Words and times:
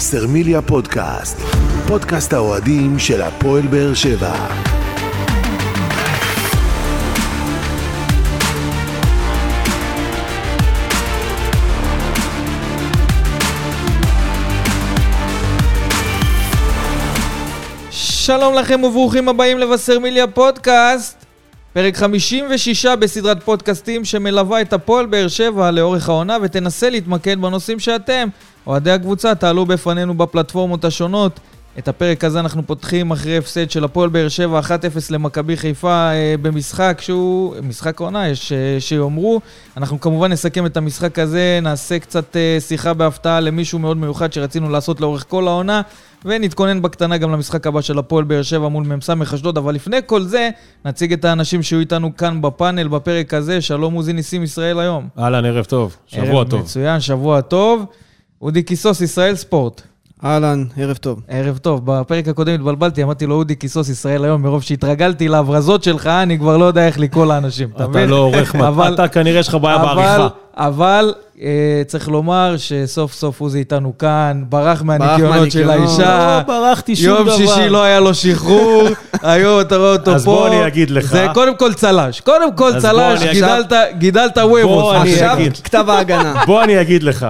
וסרמיליה 0.00 0.62
פודקאסט, 0.62 1.38
פודקאסט 1.88 2.32
האוהדים 2.32 2.98
של 2.98 3.22
הפועל 3.22 3.66
באר 3.66 3.94
שבע. 3.94 4.46
שלום 17.90 18.54
לכם 18.54 18.84
וברוכים 18.84 19.28
הבאים 19.28 19.58
לבשרמיליה 19.58 20.26
פודקאסט, 20.26 21.19
פרק 21.72 21.96
56 21.96 22.86
בסדרת 22.86 23.42
פודקאסטים 23.42 24.04
שמלווה 24.04 24.60
את 24.60 24.72
הפועל 24.72 25.06
באר 25.06 25.28
שבע 25.28 25.70
לאורך 25.70 26.08
העונה 26.08 26.36
ותנסה 26.42 26.90
להתמקד 26.90 27.40
בנושאים 27.40 27.78
שאתם, 27.78 28.28
אוהדי 28.66 28.90
הקבוצה, 28.90 29.34
תעלו 29.34 29.66
בפנינו 29.66 30.14
בפלטפורמות 30.14 30.84
השונות. 30.84 31.40
את 31.78 31.88
הפרק 31.88 32.24
הזה 32.24 32.40
אנחנו 32.40 32.66
פותחים 32.66 33.10
אחרי 33.10 33.36
הפסד 33.36 33.70
של 33.70 33.84
הפועל 33.84 34.08
באר 34.08 34.28
שבע 34.28 34.60
1-0 34.60 34.70
למכבי 35.10 35.56
חיפה 35.56 36.10
אה, 36.12 36.34
במשחק 36.42 36.98
שהוא, 37.00 37.54
משחק 37.62 38.00
העונה, 38.00 38.28
יש 38.28 38.52
אה, 38.52 38.80
שיאמרו. 38.80 39.40
אנחנו 39.76 40.00
כמובן 40.00 40.32
נסכם 40.32 40.66
את 40.66 40.76
המשחק 40.76 41.18
הזה, 41.18 41.58
נעשה 41.62 41.98
קצת 41.98 42.36
אה, 42.36 42.56
שיחה 42.60 42.94
בהפתעה 42.94 43.40
למישהו 43.40 43.78
מאוד 43.78 43.96
מיוחד 43.96 44.32
שרצינו 44.32 44.70
לעשות 44.70 45.00
לאורך 45.00 45.24
כל 45.28 45.48
העונה, 45.48 45.82
ונתכונן 46.24 46.82
בקטנה 46.82 47.16
גם 47.18 47.32
למשחק 47.32 47.66
הבא 47.66 47.80
של 47.80 47.98
הפועל 47.98 48.24
באר 48.24 48.42
שבע 48.42 48.68
מול 48.68 48.84
מ"ס 48.86 49.10
אשדוד, 49.34 49.58
אבל 49.58 49.74
לפני 49.74 49.96
כל 50.06 50.22
זה, 50.22 50.50
נציג 50.84 51.12
את 51.12 51.24
האנשים 51.24 51.62
שיהיו 51.62 51.80
איתנו 51.80 52.16
כאן 52.16 52.42
בפאנל 52.42 52.88
בפרק 52.88 53.34
הזה. 53.34 53.60
שלום 53.60 53.94
עוזי 53.94 54.12
ניסים 54.12 54.42
ישראל 54.42 54.80
היום. 54.80 55.08
אהלן, 55.18 55.44
ערב 55.44 55.64
טוב. 55.64 55.96
שבוע 56.06 56.26
ערב 56.38 56.48
טוב. 56.48 56.60
מצוין, 56.60 57.00
שבוע 57.00 57.40
טוב. 57.40 57.84
אודי 58.42 58.62
קיסוס, 58.62 59.00
ישראל 59.00 59.34
ספורט. 59.36 59.82
אהלן, 60.24 60.64
ערב 60.76 60.96
טוב. 60.96 61.20
ערב 61.28 61.58
טוב. 61.58 61.80
בפרק 61.84 62.28
הקודם 62.28 62.54
התבלבלתי, 62.54 63.02
אמרתי 63.02 63.26
לו 63.26 63.34
אודי 63.34 63.54
קיסוס 63.54 63.88
ישראל 63.88 64.24
היום, 64.24 64.42
מרוב 64.42 64.62
שהתרגלתי 64.62 65.28
להברזות 65.28 65.82
שלך, 65.84 66.06
אני 66.06 66.38
כבר 66.38 66.56
לא 66.56 66.64
יודע 66.64 66.86
איך 66.86 66.98
לקרוא 66.98 67.26
לאנשים, 67.26 67.68
אתה 67.68 67.84
אתה 67.84 67.88
מבין? 67.88 68.08
לא 68.08 68.16
עורך, 68.16 68.54
אבל- 68.54 68.94
אתה 68.94 69.08
כנראה 69.08 69.40
יש 69.40 69.48
לך 69.48 69.54
בעיה 69.54 69.76
אבל- 69.76 69.84
בעריכה. 69.94 70.28
אבל 70.56 71.14
צריך 71.86 72.08
לומר 72.08 72.54
שסוף 72.56 73.12
סוף 73.12 73.40
עוזי 73.40 73.58
איתנו 73.58 73.98
כאן, 73.98 74.42
ברח 74.48 74.82
מהניקיונות 74.82 75.50
של. 75.50 75.70
האישה. 75.70 76.42
לא 76.48 76.54
ברחתי 76.54 76.96
שום 76.96 77.06
יום 77.06 77.26
דבר. 77.26 77.36
שישי 77.36 77.68
לא 77.68 77.82
היה 77.82 78.00
לו 78.00 78.14
שחרור, 78.14 78.88
היום 79.22 79.60
אתה 79.60 79.76
רואה 79.76 79.92
אותו 79.92 80.04
פה. 80.04 80.12
אז 80.14 80.24
בוא 80.24 80.46
אני 80.48 80.66
אגיד 80.66 80.90
לך. 80.90 81.04
זה 81.04 81.26
קודם 81.34 81.56
כל 81.56 81.74
צל"ש. 81.74 82.20
קודם 82.20 82.56
כל 82.56 82.70
צל"ש, 82.80 83.22
גידלת- 83.32 83.72
גידלת 83.98 84.38
וובוס. 84.38 84.96
עכשיו. 85.02 85.38
כתב 85.64 85.84
ההגנה. 85.88 86.42
בוא 86.46 86.62
אני 86.64 86.80
אגיד 86.80 87.02
לך. 87.02 87.26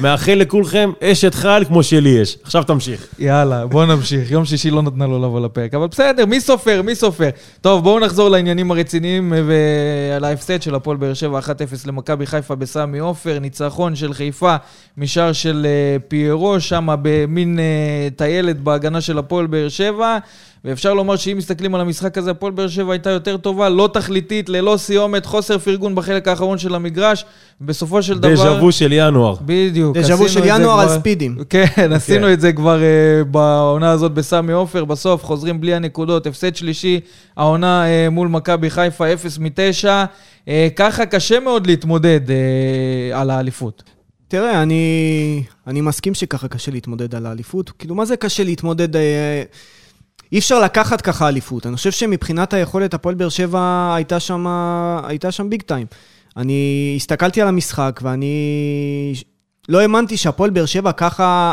מאחל 0.00 0.34
לכולכם 0.34 0.90
אשת 1.00 1.34
חייל 1.34 1.64
כמו 1.64 1.82
שלי 1.82 2.08
יש. 2.08 2.38
עכשיו 2.42 2.62
תמשיך. 2.62 3.06
יאללה, 3.18 3.66
בוא 3.66 3.84
נמשיך. 3.84 4.30
יום 4.30 4.44
שישי 4.44 4.70
לא 4.70 4.82
נתנה 4.82 5.06
לו 5.06 5.18
לבוא 5.18 5.40
לפרק, 5.40 5.74
אבל 5.74 5.86
בסדר, 5.86 6.26
מי 6.26 6.40
סופר? 6.40 6.82
מי 6.82 6.94
סופר? 6.94 7.28
טוב, 7.60 7.84
בואו 7.84 8.00
נחזור 8.00 8.28
לעניינים 8.28 8.70
הרציניים 8.70 9.32
ועל 9.46 10.24
ההפסד 10.24 10.62
של 10.62 10.74
הפועל 10.74 10.96
באר 10.96 11.14
שבע 11.14 11.38
1-0 11.38 11.48
למכבי 11.86 12.26
חיפה 12.26 12.54
בסמי 12.54 12.98
עופר, 12.98 13.38
ניצחון 13.38 13.96
של 13.96 14.12
חיפה 14.12 14.56
משער 14.96 15.32
של 15.32 15.66
אה, 15.66 15.96
פיירו, 16.08 16.60
שם 16.60 16.88
במין 17.02 17.58
אה, 17.58 18.08
טיילת 18.16 18.60
בהגנה 18.60 19.00
של 19.00 19.18
הפועל 19.18 19.46
באר 19.46 19.68
שבע. 19.68 20.18
ואפשר 20.64 20.94
לומר 20.94 21.16
שאם 21.16 21.38
מסתכלים 21.38 21.74
על 21.74 21.80
המשחק 21.80 22.18
הזה, 22.18 22.30
הפועל 22.30 22.52
באר 22.52 22.68
שבע 22.68 22.92
הייתה 22.92 23.10
יותר 23.10 23.36
טובה, 23.36 23.68
לא 23.68 23.88
תכליתית, 23.92 24.48
ללא 24.48 24.76
סיומת, 24.76 25.26
חוסר 25.26 25.58
פרגון 25.58 25.94
בחלק 25.94 26.28
האחרון 26.28 26.58
של 26.58 26.74
המגרש. 26.74 27.24
בסופו 27.60 28.02
של 28.02 28.18
דבר... 28.18 28.32
דז'ה 28.32 28.52
וו 28.52 28.72
של 28.72 28.92
ינואר. 28.92 29.36
בדיוק. 29.46 29.96
דז'ה 29.96 30.14
וו 30.14 30.28
של 30.28 30.40
ינואר 30.44 30.80
על 30.80 30.88
ספידים. 30.88 31.36
כן, 31.50 31.92
עשינו 31.92 32.32
את 32.32 32.40
זה 32.40 32.52
כבר 32.52 32.78
uh, 32.78 33.24
בעונה 33.24 33.90
הזאת 33.90 34.12
בסמי 34.12 34.52
עופר, 34.52 34.84
בסוף 34.84 35.24
חוזרים 35.24 35.60
בלי 35.60 35.74
הנקודות, 35.74 36.26
הפסד 36.26 36.56
שלישי, 36.56 37.00
העונה 37.36 37.84
uh, 37.84 38.10
מול 38.10 38.28
מכבי 38.28 38.70
חיפה, 38.70 39.12
0 39.12 39.38
מ-9. 39.38 39.84
Uh, 39.84 40.48
ככה 40.76 41.06
קשה 41.06 41.40
מאוד 41.40 41.66
להתמודד 41.66 42.20
uh, 42.28 43.16
על 43.16 43.30
האליפות. 43.30 43.82
תראה, 44.28 44.62
אני, 44.62 45.42
אני 45.66 45.80
מסכים 45.80 46.14
שככה 46.14 46.48
קשה 46.48 46.70
להתמודד 46.70 47.14
על 47.14 47.26
האליפות. 47.26 47.70
כאילו, 47.70 47.94
מה 47.94 48.04
זה 48.04 48.16
קשה 48.16 48.44
להתמודד? 48.44 48.88
אי 50.34 50.38
אפשר 50.38 50.60
לקחת 50.60 51.00
ככה 51.00 51.28
אליפות. 51.28 51.66
אני 51.66 51.76
חושב 51.76 51.90
שמבחינת 51.90 52.52
היכולת, 52.52 52.94
הפועל 52.94 53.14
באר 53.14 53.28
שבע 53.28 53.92
הייתה 53.96 54.20
שם, 54.20 54.46
הייתה 55.04 55.32
שם 55.32 55.50
ביג 55.50 55.62
טיים. 55.62 55.86
אני 56.36 56.92
הסתכלתי 56.96 57.42
על 57.42 57.48
המשחק 57.48 58.00
ואני 58.02 59.14
לא 59.68 59.80
האמנתי 59.80 60.16
שהפועל 60.16 60.50
באר 60.50 60.66
שבע 60.66 60.92
ככה 60.92 61.52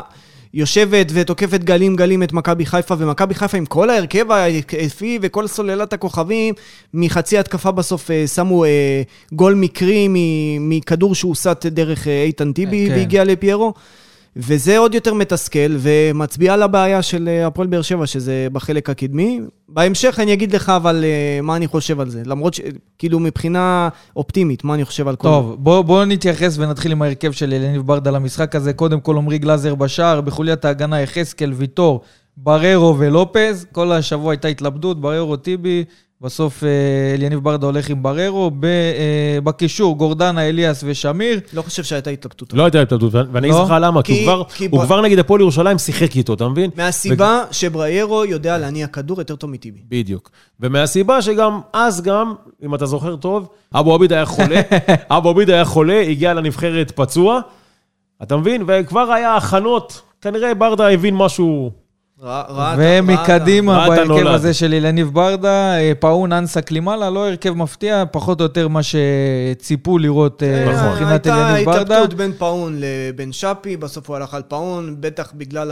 יושבת 0.53 1.07
ותוקפת 1.13 1.63
גלים 1.63 1.95
גלים 1.95 2.23
את 2.23 2.33
מכבי 2.33 2.65
חיפה, 2.65 2.95
ומכבי 2.97 3.33
חיפה 3.33 3.57
עם 3.57 3.65
כל 3.65 3.89
ההרכב 3.89 4.31
ההתקפי 4.31 5.19
וכל 5.21 5.47
סוללת 5.47 5.93
הכוכבים, 5.93 6.53
מחצי 6.93 7.37
התקפה 7.37 7.71
בסוף 7.71 8.11
אה, 8.11 8.27
שמו 8.27 8.65
אה, 8.65 9.01
גול 9.33 9.53
מקרי 9.53 10.07
מכדור 10.59 11.15
שהוסט 11.15 11.65
דרך 11.65 12.07
אה, 12.07 12.23
איתן 12.23 12.53
טיבי 12.53 12.85
כן. 12.89 12.95
והגיע 12.95 13.23
לפיירו. 13.23 13.73
וזה 14.35 14.77
עוד 14.77 14.95
יותר 14.95 15.13
מתסכל, 15.13 15.77
ומצביע 15.79 16.53
על 16.53 16.63
הבעיה 16.63 17.01
של 17.01 17.27
אה, 17.27 17.47
הפועל 17.47 17.67
באר 17.67 17.81
שבע, 17.81 18.07
שזה 18.07 18.47
בחלק 18.53 18.89
הקדמי. 18.89 19.39
בהמשך 19.69 20.19
אני 20.19 20.33
אגיד 20.33 20.55
לך 20.55 20.69
אבל 20.69 21.03
אה, 21.03 21.39
מה 21.41 21.55
אני 21.55 21.67
חושב 21.67 21.99
על 21.99 22.09
זה. 22.09 22.21
למרות 22.25 22.53
ש... 22.53 22.61
כאילו 22.97 23.19
מבחינה 23.19 23.89
אופטימית, 24.15 24.63
מה 24.63 24.73
אני 24.73 24.85
חושב 24.85 25.07
על 25.07 25.15
כל 25.15 25.27
טוב, 25.27 25.55
בואו 25.59 25.83
בוא 25.83 26.05
נתייחס 26.05 26.57
ונתחיל 26.57 26.91
עם 26.91 27.01
ההרכב 27.01 27.31
של 27.31 27.53
אלניב 27.53 27.81
ברדה 27.81 28.11
למשחק 28.11 28.55
הזה. 28.55 28.73
קודם 28.73 28.99
כל 28.99 29.17
עמרי 29.17 29.37
גלאזר 29.37 29.75
בשער, 29.75 30.21
בחוליית 30.21 30.65
ההגנה 30.65 31.01
יחזקאל, 31.01 31.53
ויטור, 31.53 32.01
בררו 32.37 32.95
ולופז. 32.99 33.65
כל 33.71 33.91
השבוע 33.91 34.31
הייתה 34.31 34.47
התלבטות, 34.47 35.01
בררו, 35.01 35.37
טיבי. 35.37 35.83
בסוף 36.21 36.63
אה, 36.63 36.69
אליניב 37.13 37.39
ברדה 37.39 37.65
הולך 37.65 37.89
עם 37.89 38.03
בררו. 38.03 38.51
ב- 38.59 38.65
אה, 38.65 39.41
בקישור, 39.43 39.97
גורדנה, 39.97 40.49
אליאס 40.49 40.83
ושמיר. 40.87 41.39
לא 41.53 41.61
חושב 41.61 41.83
שהייתה 41.83 42.09
התלבטות. 42.09 42.53
לא 42.53 42.63
הייתה 42.63 42.81
התלבטות, 42.81 43.13
ואני 43.13 43.47
אגיד 43.47 43.59
לא? 43.59 43.63
לך 43.65 43.73
למה, 43.81 44.03
כי 44.03 44.25
הוא 44.71 44.83
כבר- 44.83 45.01
נגד 45.01 45.19
הפועל 45.19 45.41
ירושלים 45.41 45.77
שיחק 45.77 46.15
איתו, 46.15 46.33
אתה 46.33 46.47
מבין? 46.49 46.69
מהסיבה 46.77 47.43
שבריירו 47.51 48.25
יודע 48.25 48.57
להניע 48.57 48.87
כדור 48.87 49.19
יותר 49.19 49.35
טוב 49.35 49.49
מטיבי. 49.49 49.79
בדיוק. 49.89 50.29
ומהסיבה 50.59 51.21
שגם 51.21 51.59
אז 51.73 52.01
גם, 52.01 52.33
אם 52.63 52.75
אתה 52.75 52.85
זוכר 52.85 53.15
טוב, 53.15 53.47
אבו 53.75 53.93
עביד 53.95 54.13
היה 54.13 54.25
חולה, 54.25 54.61
אבו 55.17 55.29
עביד 55.29 55.49
היה 55.49 55.65
חולה, 55.65 56.01
הגיע 56.01 56.33
לנבחרת 56.33 56.91
פצוע, 56.95 57.39
אתה 58.23 58.37
מבין? 58.37 58.63
וכבר 58.67 59.11
היה 59.11 59.35
הכנות, 59.35 60.01
כנראה 60.21 60.53
ברדה 60.53 60.89
הבין 60.89 61.15
משהו... 61.15 61.71
ומקדימה 62.77 63.87
בהרכב. 63.89 64.27
הזה 64.27 64.53
של 64.53 64.73
אילניב 64.73 65.09
ברדה, 65.13 65.77
אה, 65.77 65.91
פאון 65.99 66.33
אנסה 66.33 66.61
קלימאלה, 66.61 67.09
לא 67.09 67.27
הרכב 67.27 67.53
מפתיע, 67.53 68.03
פחות 68.11 68.39
או 68.39 68.43
יותר 68.45 68.67
מה 68.67 68.79
שציפו 68.83 69.97
לראות 69.97 70.43
אה, 70.43 70.73
נכון. 70.73 70.89
מבחינת 70.89 71.25
הייתה 71.25 71.49
אליניב 71.49 71.65
ברדה. 71.65 71.81
התלבטות 71.81 72.13
בין 72.13 72.33
פאון 72.37 72.77
לבין 72.79 73.31
שפי, 73.31 73.77
בסוף 73.77 74.09
הוא 74.09 74.15
הלך 74.15 74.33
על 74.33 74.41
פאון, 74.47 74.95
בטח 74.99 75.31
בגלל 75.35 75.71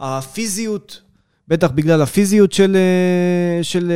הפיזיות, 0.00 1.00
בטח 1.48 1.70
בגלל 1.70 2.02
הפיזיות 2.02 2.52
של, 2.52 2.76
אה, 2.76 3.62
של 3.62 3.92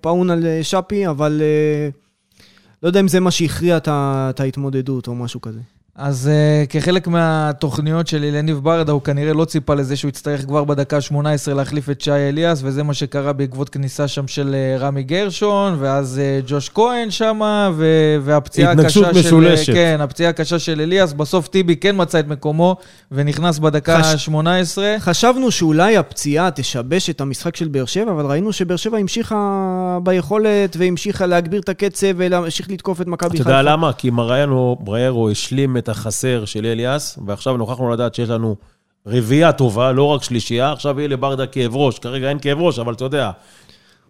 פאון 0.00 0.30
על 0.30 0.46
שפי, 0.62 1.08
אבל 1.08 1.42
לא 2.82 2.88
יודע 2.88 3.00
אם 3.00 3.08
זה 3.08 3.20
מה 3.20 3.30
שהכריע 3.30 3.78
את 3.88 4.40
ההתמודדות 4.40 5.08
או 5.08 5.14
משהו 5.14 5.40
כזה. 5.40 5.60
אז 5.96 6.30
uh, 6.32 6.66
כחלק 6.70 7.08
מהתוכניות 7.08 8.06
של 8.06 8.24
אליניב 8.24 8.56
ברדה, 8.58 8.92
הוא 8.92 9.02
כנראה 9.02 9.32
לא 9.32 9.44
ציפה 9.44 9.74
לזה 9.74 9.96
שהוא 9.96 10.08
יצטרך 10.08 10.44
כבר 10.46 10.64
בדקה 10.64 10.96
ה-18 10.96 11.16
להחליף 11.54 11.90
את 11.90 12.00
שי 12.00 12.10
אליאס, 12.12 12.60
וזה 12.64 12.82
מה 12.82 12.94
שקרה 12.94 13.32
בעקבות 13.32 13.68
כניסה 13.68 14.08
שם 14.08 14.28
של 14.28 14.54
uh, 14.78 14.82
רמי 14.82 15.02
גרשון, 15.02 15.76
ואז 15.78 16.20
uh, 16.20 16.44
ג'וש 16.50 16.68
כהן 16.68 17.10
שם, 17.10 17.40
ו- 17.76 18.16
והפציעה 18.22 18.72
התנגשות 18.72 19.04
הקשה 19.06 19.22
של... 19.22 19.26
משולשת. 19.28 19.72
כן, 19.72 19.98
הפציעה 20.00 20.30
הקשה 20.30 20.58
של 20.58 20.80
אליאס. 20.80 21.12
בסוף 21.12 21.48
טיבי 21.48 21.76
כן 21.76 21.94
מצא 21.98 22.20
את 22.20 22.26
מקומו, 22.28 22.76
ונכנס 23.12 23.58
בדקה 23.58 24.02
חש- 24.02 24.28
ה-18. 24.28 24.78
חשבנו 25.00 25.50
שאולי 25.50 25.96
הפציעה 25.96 26.50
תשבש 26.50 27.10
את 27.10 27.20
המשחק 27.20 27.56
של 27.56 27.68
באר 27.68 27.84
שבע, 27.84 28.10
אבל 28.10 28.26
ראינו 28.26 28.52
שבאר 28.52 28.76
שבע 28.76 28.98
המשיכה 28.98 29.36
ביכולת, 30.02 30.76
והמשיכה 30.78 31.26
להגביר 31.26 31.60
את 31.60 31.68
הקצב, 31.68 32.06
והמשיך 32.16 32.70
לתקוף 32.70 33.00
את 33.00 33.06
מכבי 33.06 33.28
אתה 33.28 33.36
חיפה. 33.36 33.50
יודע 33.50 33.62
למה? 33.62 33.92
כי 33.92 34.10
מריינו, 34.10 34.76
בריירו 34.80 35.30
השלים 35.30 35.81
את 35.82 35.88
החסר 35.88 36.44
של 36.44 36.66
אליאס, 36.66 37.18
ועכשיו 37.26 37.56
נוכחנו 37.56 37.90
לדעת 37.90 38.14
שיש 38.14 38.28
לנו 38.28 38.56
רביעייה 39.06 39.52
טובה, 39.52 39.92
לא 39.92 40.04
רק 40.04 40.22
שלישייה, 40.22 40.72
עכשיו 40.72 40.98
יהיה 40.98 41.08
לברדה 41.08 41.46
כאב 41.46 41.76
ראש. 41.76 41.98
כרגע 41.98 42.28
אין 42.28 42.38
כאב 42.38 42.58
ראש, 42.60 42.78
אבל 42.78 42.92
אתה 42.94 43.04
יודע, 43.04 43.30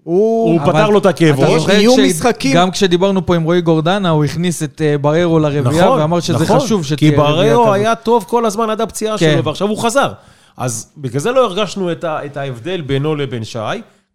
הוא 0.04 0.52
הוא... 0.60 0.60
פתר 0.66 0.88
לו 0.90 0.98
את 0.98 1.06
הכאב 1.06 1.36
אתה 1.38 1.46
ראש. 1.48 1.60
זוכר 1.60 1.72
יהיו 1.72 1.96
משחקים- 1.96 2.56
גם 2.56 2.70
כשדיברנו 2.70 3.26
פה 3.26 3.36
עם 3.36 3.42
רועי 3.42 3.60
גורדנה, 3.60 4.10
הוא 4.10 4.24
הכניס 4.24 4.62
את 4.62 4.82
אה, 4.82 4.98
בררו 4.98 5.38
לרביעייה, 5.38 5.90
ואמר 5.90 6.20
שזה 6.20 6.44
נכון, 6.44 6.60
חשוב 6.60 6.84
שתהיה 6.84 6.96
כי 6.98 7.16
רביעייה 7.16 7.52
בררו 7.54 7.64
כזאת. 7.64 7.74
היה 7.74 7.94
טוב 7.94 8.24
כל 8.28 8.46
הזמן 8.46 8.70
עד 8.70 8.80
הפציעה 8.80 9.18
כן. 9.18 9.32
שלו, 9.34 9.44
ועכשיו 9.44 9.68
הוא 9.68 9.78
חזר. 9.78 10.12
אז 10.56 10.92
בגלל 10.96 11.20
זה 11.20 11.32
לא 11.32 11.44
הרגשנו 11.44 11.92
את, 11.92 12.04
ה, 12.04 12.24
את 12.24 12.36
ההבדל 12.36 12.80
בינו 12.80 13.14
לבין 13.14 13.44
שי, 13.44 13.58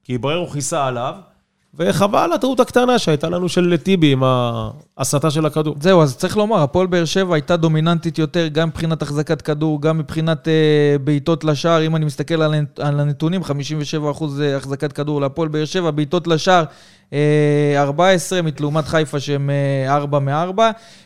כי 0.04 0.18
בררו 0.18 0.48
כיסה 0.48 0.86
עליו, 0.86 1.14
וחבל 1.80 2.30
הטעות 2.34 2.60
הקטנה 2.60 3.00
שהייתה 3.00 3.30
לנו 3.30 3.50
של 3.50 3.78
טיבי 3.84 4.12
עם 4.12 4.24
ההסתה 4.98 5.32
של 5.32 5.46
הכדור. 5.46 5.76
זהו, 5.82 6.02
אז 6.02 6.18
צריך 6.18 6.38
לומר, 6.38 6.64
הפועל 6.64 6.88
באר 6.88 7.06
שבע 7.06 7.36
הייתה 7.36 7.58
דומיננטית 7.58 8.18
יותר, 8.18 8.48
גם 8.48 8.68
מבחינת 8.68 9.02
החזקת 9.02 9.42
כדור, 9.42 9.82
גם 9.82 9.98
מבחינת 9.98 10.48
אה, 10.48 10.98
בעיטות 11.04 11.44
לשער. 11.44 11.86
אם 11.86 11.96
אני 11.96 12.06
מסתכל 12.06 12.42
על, 12.42 12.54
על 12.80 13.00
הנתונים, 13.00 13.42
57% 13.42 13.46
החזקת 14.58 14.94
כדור 14.94 15.22
להפועל 15.22 15.48
באר 15.48 15.66
שבע, 15.66 15.92
בעיטות 15.92 16.28
לשער, 16.28 16.64
אה, 17.14 17.74
14 17.78 18.42
מתלעומת 18.42 18.88
חיפה 18.88 19.20
שהם 19.20 19.50
אה, 19.50 19.96
4 19.96 20.20
מ-4. 20.20 20.62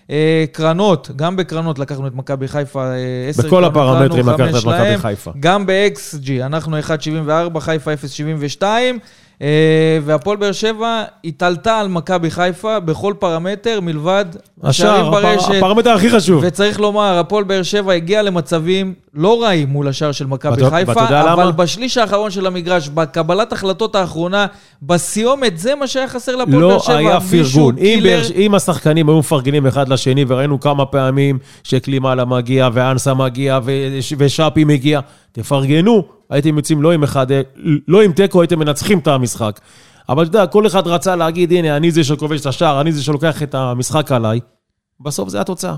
אה, 0.10 0.46
קרנות, 0.52 1.12
גם 1.16 1.36
בקרנות 1.36 1.80
לקחנו 1.80 2.08
את 2.08 2.16
מכבי 2.16 2.48
חיפה, 2.48 2.84
אה, 2.84 3.30
10 3.30 3.44
בכל 3.48 3.66
הפרמטרים 3.66 4.30
לקחת 4.30 4.50
את 4.50 4.66
מכבי. 4.66 4.98
חיפה. 4.98 5.32
גם 5.40 5.66
ב-XG, 5.66 6.46
אנחנו 6.46 6.80
1.74, 6.80 7.60
חיפה 7.60 7.94
0.72, 7.94 8.64
אה, 8.64 8.92
והפועל 10.04 10.38
באר 10.38 10.52
שבע 10.52 11.04
התעלתה 11.26 11.80
על 11.80 11.88
מכבי 11.88 12.32
חיפה 12.32 12.80
בכל 12.80 13.14
פרמטר 13.20 13.80
מלבד 13.82 14.26
השערים 14.64 15.02
השער, 15.06 15.10
הפר- 15.18 15.22
ברשת. 15.22 15.50
הפרמטר 15.58 15.90
הכי 15.90 16.10
חשוב. 16.10 16.44
וצריך 16.48 16.80
לומר, 16.80 17.18
הפועל 17.20 17.44
באר 17.44 17.64
שבע 17.64 17.94
הגיע 17.94 18.22
למצבים 18.22 18.94
לא 19.14 19.44
רעים 19.44 19.70
מול 19.70 19.88
השער 19.88 20.12
של 20.12 20.26
מכבי 20.28 20.70
חיפה, 20.70 21.02
יודע 21.02 21.22
אבל 21.34 21.44
למה? 21.44 21.52
בשליש 21.52 21.98
האחרון 21.98 22.32
של 22.32 22.46
המגרש, 22.46 22.90
בקבלת 22.90 23.54
החלטות 23.54 23.96
האחרונה, 23.96 24.46
בסיומת, 24.82 25.58
זה 25.58 25.76
מה 25.76 25.88
שהיה 25.88 26.08
חסר 26.08 26.36
להפועל 26.36 26.60
באר 26.62 26.68
לא 26.68 26.80
שבע. 26.80 26.98
היה 26.98 27.18
מישהו 27.32 27.54
פרגון. 27.60 27.76
אם, 27.78 27.84
קילר. 28.00 28.10
באר- 28.22 28.32
אם 28.36 28.56
השחקנים 28.56 29.10
היו 29.10 29.20
מפרגנים 29.20 29.68
אחד 29.68 29.90
לשני, 29.90 30.26
וראינו 30.28 30.60
כמה 30.60 30.86
פעמים 30.86 31.40
שקלימאלה 31.64 32.26
מגיע, 32.26 32.70
ואנסה 32.74 33.14
מגיע, 33.14 33.60
וש- 33.64 34.14
ושאפי 34.18 34.64
מגיע, 34.64 35.00
תפרגנו, 35.32 36.04
הייתם 36.32 36.58
יוצאים 36.58 36.82
לא 36.82 36.92
עם 36.92 37.04
אחד, 37.04 37.28
לא 37.88 38.02
עם 38.02 38.12
תיקו, 38.12 38.42
הייתם 38.42 38.60
מנצחים 38.60 39.00
את 39.00 39.08
המשחק. 39.08 39.60
אבל 40.10 40.24
אתה 40.24 40.30
יודע, 40.38 40.48
כל 40.48 40.68
אחד 40.68 40.88
רצה 40.88 41.16
להגיד, 41.16 41.52
הנה, 41.52 41.78
אני 41.78 41.92
זה 41.92 42.04
שכובש 42.04 42.42
את 42.42 42.46
השער, 42.46 42.82
אני 42.82 42.92
זה 42.92 43.04
שלוקח 43.04 43.44
את 43.44 43.56
המשחק 43.56 44.12
עליי. 44.12 44.40
בסוף 45.00 45.30
זה 45.30 45.42
התוצאה. 45.42 45.76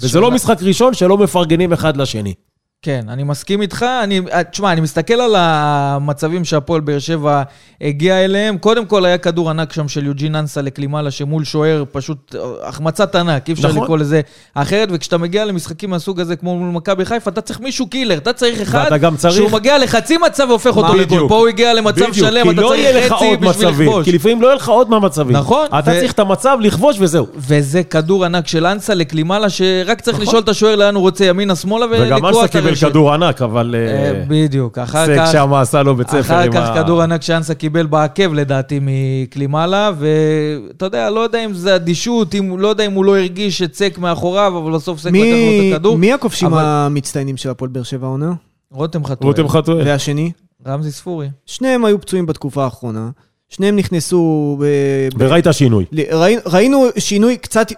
וזה 0.00 0.20
לא 0.20 0.30
משחק 0.30 0.62
ראשון 0.62 0.94
שלא 0.94 1.18
מפרגנים 1.18 1.72
אחד 1.72 1.96
לשני. 1.96 2.34
כן, 2.82 3.00
אני 3.08 3.22
מסכים 3.22 3.62
איתך. 3.62 3.86
אני, 4.04 4.20
אה, 4.32 4.44
תשמע, 4.44 4.72
אני 4.72 4.80
מסתכל 4.80 5.14
על 5.14 5.34
המצבים 5.38 6.44
שהפועל 6.44 6.80
באר 6.80 6.98
שבע 6.98 7.42
הגיע 7.80 8.24
אליהם. 8.24 8.58
קודם 8.58 8.86
כל 8.86 9.04
היה 9.04 9.18
כדור 9.18 9.50
ענק 9.50 9.72
שם 9.72 9.88
של 9.88 10.06
יוג'ין 10.06 10.34
אנסה 10.36 10.62
לקלימאלה, 10.62 11.10
שמול 11.10 11.44
שוער 11.44 11.84
פשוט 11.92 12.34
אה, 12.34 12.40
החמצת 12.68 13.14
ענק, 13.14 13.48
אי 13.48 13.54
אפשר 13.54 13.68
נכון. 13.68 13.82
לקרוא 13.82 13.98
לזה 13.98 14.20
אחרת. 14.54 14.88
וכשאתה 14.92 15.18
מגיע 15.18 15.44
למשחקים 15.44 15.90
מהסוג 15.90 16.20
הזה, 16.20 16.36
כמו 16.36 16.56
מול 16.56 16.70
מכבי 16.72 17.04
חיפה, 17.04 17.30
אתה 17.30 17.40
צריך 17.40 17.60
מישהו 17.60 17.86
קילר, 17.86 18.16
אתה 18.18 18.32
צריך 18.32 18.60
אחד 18.60 18.78
צריך- 19.16 19.34
שהוא 19.34 19.50
מגיע 19.50 19.78
לחצי 19.78 20.16
מצב 20.18 20.46
והופך 20.48 20.76
אותו 20.76 20.94
לגול. 20.94 21.28
פה 21.28 21.36
הוא 21.36 21.48
הגיע 21.48 21.74
למצב 21.74 22.00
בדיוק, 22.00 22.12
שלם, 22.12 22.50
אתה 22.50 22.60
לא 22.60 22.68
צריך 22.68 23.12
חצי 23.12 23.36
בשביל 23.36 23.48
מצבים, 23.50 23.88
לכבוש. 23.88 24.04
כי 24.04 24.12
לפעמים 24.12 24.42
לא 24.42 24.46
יהיה 24.46 24.56
לך 24.56 24.68
עוד 24.68 24.90
מהמצבים. 24.90 25.36
נכון, 25.36 25.66
אתה 25.66 25.90
ו- 25.90 26.00
צריך 26.00 26.12
את 26.12 26.18
המצב 26.18 26.58
לכבוש 26.60 26.96
וזהו. 27.00 27.26
וזה 27.36 27.82
כדור 27.82 28.24
ענק 28.24 28.46
של 28.46 28.66
אנסה 28.66 28.94
לקלימאלה, 28.94 29.50
שרק 29.50 30.00
צריך 30.00 30.20
לשאול 30.20 30.38
את 30.42 30.48
השוער 30.48 30.76
לאן 30.76 30.94
הוא 30.94 31.00
רוצה, 31.00 31.24
ימינה, 31.24 31.56
שמאלה, 31.56 31.86
נכון. 31.86 32.00
ולקרוע 32.00 32.44
את 32.44 32.56
קיבל. 32.74 32.90
כדור 32.90 33.12
ענק, 33.14 33.42
אבל... 33.42 33.74
אה, 33.78 34.04
אה, 34.04 34.24
בדיוק, 34.28 34.78
אחר 34.78 35.06
סק 35.06 35.14
כך... 35.18 35.32
שם 35.32 35.54
עשה 35.54 35.82
לו 35.82 35.96
בית 35.96 36.08
ספר 36.08 36.20
אחר 36.20 36.38
עם 36.38 36.52
כך 36.52 36.68
ה... 36.68 36.82
כדור 36.82 37.02
ענק 37.02 37.22
שאנסה 37.22 37.54
קיבל 37.54 37.86
בעקב 37.86 38.32
לדעתי 38.34 38.80
מקלימאלה, 38.82 39.90
ואתה 39.98 40.84
יודע, 40.86 41.10
לא 41.10 41.20
יודע 41.20 41.44
אם 41.44 41.54
זה 41.54 41.74
אדישות, 41.76 42.34
אם, 42.34 42.58
לא 42.58 42.68
יודע 42.68 42.86
אם 42.86 42.92
הוא 42.92 43.04
לא 43.04 43.16
הרגיש 43.18 43.62
את 43.62 43.74
סק 43.74 43.98
מאחוריו, 43.98 44.58
אבל 44.58 44.72
בסוף 44.72 44.98
סק 45.00 45.06
לקח 45.06 45.16
לו 45.18 45.22
את 45.68 45.74
הכדור. 45.74 45.98
מי 45.98 46.12
הכובשים 46.12 46.48
אבל- 46.52 46.64
המצטיינים 46.64 47.36
של 47.36 47.50
הפועל 47.50 47.70
באר 47.70 47.82
שבע 47.82 48.06
העונה? 48.06 48.32
רותם 48.72 49.04
חתואל, 49.04 49.28
רותם 49.30 49.48
חתואל. 49.48 49.86
והשני? 49.86 50.30
רמזי 50.66 50.90
ספורי. 50.92 51.28
שניהם 51.46 51.84
היו 51.84 52.00
פצועים 52.00 52.26
בתקופה 52.26 52.64
האחרונה. 52.64 53.10
שניהם 53.48 53.76
נכנסו... 53.76 54.56
ב- 54.60 54.64
ב- 54.64 55.08
וראית 55.18 55.46
שינוי. 55.52 55.84
ראינו 56.46 56.84
שינוי 56.98 57.36
קצת... 57.36 57.72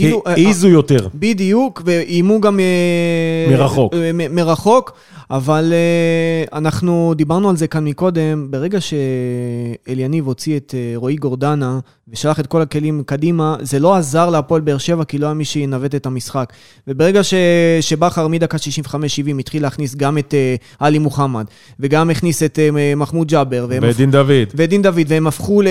אה, 0.00 0.06
אה, 0.06 0.10
כאילו... 0.10 0.22
אה, 0.26 0.32
העיזו 0.32 0.68
יותר. 0.68 1.08
בדיוק, 1.14 1.82
ואיימו 1.84 2.40
גם... 2.40 2.60
אה, 2.60 3.56
מרחוק. 3.56 3.94
אה, 3.94 4.10
מרחוק, 4.30 4.92
אבל 5.30 5.72
אה, 5.72 6.58
אנחנו 6.58 7.12
דיברנו 7.16 7.50
על 7.50 7.56
זה 7.56 7.66
כאן 7.66 7.84
מקודם, 7.84 8.46
ברגע 8.50 8.78
שאליניב 8.80 10.26
הוציא 10.26 10.56
את 10.56 10.74
אה, 10.76 10.92
רועי 10.96 11.16
גורדנה 11.16 11.78
ושלח 12.08 12.40
את 12.40 12.46
כל 12.46 12.62
הכלים 12.62 13.02
קדימה, 13.06 13.56
זה 13.60 13.78
לא 13.78 13.94
עזר 13.94 14.30
להפועל 14.30 14.60
באר 14.60 14.78
שבע, 14.78 15.04
כי 15.04 15.18
לא 15.18 15.26
היה 15.26 15.34
מי 15.34 15.44
שינווט 15.44 15.94
את 15.94 16.06
המשחק. 16.06 16.52
וברגע 16.88 17.24
ש... 17.24 17.34
שבכר 17.80 18.28
מדקה 18.28 18.56
65-70 18.56 18.98
התחיל 19.38 19.62
להכניס 19.62 19.94
גם 19.94 20.18
את 20.18 20.34
אה, 20.34 20.54
עלי 20.78 20.98
מוחמד, 20.98 21.44
וגם 21.80 22.10
הכניס 22.10 22.42
את 22.42 22.58
מחמוד 22.96 23.28
ג'אבר, 23.28 23.66
ודין 23.82 24.10
דוד. 24.10 24.48
ודין 24.54 24.82
דוד, 24.82 25.06
והם 25.08 25.26
הפכו 25.26 25.62
ל... 25.62 25.68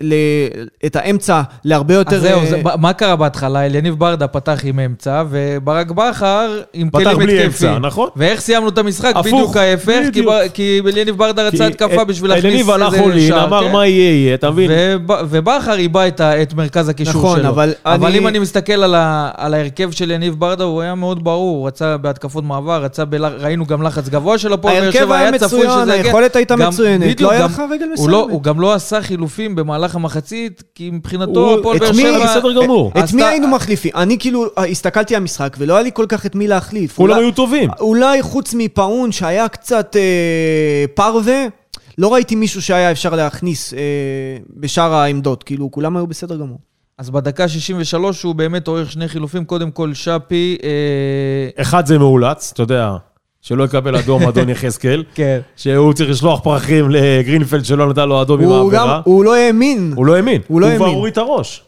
ל... 0.00 0.14
את 0.86 0.96
האמצע 0.96 1.42
להרבה 1.64 1.94
יותר... 1.94 2.16
אז 2.16 2.22
זהו, 2.22 2.46
זה, 2.46 2.62
מה 2.78 2.92
קרה 2.92 3.16
בהתחלה? 3.16 3.66
אליניב 3.66 3.94
ברדה 3.94 4.26
פתח 4.26 4.60
עם 4.64 4.78
אמצע, 4.78 5.24
וברק 5.30 5.90
בכר 5.90 6.60
עם 6.72 6.90
פתח 6.90 7.04
כלים 7.04 7.16
בלי 7.16 7.44
התקפיים. 7.44 7.72
אמצע, 7.72 7.86
נכון. 7.86 8.08
ואיך 8.16 8.40
סיימנו 8.40 8.63
את 8.68 8.78
המשחק? 8.78 9.12
בדיוק 9.24 9.56
ההפך, 9.56 10.00
כי, 10.54 10.80
אליניב 10.86 11.16
ברדה 11.18 11.46
רצה 11.46 11.66
התקפה 11.66 12.04
בשביל 12.04 12.30
להכניס 12.30 12.44
אליניב 12.44 12.70
הלך 12.70 12.92
איזה 12.92 13.04
אולין, 13.04 13.28
שער, 13.28 13.44
אמר 13.44 13.64
כן? 13.66 13.72
מה 13.72 13.86
יהיה 13.86 14.10
יהיה, 14.10 14.34
אתה 14.34 14.50
מבין? 14.50 14.70
וב- 14.72 15.12
ובכר 15.30 15.74
איבא 15.74 16.06
את, 16.08 16.20
מרכז 16.56 16.88
הקישור 16.88 17.22
נכון, 17.22 17.38
שלו. 17.40 17.48
אבל 17.48 17.72
אבל 17.84 18.06
אני- 18.08 18.18
אם 18.18 18.26
אני 18.26 18.38
מסתכל 18.38 18.72
על, 18.72 18.94
ההרכב 18.94 19.90
של 19.90 20.10
יניב 20.10 20.34
ברדה, 20.38 20.64
הוא 20.64 20.82
היה 20.82 20.94
מאוד 20.94 21.24
ברור, 21.24 21.56
הוא 21.58 21.66
רצה 21.66 21.96
בהתקפות 21.96 22.44
מעבר, 22.44 22.82
רצה. 22.84 23.02
ראינו 23.40 23.66
גם 23.66 23.82
לחץ 23.82 24.08
גבוה 24.08 24.38
של 24.38 24.52
הפועל 24.52 24.80
באר 24.80 24.90
שבע, 24.90 25.18
היה 25.18 25.38
צפוי 25.38 25.60
שזה 25.70 25.82
יגיע. 25.94 26.04
היכולת 26.04 26.36
הייתה 26.36 26.56
מצוינת, 26.56 27.20
לא 27.20 27.30
היה 27.30 27.44
לך 27.44 27.62
רגל 27.70 27.84
הוא 27.96 28.08
לא, 28.10 28.18
מסוימת. 28.18 28.32
הוא 28.32 28.42
גם 28.42 28.60
לא 28.60 28.72
עשה 28.74 29.02
חילופים 29.02 29.54
במהלך 29.54 29.94
המחצית, 29.94 30.62
כי 30.74 30.90
מבחינתו 30.92 31.54
הפועל 31.58 31.78
באר 31.78 31.92
שבע... 31.92 32.24
בסדר 32.24 32.62
גמור. 32.62 32.92
את 32.98 33.12
מי 33.12 33.24
היינו 33.24 33.48
מחליפים? 33.48 33.90
אני 33.96 34.18
כאילו 34.18 34.44
הסתכלתי 34.70 35.14
על 35.16 35.22
המשחק 35.22 35.56
ולא 35.58 35.74
היה 35.74 35.82
לי 35.82 35.90
כל 35.94 36.06
כך 36.08 36.26
את 36.26 36.34
מי 36.34 36.48
להחליף. 36.48 36.96
כולם 36.96 37.18
היו 37.18 37.30
טובים. 37.32 37.68
אולי 37.80 38.22
חוץ 38.22 38.53
מפאון 38.56 39.12
שהיה 39.12 39.48
קצת 39.48 39.96
אה, 39.96 40.84
פרווה, 40.94 41.44
לא 41.98 42.14
ראיתי 42.14 42.34
מישהו 42.34 42.62
שהיה 42.62 42.90
אפשר 42.90 43.14
להכניס 43.14 43.74
אה, 43.74 43.78
בשאר 44.56 44.94
העמדות. 44.94 45.42
כאילו, 45.42 45.70
כולם 45.70 45.96
היו 45.96 46.06
בסדר 46.06 46.36
גמור. 46.36 46.58
אז 46.98 47.10
בדקה 47.10 47.48
63 47.48 48.22
הוא 48.22 48.34
באמת 48.34 48.68
עורך 48.68 48.92
שני 48.92 49.08
חילופים, 49.08 49.44
קודם 49.44 49.70
כל 49.70 49.94
שפי... 49.94 50.58
אה, 50.62 51.62
אחד 51.62 51.86
זה 51.86 51.98
מאולץ, 51.98 52.50
אתה 52.52 52.62
יודע, 52.62 52.96
שלא 53.42 53.64
יקבל 53.64 53.96
אדום 53.96 54.22
אדון 54.28 54.48
יחזקאל. 54.48 55.04
כן. 55.14 55.40
שהוא 55.56 55.92
צריך 55.92 56.10
לשלוח 56.10 56.40
פרחים 56.40 56.90
לגרינפלד 56.90 57.64
שלא 57.64 57.90
נתן 57.90 58.08
לו 58.08 58.22
אדום 58.22 58.40
עם 58.40 58.52
העבירה. 58.52 59.00
הוא 59.04 59.24
לא 59.24 59.34
האמין. 59.34 59.92
הוא 59.96 60.06
לא 60.06 60.16
האמין. 60.16 60.40
הוא 60.46 60.60
לא 60.60 60.66
הוא 60.66 60.76
כבר 60.76 60.84
האמין. 60.84 60.98
הוריד 60.98 61.12
את 61.12 61.18
הראש. 61.18 61.64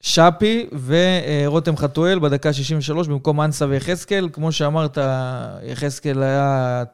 שפי 0.00 0.66
ורותם 0.86 1.76
חתואל 1.76 2.18
בדקה 2.18 2.52
63 2.52 3.08
במקום 3.08 3.40
אנסה 3.40 3.66
ויחזקאל. 3.68 4.28
כמו 4.32 4.52
שאמרת, 4.52 4.98
יחזקאל 5.62 6.22
היה... 6.22 6.84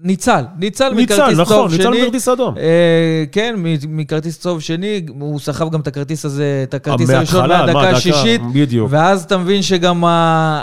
ניצל, 0.00 0.44
ניצל 0.58 0.92
ניצל, 0.94 1.14
מכרטיס 1.14 1.38
נכון, 1.38 1.56
צהוב 1.56 1.72
ניצל 1.72 1.82
שני. 1.82 2.00
מכרטיס 2.00 2.28
אדום. 2.28 2.58
אה, 2.58 3.24
כן, 3.32 3.54
מכרטיס 3.88 4.38
צהוב 4.38 4.60
שני, 4.60 5.06
הוא 5.20 5.40
סחב 5.40 5.70
גם 5.70 5.80
את 5.80 5.86
הכרטיס 5.86 6.24
הזה, 6.24 6.64
את 6.68 6.74
הכרטיס 6.74 7.10
הראשון 7.10 7.48
מהדקה 7.48 7.72
מה, 7.72 7.82
דקה, 7.82 7.96
השישית, 7.96 8.40
בדיוק. 8.54 8.88
ואז 8.90 9.24
אתה 9.24 9.38
מבין 9.38 9.62
שגם 9.62 10.04
ה... 10.04 10.62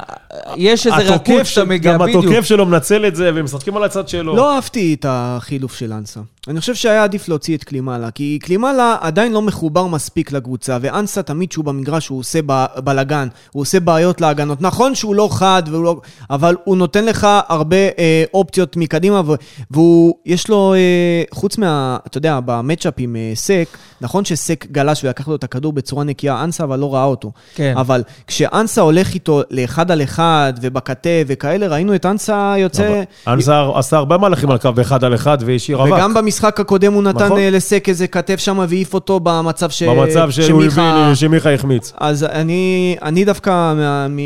יש 0.56 0.88
איזה 0.88 1.16
רכות 1.16 1.46
שאתה 1.46 1.66
מגיע, 1.66 1.94
גם 1.94 2.00
בדיוק. 2.00 2.26
התוקף 2.26 2.46
שלו 2.46 2.66
מנצל 2.66 3.06
את 3.06 3.16
זה, 3.16 3.32
ומשחקים 3.36 3.78
על 3.78 3.84
הצד 3.84 4.08
שלו. 4.08 4.36
לא 4.36 4.56
אהבתי 4.56 4.96
את 5.00 5.06
החילוף 5.10 5.76
של 5.76 5.94
אנסה. 5.94 6.20
אני 6.48 6.60
חושב 6.60 6.76
שהיה 6.76 7.04
עדיף 7.04 7.30
להוציא 7.30 7.58
את 7.58 7.64
קלימאלה, 7.64 8.12
כי 8.12 8.40
קלימאלה 8.42 8.96
עדיין 9.02 9.32
לא 9.32 9.42
מחובר 9.42 9.88
מספיק 9.88 10.32
לקבוצה, 10.32 10.78
ואנסה 10.82 11.24
תמיד 11.24 11.52
שהוא 11.52 11.66
במגרש 11.66 12.08
הוא 12.08 12.20
עושה 12.20 12.40
ב- 12.46 12.66
בלאגן, 12.84 13.28
הוא 13.52 13.62
עושה 13.62 13.80
בעיות 13.80 14.22
להגנות. 14.22 14.62
נכון 14.62 14.96
שהוא 14.96 15.16
לא 15.16 15.30
חד, 15.32 15.64
לא... 15.68 15.96
אבל 16.30 16.56
הוא 16.64 16.78
נותן 16.78 17.06
לך 17.06 17.28
הרבה 17.48 17.76
אה, 17.76 18.24
אופציות 18.34 18.78
מקדימה, 18.78 19.22
ו- 19.26 19.36
והוא, 19.72 20.16
יש 20.26 20.50
לו, 20.50 20.74
אה, 20.74 21.24
חוץ 21.34 21.58
מה, 21.58 21.98
אתה 22.08 22.18
יודע, 22.18 22.40
במצ'אפ 22.46 22.94
עם 22.98 23.16
אה, 23.16 23.32
סק, 23.36 23.78
נכון 24.02 24.26
שסק 24.26 24.66
גלש 24.72 25.04
ולקח 25.04 25.28
לו 25.28 25.36
את 25.36 25.44
הכדור 25.44 25.74
בצורה 25.74 26.04
נקייה, 26.04 26.44
אנסה 26.44 26.64
אבל 26.64 26.80
לא 26.80 26.94
ראה 26.94 27.04
אותו. 27.04 27.32
כן. 27.56 27.74
אבל 27.78 28.04
כשאנסה 28.28 28.82
הולך 28.82 29.14
איתו 29.14 29.42
לאחד 29.52 29.92
על 29.92 30.04
אחד, 30.04 30.54
ובכתף 30.62 31.24
וכאלה, 31.28 31.68
ראינו 31.68 31.96
את 31.96 32.06
אנסה 32.06 32.56
יוצא... 32.58 33.04
אנסר 33.28 33.72
עשה 33.76 33.98
הרבה 33.98 34.18
מהלכים 34.18 34.52
על 34.52 34.58
קו 34.58 34.74
באחד 34.74 35.04
על 35.04 35.16
אחד 35.16 35.38
והשאיר 35.46 35.84
אבק. 35.84 35.92
במשחק 36.36 36.60
הקודם 36.60 36.94
הוא 36.94 37.04
נתן 37.04 37.26
נכון. 37.26 37.38
אה, 37.40 37.50
לסק 37.50 37.90
איזה 37.90 38.08
כתף 38.08 38.40
שם 38.40 38.60
והעיף 38.70 38.94
אותו 38.94 39.20
במצב 39.24 39.70
ש... 39.70 39.84
במצב 39.84 40.30
שמיכה- 40.32 41.12
שמיכה 41.16 41.54
החמיץ. 41.54 41.94
אז 41.98 42.24
אני, 42.24 42.96
אני 43.02 43.26
דווקא, 43.26 43.50
מה, 43.74 44.08
מ, 44.10 44.20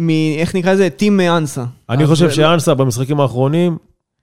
מ, 0.00 0.10
איך 0.38 0.54
נקרא 0.54 0.72
לזה? 0.72 0.90
טים 0.90 1.20
אנסה. 1.20 1.64
אני 1.90 2.06
חושב 2.06 2.28
זה- 2.28 2.34
שאנסה 2.34 2.74
במשחקים 2.74 3.20
האחרונים 3.20 3.76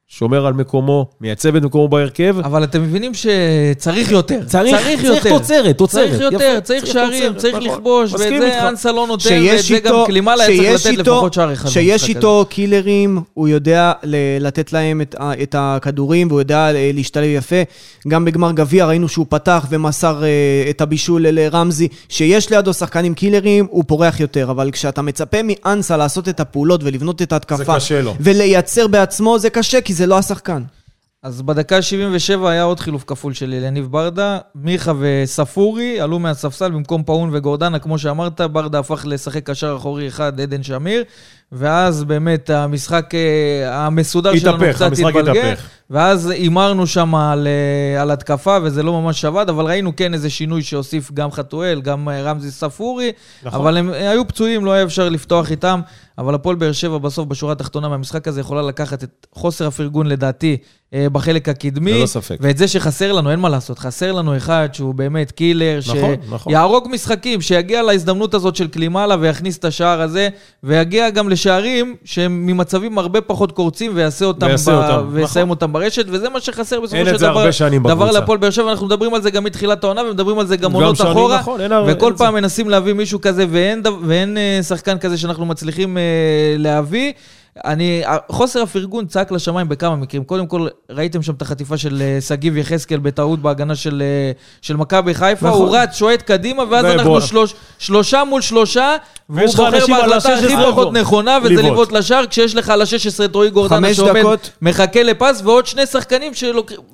שומר 0.07 0.45
על 0.45 0.53
מקומו, 0.53 1.05
מייצב 1.21 1.55
את 1.55 1.63
מקומו 1.63 1.87
בהרכב. 1.87 2.35
אבל 2.43 2.63
אתם 2.63 2.83
מבינים 2.83 3.11
שצריך 3.13 4.11
יותר. 4.11 4.39
צריך, 4.45 4.75
צריך 4.77 5.03
יותר. 5.03 5.29
תוצרת, 5.29 5.77
תוצרת. 5.77 6.09
צריך 6.09 6.21
יותר, 6.21 6.51
יפה, 6.51 6.61
צריך 6.61 6.87
שערים, 6.87 7.23
תוצרת, 7.33 7.37
צריך 7.41 7.55
נכון. 7.55 7.67
לכבוש, 7.69 8.11
ואת 8.13 8.19
זה 8.19 8.25
איתך. 8.45 8.63
אנסה 8.69 8.91
לא 8.91 9.07
נותן, 9.07 9.23
שיש 9.23 9.53
ואת 9.61 9.65
זה 9.67 9.75
איתו- 9.75 9.99
גם 9.99 10.05
קלימאלה 10.05 10.43
היה 10.43 10.57
צריך 10.57 10.79
שיש 10.79 10.87
לתת 10.87 10.99
איתו- 10.99 11.11
לפחות 11.15 11.33
שער 11.33 11.53
אחד. 11.53 11.69
שיש 11.69 12.09
איתו 12.09 12.45
קילרים, 12.49 13.21
הוא 13.33 13.47
יודע 13.47 13.91
לתת 14.39 14.73
להם 14.73 15.01
את, 15.01 15.15
את 15.43 15.55
הכדורים, 15.57 16.27
והוא 16.27 16.39
יודע 16.41 16.71
אה, 16.75 16.91
להשתלב 16.93 17.25
יפה. 17.29 17.55
גם 18.07 18.25
בגמר 18.25 18.51
גביע 18.51 18.85
ראינו 18.85 19.07
שהוא 19.09 19.25
פתח 19.29 19.65
ומסר 19.69 20.23
אה, 20.23 20.29
את 20.69 20.81
הבישול 20.81 21.27
לרמזי. 21.29 21.87
שיש 22.09 22.49
לידו 22.49 22.73
שחקנים 22.73 23.13
קילרים, 23.13 23.67
הוא 23.69 23.83
פורח 23.87 24.19
יותר. 24.19 24.51
אבל 24.51 24.69
כשאתה 24.71 25.01
מצפה 25.01 25.37
מאנסה 25.43 25.97
לעשות 25.97 26.29
את 26.29 26.39
הפעולות 26.39 26.81
ולבנות 26.83 27.21
את 27.21 27.33
ההתקפה... 27.33 27.55
זה 27.57 27.65
קשה 27.75 28.01
לו. 28.01 28.13
ולייצר 28.19 28.87
בעצמו, 28.87 29.39
זה 29.39 29.49
קשה, 29.49 29.81
כי 29.81 29.94
זה 29.95 30.05
לא 30.05 30.17
השחקן. 30.17 30.63
אז 31.23 31.41
בדקה 31.41 31.81
77 31.81 32.49
היה 32.49 32.63
עוד 32.63 32.79
חילוף 32.79 33.03
כפול 33.07 33.33
של 33.33 33.53
יניב 33.53 33.91
ברדה. 33.91 34.39
מיכה 34.55 34.93
וספורי 34.99 35.99
עלו 35.99 36.19
מהספסל 36.19 36.71
במקום 36.71 37.03
פאון 37.03 37.29
וגורדנה, 37.33 37.79
כמו 37.79 37.99
שאמרת, 37.99 38.41
ברדה 38.41 38.79
הפך 38.79 39.05
לשחק 39.05 39.49
קשר 39.49 39.75
אחורי 39.77 40.07
אחד, 40.07 40.41
עדן 40.41 40.63
שמיר. 40.63 41.03
ואז 41.51 42.03
באמת 42.03 42.49
המשחק 42.49 43.15
אה, 43.15 43.85
המסודר 43.85 44.35
שלנו 44.35 44.63
התהפך, 44.63 44.75
קצת 44.75 44.91
התבלגן. 44.91 45.31
התהפך. 45.31 45.67
ואז 45.89 46.29
הימרנו 46.29 46.87
שם 46.87 47.15
על, 47.15 47.47
אה, 47.47 48.01
על 48.01 48.11
התקפה, 48.11 48.57
וזה 48.63 48.83
לא 48.83 49.01
ממש 49.01 49.25
עבד, 49.25 49.49
אבל 49.49 49.65
ראינו 49.65 49.95
כן 49.95 50.13
איזה 50.13 50.29
שינוי 50.29 50.63
שהוסיף 50.63 51.11
גם 51.11 51.31
חתואל, 51.31 51.81
גם 51.81 52.09
אה, 52.09 52.21
רמזי 52.21 52.51
ספורי, 52.51 53.11
נכון. 53.43 53.61
אבל 53.61 53.77
הם 53.77 53.89
היו 53.89 54.27
פצועים, 54.27 54.65
לא 54.65 54.71
היה 54.71 54.83
אפשר 54.83 55.09
לפתוח 55.09 55.51
איתם. 55.51 55.81
אבל 56.17 56.35
הפועל 56.35 56.55
באר 56.55 56.71
שבע 56.71 56.97
בסוף, 56.97 57.27
בשורה 57.27 57.53
התחתונה 57.53 57.89
מהמשחק 57.89 58.27
הזה, 58.27 58.41
יכולה 58.41 58.61
לקחת 58.61 59.03
את 59.03 59.27
חוסר 59.33 59.67
הפרגון, 59.67 60.07
לדעתי, 60.07 60.57
בחלק 60.95 61.49
הקדמי. 61.49 61.93
ללא 61.93 62.05
ספק. 62.05 62.37
ואת 62.39 62.57
זה 62.57 62.67
שחסר 62.67 63.11
לנו, 63.11 63.31
אין 63.31 63.39
מה 63.39 63.49
לעשות, 63.49 63.79
חסר 63.79 64.11
לנו 64.11 64.37
אחד 64.37 64.69
שהוא 64.73 64.95
באמת 64.95 65.31
קילר, 65.31 65.79
נכון, 65.87 66.15
נכון. 66.29 66.53
שיהרוג 66.53 66.87
משחקים, 66.91 67.41
שיגיע 67.41 67.83
להזדמנות 67.83 68.33
הזאת 68.33 68.55
של 68.55 68.67
קלימאלה 68.67 69.15
ויכניס 69.19 69.57
את 69.57 69.65
השער 69.65 70.01
הזה, 70.01 70.29
ויגיע 70.63 71.09
גם 71.09 71.29
לשערים 71.35 71.95
שהם 72.05 72.45
ממצבים 72.45 72.97
הרבה 72.97 73.21
פחות 73.21 73.51
קורצים 73.51 73.91
ויעשה 73.95 74.25
אותם, 74.25 74.47
ויעשה 74.47 74.71
ב... 74.71 74.75
אותם, 74.75 75.07
ויסיים 75.11 75.45
נכון. 75.45 75.49
אותם 75.49 75.73
ברשת, 75.73 76.05
וזה 76.07 76.29
מה 76.29 76.39
שחסר 76.39 76.79
בסופו 76.81 76.95
אין 76.97 77.05
של 77.05 77.13
את 77.15 77.19
זה 77.19 77.27
דבר. 77.27 77.39
הרבה 77.39 77.95
דבר. 77.95 78.11
להפועל 78.11 78.37
באר 78.37 78.49
שבע, 78.49 78.71
אנחנו 78.71 78.85
מדברים 78.85 79.13
על 79.13 79.21
זה 79.21 79.31
גם 79.31 79.43
מתחילת 79.43 79.83
העונה, 79.83 80.03
ומדברים 80.03 80.39
על 80.39 80.47
זה 80.47 80.57
גם 80.57 80.71
עונות 80.71 81.01
אחורה, 81.01 81.39
נכון, 81.39 81.61
אין 81.61 81.71
וכל 81.87 82.05
אין 82.05 82.15
פעם 82.17 82.33
זה. 82.33 82.41
מנסים 82.41 82.69
להביא 82.69 82.93
מישהו 82.93 83.21
כזה, 83.21 83.45
ואין, 83.49 83.83
ואין 84.03 84.37
אה, 84.37 84.59
שחקן 84.63 84.97
כזה 84.97 85.17
שאנחנו 85.17 85.45
מצליחים 85.45 85.97
אה, 85.97 86.03
להביא. 86.57 87.13
אני, 87.65 88.03
חוסר 88.31 88.61
הפרגון 88.61 89.05
צעק 89.05 89.31
לשמיים 89.31 89.69
בכמה 89.69 89.95
מקרים. 89.95 90.23
קודם 90.23 90.47
כל, 90.47 90.67
ראיתם 90.89 91.21
שם 91.21 91.33
את 91.33 91.41
החטיפה 91.41 91.77
של 91.77 92.01
אה, 92.01 92.21
שגיב 92.21 92.57
יחזקאל 92.57 92.99
בטעות 92.99 93.39
בהגנה 93.39 93.75
של, 93.75 94.01
אה, 94.01 94.31
של 94.61 94.75
מכבי 94.75 95.13
חיפה. 95.13 95.47
נכון. 95.47 95.61
הוא 95.61 95.77
רץ, 95.77 95.95
שועט 95.95 96.21
קדימה, 96.21 96.63
ואז. 96.69 96.85
אנחנו 96.85 97.21
שלוש, 97.21 97.53
שלושה 97.77 98.23
מול 98.23 98.41
שלושה, 98.41 98.95
והוא 99.29 99.47
בוחר 99.47 99.69
בהחלטה 99.87 100.33
הכי 100.33 100.53
ה-16 100.53 100.71
פחות 100.71 100.93
נכונה, 100.93 101.37
וזה 101.43 101.61
לבעוט. 101.61 101.91
לשער, 101.91 102.25
כשיש 102.27 102.55
לך 102.55 102.69
על 102.69 102.81
ה-16 102.81 103.25
את 103.25 103.35
רועי 103.35 103.49
גורדנה 103.49 103.93
שעומד, 103.93 104.19
דקות. 104.19 104.49
מחכה 104.61 105.03
לפס, 105.03 105.41
ועוד 105.45 105.65
שני 105.65 105.85
שחקנים 105.85 106.31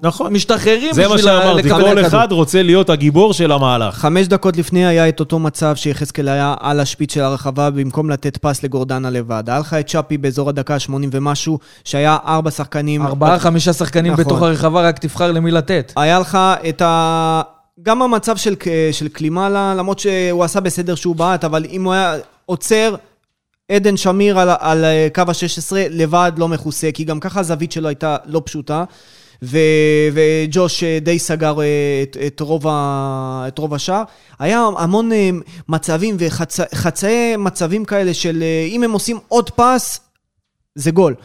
נכון. 0.04 0.28
שמשתחררים 0.28 0.94
זה 0.94 1.08
מה 1.08 1.16
בשביל 1.16 1.30
ה- 1.30 1.42
שאמרתי, 1.42 1.62
לקבל 1.70 1.82
כל. 2.02 2.06
אחד 2.06 2.28
רוצה 2.32 2.64
להיות 2.64 2.90
הגיבור 2.90 3.34
של 3.34 3.52
המהלך. 3.52 3.96
חמש 3.96 4.28
דקות 4.28 4.58
לפני 4.58 4.86
היה 4.86 5.10
את 5.10 5.20
אותו 5.20 5.40
מצב 5.40 5.76
שיחזקאל 5.76 6.28
היה 6.28 6.56
על 6.60 6.80
השפיץ 6.80 7.14
של 7.14 7.22
הרחבה 7.22 7.70
במקום 7.70 8.10
לתת 8.10 8.38
פס 8.38 8.64
לגורדנה 8.64 9.10
לבד. 9.10 9.44
היה 9.48 9.60
לך 9.60 9.74
את 9.74 9.88
צ'אפי 9.88 10.18
באזור 10.18 10.51
הדקה 10.52 10.74
ה-80 10.74 10.94
ומשהו, 11.12 11.60
שהיה 11.84 12.18
ארבע 12.26 12.52
שחקנים. 12.52 13.02
ארבעה, 13.02 13.40
חמישה 13.40 13.74
שחקנים 13.74 14.14
נכון. 14.14 14.26
בתוך 14.26 14.42
הרחבה, 14.42 14.82
רק 14.82 15.00
תבחר 15.00 15.32
למי 15.32 15.52
לתת. 15.52 15.94
היה 15.96 16.20
לך 16.20 16.38
את 16.70 16.82
ה... 16.82 17.42
גם 17.84 18.02
המצב 18.02 18.38
של, 18.38 18.56
של 18.92 19.08
קלימאלה, 19.08 19.76
למרות 19.76 20.00
שהוא 20.00 20.44
עשה 20.44 20.60
בסדר 20.60 20.96
שהוא 20.96 21.16
בעט, 21.16 21.44
אבל 21.44 21.66
אם 21.72 21.84
הוא 21.84 21.94
היה 21.94 22.16
עוצר, 22.46 22.96
עדן 23.72 23.98
שמיר 23.98 24.40
על, 24.40 24.50
על 24.60 24.86
קו 25.16 25.22
ה-16 25.22 25.76
לבד 25.90 26.32
לא 26.38 26.48
מכוסה, 26.48 26.90
כי 26.94 27.04
גם 27.04 27.20
ככה 27.20 27.40
הזווית 27.40 27.72
שלו 27.72 27.88
הייתה 27.88 28.18
לא 28.26 28.42
פשוטה. 28.46 28.84
ו, 29.44 29.58
וג'וש 30.14 30.84
אה, 30.84 30.98
די 31.02 31.20
סגר 31.20 31.62
אה, 31.62 31.66
את, 32.04 32.18
את, 32.28 32.40
רוב 32.40 32.68
ה, 32.68 33.46
את 33.48 33.58
רוב 33.58 33.74
השער. 33.74 34.04
היה 34.40 34.68
המון 34.78 35.12
אה, 35.12 35.30
מצבים 35.70 36.18
וחצאי 36.20 37.38
מצבים 37.38 37.86
כאלה 37.86 38.14
של 38.14 38.44
אה, 38.44 38.68
אם 38.70 38.84
הם 38.84 38.92
עושים 38.92 39.20
עוד 39.28 39.50
פס, 39.50 40.00
זה 40.76 40.92
גול. 40.92 41.16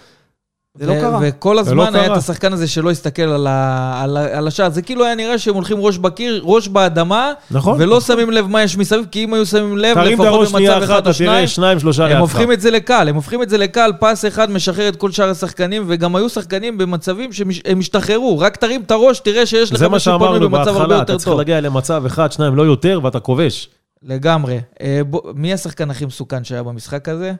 זה 0.79 0.87
לא 0.87 0.93
קרה. 1.01 1.19
וכל 1.23 1.53
לא 1.55 1.61
הזמן 1.61 1.95
היה 1.95 2.03
את 2.05 2.09
קרה. 2.09 2.17
השחקן 2.17 2.53
הזה 2.53 2.69
שלא 2.69 2.91
הסתכל 2.91 3.23
על, 3.23 3.47
ה- 3.47 4.01
על, 4.03 4.17
ה- 4.17 4.39
על 4.39 4.47
השער. 4.49 4.71
זה 4.71 4.83
כאילו 4.83 5.05
היה 5.05 5.15
נראה 5.15 5.39
שהם 5.39 5.55
הולכים 5.55 5.77
ראש 5.81 5.99
בקיר, 5.99 6.41
ראש 6.45 6.69
באדמה, 6.69 7.33
נכון. 7.51 7.81
ולא 7.81 8.01
שמים 8.01 8.31
לב 8.31 8.47
מה 8.47 8.63
יש 8.63 8.77
מסביב, 8.77 9.05
כי 9.11 9.25
אם 9.25 9.35
היו 9.35 9.47
שמים 9.47 9.79
לב, 9.79 9.95
תרים 9.95 10.07
את 10.09 10.13
לפחות 10.13 10.27
הראש 10.27 10.51
שנייה 10.51 10.71
במצב 10.75 10.83
אחת, 10.83 10.91
אחד 10.93 11.01
אתה 11.01 11.09
או 11.09 11.15
שניים, 11.15 11.31
תראה 11.31 11.47
שניים, 11.49 11.79
שלושה 11.81 12.03
הם 12.05 12.09
לידך. 12.09 12.21
הופכים 12.21 12.53
את 12.53 12.61
זה 12.61 12.71
לקל, 12.71 13.07
הם 13.09 13.15
הופכים 13.15 13.43
את 13.43 13.49
זה 13.51 13.59
לקל, 13.59 13.91
פס 14.01 14.25
אחד 14.25 14.51
משחרר 14.51 14.89
את 14.89 14.97
כל 14.97 15.11
שאר 15.11 15.31
השחקנים, 15.31 15.85
וגם 15.87 16.17
היו 16.17 16.29
שחקנים 16.29 16.79
במצבים 16.79 17.33
שהם 17.33 17.49
השתחררו, 17.81 18.39
רק 18.39 18.57
תרים 18.57 18.81
את 18.83 18.91
הראש, 18.91 19.21
תראה 19.21 19.47
שיש 19.47 19.73
לך 19.73 19.79
זה 19.79 19.89
מה 19.89 19.95
מישהו 19.95 20.13
פנוי 20.19 20.29
שאמרנו 20.29 20.49
במצב 20.51 20.69
הרבה 20.69 20.79
בהתחלה, 20.79 20.95
יותר 20.95 21.03
אתה 21.13 21.17
צריך 21.19 21.29
טוב. 21.29 21.39
להגיע 21.39 21.61
למצב 21.61 22.03
אחד, 22.07 22.33
שניים, 22.33 22.57
לא 22.57 22.63
יותר, 22.63 23.01
ואתה 23.03 23.21
כובש. 23.21 23.69
לגמרי. 24.03 24.61
אה, 24.81 25.01
בוא- 25.07 25.23
מי 25.35 25.53
השחקן 25.53 25.91
הכי 25.91 26.05
מסוכן 26.07 26.45
שהיה 26.45 26.63
במשחק 26.63 27.09
הזה? 27.09 27.33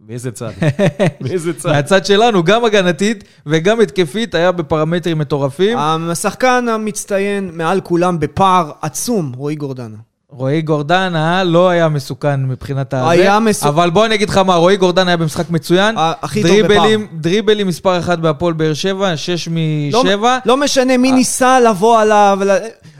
מאיזה 0.00 0.32
צד? 0.32 0.50
מאיזה 1.20 1.52
צד? 1.54 1.68
מהצד 1.70 2.06
שלנו, 2.06 2.42
גם 2.42 2.64
הגנתית 2.64 3.24
וגם 3.46 3.80
התקפית, 3.80 4.34
היה 4.34 4.52
בפרמטרים 4.52 5.18
מטורפים. 5.18 5.78
השחקן 5.78 6.66
המצטיין 6.68 7.50
מעל 7.54 7.80
כולם 7.80 8.20
בפער 8.20 8.70
עצום, 8.82 9.32
רועי 9.36 9.54
גורדנה. 9.56 9.96
רועי 10.28 10.62
גורדנה 10.62 11.44
לא 11.44 11.68
היה 11.68 11.88
מסוכן 11.88 12.44
מבחינת 12.46 12.94
הזה. 12.94 13.08
היה 13.08 13.40
מסוכן. 13.40 13.68
אבל 13.68 13.90
בוא 13.90 14.06
אני 14.06 14.14
אגיד 14.14 14.28
לך 14.28 14.38
מה, 14.38 14.54
רועי 14.54 14.76
גורדנה 14.76 15.10
היה 15.10 15.16
במשחק 15.16 15.50
מצוין. 15.50 15.98
ה- 15.98 16.12
הכי 16.22 16.42
טוב 16.42 16.50
דריבלים, 16.50 17.06
דריבלים 17.12 17.66
מספר 17.66 17.98
אחת 17.98 18.18
בהפועל 18.18 18.52
באר 18.54 18.74
שבע, 18.74 19.16
שש 19.16 19.48
לא, 19.92 20.04
משבע. 20.04 20.38
לא 20.46 20.56
משנה 20.56 20.96
מי 20.96 21.12
ניסה 21.12 21.60
לבוא 21.60 22.00
עליו, 22.00 22.38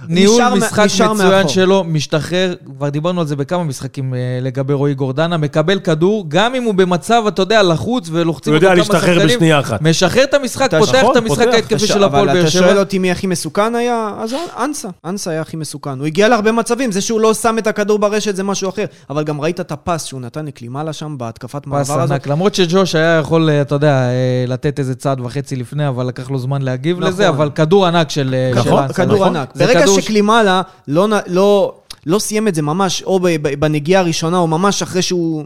ניהול 0.08 0.42
משחק 0.56 0.84
נשאר 0.84 1.12
מצוין 1.12 1.28
מאחור. 1.30 1.48
שלו, 1.50 1.84
משתחרר, 1.84 2.54
כבר 2.76 2.88
דיברנו 2.88 3.20
על 3.20 3.26
זה 3.26 3.36
בכמה 3.36 3.64
משחקים 3.64 4.14
אה, 4.14 4.18
לגבי 4.42 4.72
רועי 4.72 4.94
גורדנה, 4.94 5.36
מקבל 5.36 5.78
כדור, 5.80 6.24
גם 6.28 6.54
אם 6.54 6.62
הוא 6.62 6.74
במצב, 6.74 7.22
אתה 7.28 7.42
יודע, 7.42 7.62
לחוץ 7.62 8.08
ולוחצים 8.12 8.52
הוא 8.52 8.56
אותו 8.56 8.66
יודע 8.66 8.68
כמה 8.68 8.74
להשתחרר 8.78 9.14
שחקנים, 9.18 9.36
בשנייה 9.36 9.60
אחת. 9.60 9.82
משחרר 9.82 10.24
את 10.24 10.34
המשחק, 10.34 10.66
אתה- 10.66 10.78
פותח 10.78 10.94
נכון, 10.98 11.10
את 11.12 11.16
המשחק. 11.16 11.46
ההתקפי 11.46 11.74
אתה 11.74 11.86
של 11.86 12.04
הפועל 12.04 12.22
אבל 12.28 12.32
באר 12.32 12.42
אתה 12.42 12.50
שבע. 12.50 12.62
שואל 12.62 12.78
אותי 12.78 12.98
מי 12.98 13.10
הכי 13.10 13.26
מסוכן 13.26 13.74
היה? 13.74 14.10
אז 14.18 14.34
אנסה. 14.64 14.88
אנסה 15.04 15.30
היה 15.30 15.40
הכי 15.40 15.56
מסוכן. 15.56 15.98
הוא 15.98 16.06
הגיע 16.06 16.28
להרבה 16.28 16.52
מצבים, 16.52 16.92
זה 16.92 17.00
שהוא 17.00 17.20
לא 17.20 17.34
שם 17.34 17.56
את 17.58 17.66
הכדור 17.66 17.98
ברשת 17.98 18.36
זה 18.36 18.42
משהו 18.42 18.68
אחר. 18.70 18.84
אבל 19.10 19.24
גם 19.24 19.40
ראית 19.40 19.60
את 19.60 19.72
הפס 19.72 20.04
שהוא 20.04 20.20
נתן 20.20 20.46
לקלימאלה 20.46 20.92
שם 20.92 21.14
בהתקפת 21.18 21.66
מעבר 21.66 22.00
הזאת. 22.00 22.10
ענק, 22.10 22.26
למרות 22.26 22.54
שג'וש 22.54 22.94
היה 22.94 23.18
יכול, 23.18 23.50
אה, 23.50 23.60
אתה 23.60 23.74
יודע, 23.74 23.92
אה, 24.08 24.10
לתת 24.48 24.78
איזה 24.78 24.94
צעד 24.94 25.20
וחצי 25.20 25.56
לפני, 25.56 25.88
אבל 25.88 26.06
לקח 26.06 26.30
לו 26.30 26.38
זמן 26.38 26.62
להגיב 26.62 26.96
נכון. 26.98 27.08
לזה, 27.12 27.28
אבל 27.28 27.50
כדור 27.54 27.86
ענק 27.86 28.10
של 28.10 28.34
אה, 28.34 28.62
של 28.62 28.68
נכון, 28.68 28.82
אנסה. 28.82 28.94
כדור 28.94 29.16
נכון. 29.16 29.36
ענק. 29.36 29.56
ברגע 29.56 29.86
ש- 30.00 30.04
שקלימאלה 30.04 30.62
לא, 30.88 31.08
לא, 31.26 31.74
לא 32.06 32.18
סיים 32.18 32.48
את 32.48 32.54
זה 32.54 32.62
ממש, 32.62 33.02
או 33.02 33.20
ב- 33.20 33.28
ב- 33.42 33.60
בנגיעה 33.60 34.00
הראשונה, 34.02 34.38
או 34.38 34.46
ממש 34.46 34.82
אחרי 34.82 35.02
שהוא... 35.02 35.44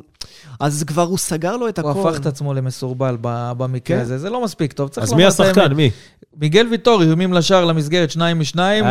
אז 0.60 0.84
כבר 0.86 1.02
הוא 1.02 1.18
סגר 1.18 1.56
לו 1.56 1.68
את 1.68 1.78
הוא 1.78 1.90
הכל. 1.90 2.08
הפך 2.08 2.20
את 2.20 2.26
עצמו 2.26 2.54
למסורבל 2.54 3.16
ב- 3.20 3.52
במקרה 3.56 3.96
כן. 3.96 4.02
הזה, 4.02 4.18
זה 4.18 4.30
לא 4.30 4.44
מספיק 4.44 4.72
טוב, 4.72 4.88
צריך 4.88 5.04
אז 5.04 5.10
לומר 5.12 5.24
מי 5.24 5.30
את 5.34 5.40
האמת. 5.40 5.56
השחקן? 5.58 5.74
מי? 5.74 5.90
מיגל 6.40 6.66
ויטור, 6.70 7.02
איומים 7.02 7.32
לשער 7.32 7.64
למסגרת, 7.64 8.10
שניים 8.10 8.40
משניים. 8.40 8.84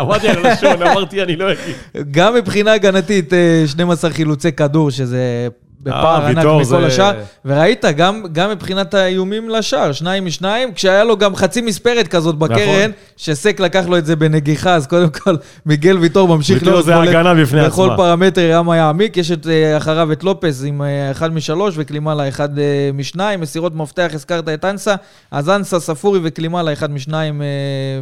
אמרתי 0.00 0.28
על 0.28 0.46
הלשון, 0.46 0.82
אמרתי 0.92 1.22
אני 1.22 1.36
לא 1.36 1.46
אגיד. 1.52 1.74
גם 2.10 2.34
מבחינה 2.34 2.72
הגנתית, 2.72 3.32
אה, 3.32 3.64
12 3.66 4.10
חילוצי 4.10 4.52
כדור, 4.52 4.90
שזה 4.90 5.48
בפער 5.84 6.22
אה, 6.22 6.26
ענק 6.28 6.36
ויטור 6.36 6.60
מכל 6.60 6.64
זה- 6.64 6.86
השאר. 6.86 7.12
וראית, 7.44 7.84
גם, 7.96 8.22
גם 8.32 8.50
מבחינת 8.50 8.94
האיומים 8.94 9.48
לשער, 9.50 9.92
שניים 9.92 10.24
משניים, 10.26 10.72
כשהיה 10.74 11.04
לו 11.04 11.16
גם 11.16 11.36
חצי 11.36 11.60
מספרת 11.60 12.08
כזאת 12.08 12.34
בקרן, 12.38 12.90
שסק 13.16 13.60
לקח 13.60 13.84
לו 13.86 13.98
את 13.98 14.06
זה 14.06 14.16
בנגיחה, 14.16 14.74
אז 14.74 14.86
קודם 14.86 15.08
כל, 15.10 15.36
מיגל 15.66 15.98
ויטור 15.98 16.28
ממשיך 16.36 16.58
ויטור 16.58 16.72
להיות 16.74 16.84
זה 16.84 16.94
בולט 16.94 17.08
הגנה 17.08 17.34
בפני 17.34 17.62
בכל 17.66 17.84
עצמה. 17.84 17.96
פרמטר 17.96 18.40
ים 18.52 18.68
יעמיק. 18.68 19.16
יש 19.16 19.30
את, 19.30 19.46
אה, 19.46 19.76
אחריו 19.76 20.12
את 20.12 20.24
לופס 20.24 20.62
עם 20.66 20.82
אה, 20.82 21.10
אחד 21.10 21.32
משלוש, 21.32 21.74
וקלימאלה 21.78 22.28
אחד 22.28 22.58
אה, 22.58 22.64
משניים. 22.94 23.40
מסירות 23.40 23.74
מפתח, 23.74 24.10
הזכרת 24.14 24.48
את 24.48 24.64
אנסה. 24.64 24.94
אז 25.30 25.50
אנסה, 25.50 25.80
ספורי 25.80 26.20
וקלימאלה 26.22 26.72
אחד 26.72 26.90
משניים 26.90 27.42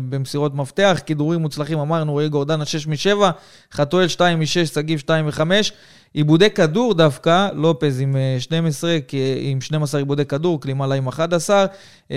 במסירות 0.09 0.55
מפתח. 0.55 1.01
כידורים 1.07 1.41
מוצלחים, 1.41 1.79
אמרנו, 1.79 2.13
רועי 2.13 2.29
גורדנה 2.29 2.65
שש 2.65 2.87
משבע, 2.87 3.31
חתואל 3.75 4.09
שתיים 4.09 4.41
משש, 4.41 4.69
שגיב 4.69 4.99
שתיים 4.99 5.25
וחמש. 5.29 5.73
עיבודי 6.15 6.51
כדור 6.51 6.95
דווקא, 6.95 7.49
לופז 7.55 8.01
עם 8.01 8.17
אה, 8.17 8.37
12, 8.41 8.99
כי- 9.09 9.39
עם 9.43 9.61
12 9.61 10.01
עיבודי 10.01 10.25
כדור, 10.25 10.61
קלימאלה 10.61 10.95
עם 10.95 11.07
11, 11.09 11.67
אה, 12.11 12.17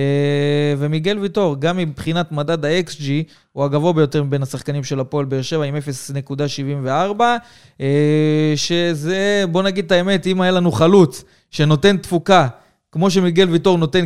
ומיגל 0.78 1.20
ויטור, 1.20 1.56
גם 1.60 1.78
מבחינת 1.78 2.32
מדד 2.32 2.66
ה-XG, 2.66 3.04
הוא 3.52 3.64
הגבוה 3.66 3.94
ביותר 3.94 4.24
מבין 4.24 4.44
השחקנים 4.44 4.84
של 4.84 5.00
הפועל 5.00 5.26
באר 5.26 5.42
שבע 5.42 5.64
עם 5.66 5.76
0.74, 5.76 7.38
אה, 7.82 7.88
שזה, 8.56 9.44
בוא 9.52 9.64
נגיד 9.64 9.86
את 9.86 9.92
האמת, 9.92 10.28
אם 10.28 10.42
היה 10.42 10.52
לנו 10.52 10.72
חלוץ 10.72 11.24
שנותן 11.52 11.98
תפוקה, 11.98 12.48
כמו 12.92 13.10
שמיגל 13.12 13.50
ויטור 13.50 13.78
נותן 13.78 14.06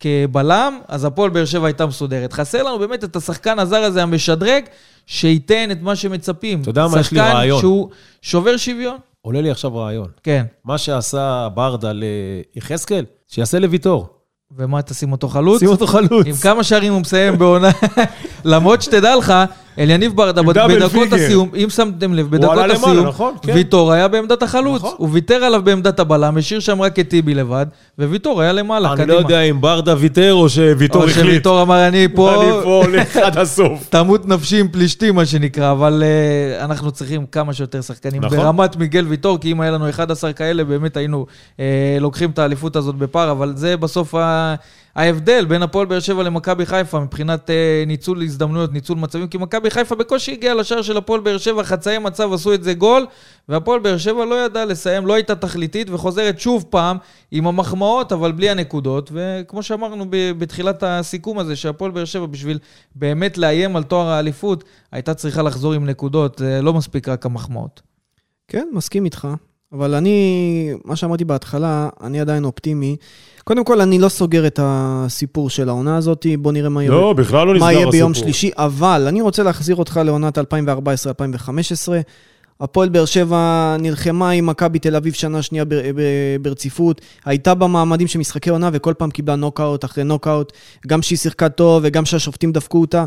כבלם, 0.00 0.78
אז 0.88 1.04
הפועל 1.04 1.30
באר 1.30 1.44
שבע 1.44 1.66
הייתה 1.66 1.86
מסודרת. 1.86 2.32
חסר 2.32 2.62
לנו 2.62 2.78
באמת 2.78 3.04
את 3.04 3.16
השחקן 3.16 3.58
הזר 3.58 3.76
הזה, 3.76 4.02
המשדרג, 4.02 4.64
שייתן 5.06 5.70
את 5.70 5.82
מה 5.82 5.96
שמצפים. 5.96 6.62
אתה 6.62 6.70
יודע 6.70 6.86
מה, 6.86 7.00
יש 7.00 7.12
לי 7.12 7.20
רעיון. 7.20 7.58
שחקן 7.58 7.60
שהוא 7.60 7.88
שובר 8.22 8.56
שוויון. 8.56 8.96
עולה 9.22 9.40
לי 9.40 9.50
עכשיו 9.50 9.76
רעיון. 9.76 10.08
כן. 10.22 10.44
מה 10.64 10.78
שעשה 10.78 11.48
ברדה 11.54 11.92
ליחזקאל, 11.94 13.04
שיעשה 13.28 13.58
לוויטור. 13.58 14.08
ומה, 14.56 14.82
תשים 14.82 15.12
אותו 15.12 15.28
חלוץ? 15.28 15.60
שים 15.60 15.68
אותו 15.68 15.86
חלוץ. 15.86 16.26
עם 16.26 16.34
כמה 16.34 16.64
שערים 16.64 16.92
הוא 16.92 17.00
מסיים 17.00 17.38
בעונה. 17.38 17.70
למרות 18.44 18.82
שתדע 18.82 19.16
לך, 19.16 19.34
אליניב 19.78 20.16
ברדה, 20.16 20.42
בדקות. 20.42 21.12
הסיום, 21.12 21.48
אם 21.64 21.70
שמתם 21.70 22.14
לב, 22.14 22.30
בדקות 22.30 22.70
הסיום, 22.70 23.06
נכון? 23.06 23.34
כן. 23.42 23.52
ויטור 23.54 23.92
היה 23.92 24.08
בעמדת 24.08 24.42
החלוץ. 24.42 24.82
נכון. 24.82 24.94
הוא 24.96 25.08
ויתר 25.12 25.34
עליו 25.34 25.62
בעמדת 25.62 26.00
הבלם, 26.00 26.36
השאיר 26.36 26.60
שם 26.60 26.82
רק 26.82 26.98
את 26.98 27.08
טיבי 27.08 27.34
לבד, 27.34 27.66
וויטור 27.98 28.40
היה 28.40 28.52
למעלה, 28.52 28.88
אני 28.88 28.96
קדימה. 28.96 29.12
לא 29.12 29.18
יודע 29.18 29.40
אם 29.40 29.60
ברדה 29.60 29.94
ויתר 29.98 30.34
או 30.34 30.48
שוויטור 30.48 31.02
או 31.02 31.08
החליט. 31.08 31.26
שוויטור 31.26 31.62
אמר, 31.62 31.88
אני 31.88 32.08
פה, 32.14 32.34
אני 32.34 32.62
פה 32.62 32.84
הולך 32.84 33.16
עד 33.16 33.38
הסוף. 33.38 33.86
תמות 33.90 34.28
נפשי 34.28 34.60
עם 34.60 34.68
פלישתים, 34.68 35.14
מה 35.14 35.26
שנקרא, 35.26 35.72
אבל 35.72 36.02
uh, 36.02 36.64
אנחנו 36.64 36.90
צריכים 36.90 37.26
כמה 37.26 37.52
שיותר 37.52 37.80
שחקנים 37.80 38.24
נכון. 38.24 38.38
ברמת 38.38 38.76
מיגל 38.76 39.06
ויטור, 39.08 39.38
כי 39.38 39.52
אם 39.52 39.60
היה 39.60 39.70
לנו 39.70 39.90
11 39.90 40.32
כאלה, 40.32 40.64
באמת 40.64 40.96
היינו 40.96 41.26
uh, 41.56 41.60
לוקחים 42.00 42.30
את 42.30 42.38
האליפות 42.38 42.76
הזאת 42.76 42.94
בפער, 42.94 43.30
אבל 43.30 43.52
זה 43.56 43.76
בסוף 43.76 44.14
ה... 44.14 44.54
ההבדל 44.96 45.44
בין 45.44 45.62
הפועל 45.62 45.86
באר 45.86 46.00
שבע 46.00 46.22
למכבי 46.22 46.66
חיפה 46.66 47.00
מבחינת 47.00 47.50
uh, 47.50 47.86
ניצול 47.86 48.22
הזדמנויות, 48.22 48.72
ניצול 48.72 48.98
מצבים, 48.98 49.28
כי 49.28 49.38
מכבי 49.38 49.70
חיפה 49.70 49.94
בקושי 49.94 50.32
הגיעה 50.32 50.54
לשער 50.54 50.82
של 50.82 50.96
הפועל 50.96 51.20
באר 51.20 51.38
שבע, 51.38 51.64
חצאי 51.64 51.98
מצב 51.98 52.32
עשו 52.32 52.54
את 52.54 52.64
זה 52.64 52.74
גול, 52.74 53.06
והפועל 53.48 53.80
באר 53.80 53.98
שבע 53.98 54.24
לא 54.24 54.44
ידעה 54.44 54.64
לסיים, 54.64 55.06
לא 55.06 55.14
הייתה 55.14 55.34
תכליתית, 55.34 55.90
וחוזרת 55.90 56.40
שוב 56.40 56.64
פעם 56.70 56.96
עם 57.30 57.46
המחמאות, 57.46 58.12
אבל 58.12 58.32
בלי 58.32 58.50
הנקודות, 58.50 59.10
וכמו 59.14 59.62
שאמרנו 59.62 60.06
בתחילת 60.10 60.82
הסיכום 60.82 61.38
הזה, 61.38 61.56
שהפועל 61.56 61.90
באר 61.90 62.04
שבע 62.04 62.26
בשביל 62.26 62.58
באמת 62.94 63.38
לאיים 63.38 63.76
על 63.76 63.82
תואר 63.82 64.06
האליפות, 64.06 64.64
הייתה 64.92 65.14
צריכה 65.14 65.42
לחזור 65.42 65.72
עם 65.72 65.86
נקודות, 65.86 66.40
לא 66.62 66.74
מספיק 66.74 67.08
רק 67.08 67.26
המחמאות. 67.26 67.82
כן, 68.48 68.68
מסכים 68.72 69.04
איתך. 69.04 69.28
אבל 69.74 69.94
אני, 69.94 70.70
מה 70.84 70.96
שאמרתי 70.96 71.24
בהתחלה, 71.24 71.88
אני 72.02 72.20
עדיין 72.20 72.44
אופטימי. 72.44 72.96
קודם 73.44 73.64
כל, 73.64 73.80
אני 73.80 73.98
לא 73.98 74.08
סוגר 74.08 74.46
את 74.46 74.60
הסיפור 74.62 75.50
של 75.50 75.68
העונה 75.68 75.96
הזאת, 75.96 76.26
בוא 76.38 76.52
נראה 76.52 76.68
מה 76.68 76.82
יהיה, 76.82 76.90
לא, 76.92 77.12
בכלל 77.12 77.46
לא 77.46 77.52
מה 77.52 77.66
הסיפור. 77.68 77.72
יהיה 77.82 77.90
ביום 77.90 78.14
שלישי, 78.14 78.50
אבל 78.56 79.04
אני 79.08 79.20
רוצה 79.20 79.42
להחזיר 79.42 79.76
אותך 79.76 80.00
לעונת 80.04 80.38
2014-2015. 80.38 80.42
הפועל 82.60 82.88
באר 82.88 83.04
שבע 83.04 83.76
נלחמה 83.80 84.30
עם 84.30 84.46
מכבי 84.46 84.78
תל 84.78 84.96
אביב 84.96 85.12
שנה 85.12 85.42
שנייה 85.42 85.64
בר- 85.64 85.80
ברציפות, 86.42 87.00
הייתה 87.24 87.54
במעמדים 87.54 88.06
של 88.06 88.18
משחקי 88.18 88.50
עונה 88.50 88.70
וכל 88.72 88.94
פעם 88.98 89.10
קיבלה 89.10 89.36
נוקאוט 89.36 89.84
אחרי 89.84 90.04
נוקאוט, 90.04 90.52
גם 90.86 91.02
שהיא 91.02 91.18
שיחקה 91.18 91.48
טוב 91.48 91.82
וגם 91.86 92.04
שהשופטים 92.04 92.52
דפקו 92.52 92.80
אותה. 92.80 93.04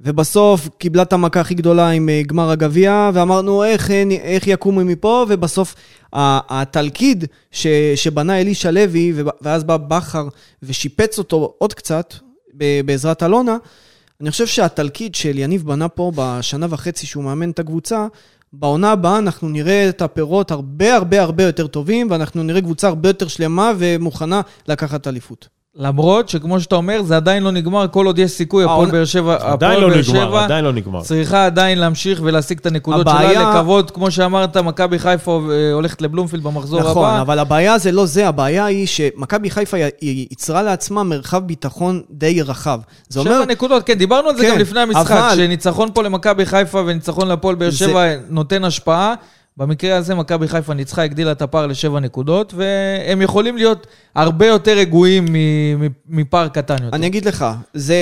ובסוף 0.00 0.68
קיבלה 0.78 1.02
את 1.02 1.12
המכה 1.12 1.40
הכי 1.40 1.54
גדולה 1.54 1.88
עם 1.90 2.08
אה, 2.08 2.22
גמר 2.26 2.50
הגביע, 2.50 3.10
ואמרנו 3.14 3.64
איך, 3.64 3.90
אה, 3.90 4.02
איך 4.10 4.46
יקומו 4.46 4.84
מפה, 4.84 5.26
ובסוף 5.28 5.74
התלכיד 6.12 7.24
ש, 7.50 7.66
שבנה 7.94 8.40
אלישע 8.40 8.70
לוי, 8.70 9.12
ואז 9.40 9.64
בא 9.64 9.76
בכר 9.76 10.28
ושיפץ 10.62 11.18
אותו 11.18 11.54
עוד 11.58 11.74
קצת, 11.74 12.14
בעזרת 12.84 13.22
אלונה, 13.22 13.56
אני 14.20 14.30
חושב 14.30 14.46
שהתלכיד 14.46 15.14
של 15.14 15.38
יניב 15.38 15.66
בנה 15.66 15.88
פה 15.88 16.12
בשנה 16.14 16.66
וחצי 16.70 17.06
שהוא 17.06 17.24
מאמן 17.24 17.50
את 17.50 17.58
הקבוצה, 17.58 18.06
בעונה 18.52 18.92
הבאה 18.92 19.18
אנחנו 19.18 19.48
נראה 19.48 19.88
את 19.88 20.02
הפירות 20.02 20.50
הרבה 20.50 20.94
הרבה 20.94 21.22
הרבה 21.22 21.42
יותר 21.42 21.66
טובים, 21.66 22.10
ואנחנו 22.10 22.42
נראה 22.42 22.60
קבוצה 22.60 22.88
הרבה 22.88 23.08
יותר 23.08 23.28
שלמה 23.28 23.72
ומוכנה 23.78 24.40
לקחת 24.68 25.06
אליפות. 25.06 25.55
למרות 25.78 26.28
שכמו 26.28 26.60
שאתה 26.60 26.74
אומר, 26.76 27.02
זה 27.02 27.16
עדיין 27.16 27.42
לא 27.42 27.50
נגמר, 27.50 27.86
כל 27.90 28.06
עוד 28.06 28.18
יש 28.18 28.30
סיכוי, 28.30 28.64
הפועל 28.64 28.90
באר 28.90 29.04
שבע, 29.04 29.34
עדיין 29.34 29.52
הפועל 29.52 29.80
לא 29.80 29.88
באר 29.88 29.96
נגמר, 29.98 30.02
שבע 30.28 30.44
עדיין 30.44 30.64
לא 30.64 30.72
נגמר. 30.72 31.00
צריכה 31.02 31.46
עדיין 31.46 31.78
להמשיך 31.78 32.20
ולהשיג 32.24 32.58
את 32.58 32.66
הנקודות 32.66 33.00
הבעיה- 33.08 33.30
שלה, 33.40 33.50
לקוות, 33.50 33.90
כמו 33.90 34.10
שאמרת, 34.10 34.56
מכבי 34.56 34.98
חיפה 34.98 35.40
אה, 35.50 35.72
הולכת 35.72 36.02
לבלומפילד 36.02 36.42
במחזור 36.42 36.80
הבא. 36.80 36.90
נכון, 36.90 37.10
אבל 37.10 37.38
הבעיה 37.38 37.78
זה 37.78 37.92
לא 37.92 38.06
זה, 38.06 38.28
הבעיה 38.28 38.64
היא 38.64 38.86
שמכבי 38.86 39.50
חיפה 39.50 39.76
ייצרה 40.02 40.62
לעצמה 40.62 41.02
מרחב 41.02 41.42
ביטחון 41.46 42.02
די 42.10 42.42
רחב. 42.42 42.80
זה 43.08 43.20
אומר, 43.20 43.42
שבע 43.42 43.52
נקודות, 43.52 43.82
כן, 43.86 43.94
דיברנו 43.94 44.28
על 44.28 44.36
זה 44.36 44.42
כן, 44.42 44.50
גם 44.52 44.58
לפני 44.58 44.80
המשחק, 44.80 45.10
אבל- 45.10 45.36
שניצחון 45.36 45.88
פה 45.94 46.02
למכבי 46.02 46.46
חיפה 46.46 46.82
וניצחון 46.86 47.28
להפועל 47.28 47.54
באר 47.54 47.70
זה- 47.70 47.76
שבע 47.76 48.02
נותן 48.28 48.64
השפעה. 48.64 49.14
במקרה 49.56 49.96
הזה 49.96 50.14
מכבי 50.14 50.48
חיפה 50.48 50.74
ניצחה, 50.74 51.02
הגדילה 51.02 51.32
את 51.32 51.42
הפער 51.42 51.66
לשבע 51.66 52.00
נקודות, 52.00 52.54
והם 52.56 53.22
יכולים 53.22 53.56
להיות 53.56 53.86
הרבה 54.14 54.46
יותר 54.46 54.72
רגועים 54.76 55.24
מ- 55.24 55.84
מ- 55.84 55.92
מפער 56.06 56.48
קטן 56.48 56.84
יותר. 56.84 56.96
אני 56.96 57.06
אגיד 57.06 57.24
לך, 57.24 57.46
זה 57.74 57.96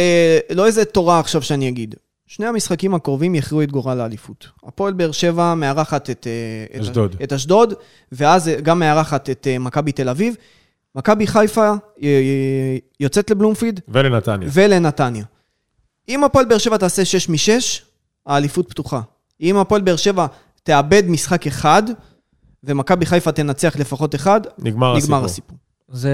לא 0.51 0.67
איזה 0.67 0.85
תורה 0.85 1.19
עכשיו 1.21 1.43
שאני 1.43 1.69
אגיד. 1.69 1.95
שני 2.27 2.47
המשחקים 2.47 2.95
הקרובים 2.95 3.35
יכריעו 3.35 3.63
את 3.63 3.73
גורל 3.73 4.01
האליפות. 4.01 4.49
הפועל 4.67 4.93
באר 4.93 5.13
שבע 5.13 5.55
מארחת 5.55 6.11
את, 6.11 6.27
אה, 6.27 6.77
את 6.77 6.81
אשדוד. 6.81 7.17
את 7.23 7.33
אשדוד, 7.33 7.75
ואז 8.13 8.51
גם 8.63 8.79
מארחת 8.79 9.31
את 9.31 9.47
אה, 9.51 9.59
מכבי 9.59 9.93
תל 9.93 10.09
אביב. 10.09 10.35
מכבי 10.95 11.27
חיפה 11.27 11.73
אה, 12.03 12.77
יוצאת 13.01 13.31
לבלומפיד 13.31 13.81
ולנתניה. 13.89 14.49
ולנתניה. 14.53 15.25
אם 16.09 16.25
הפועל 16.25 16.45
באר 16.45 16.59
שבע 16.59 16.77
תעשה 16.77 17.05
6 17.05 17.29
מ-6, 17.29 17.83
האליפות 18.27 18.69
פתוחה. 18.69 19.01
אם 19.41 19.57
הפועל 19.57 19.81
באר 19.81 19.97
שבע 19.97 20.27
תאבד 20.65 21.03
משחק 21.07 21.47
אחד, 21.47 21.83
ומכבי 22.65 23.07
חיפה 23.07 23.33
תנצח 23.33 23.77
לפחות 23.79 24.15
אחד, 24.15 24.41
נגמר 24.59 24.97
הסיפור. 24.97 25.17
נגמר 25.17 25.25
הסיפור. 25.25 25.57
זה 25.89 26.11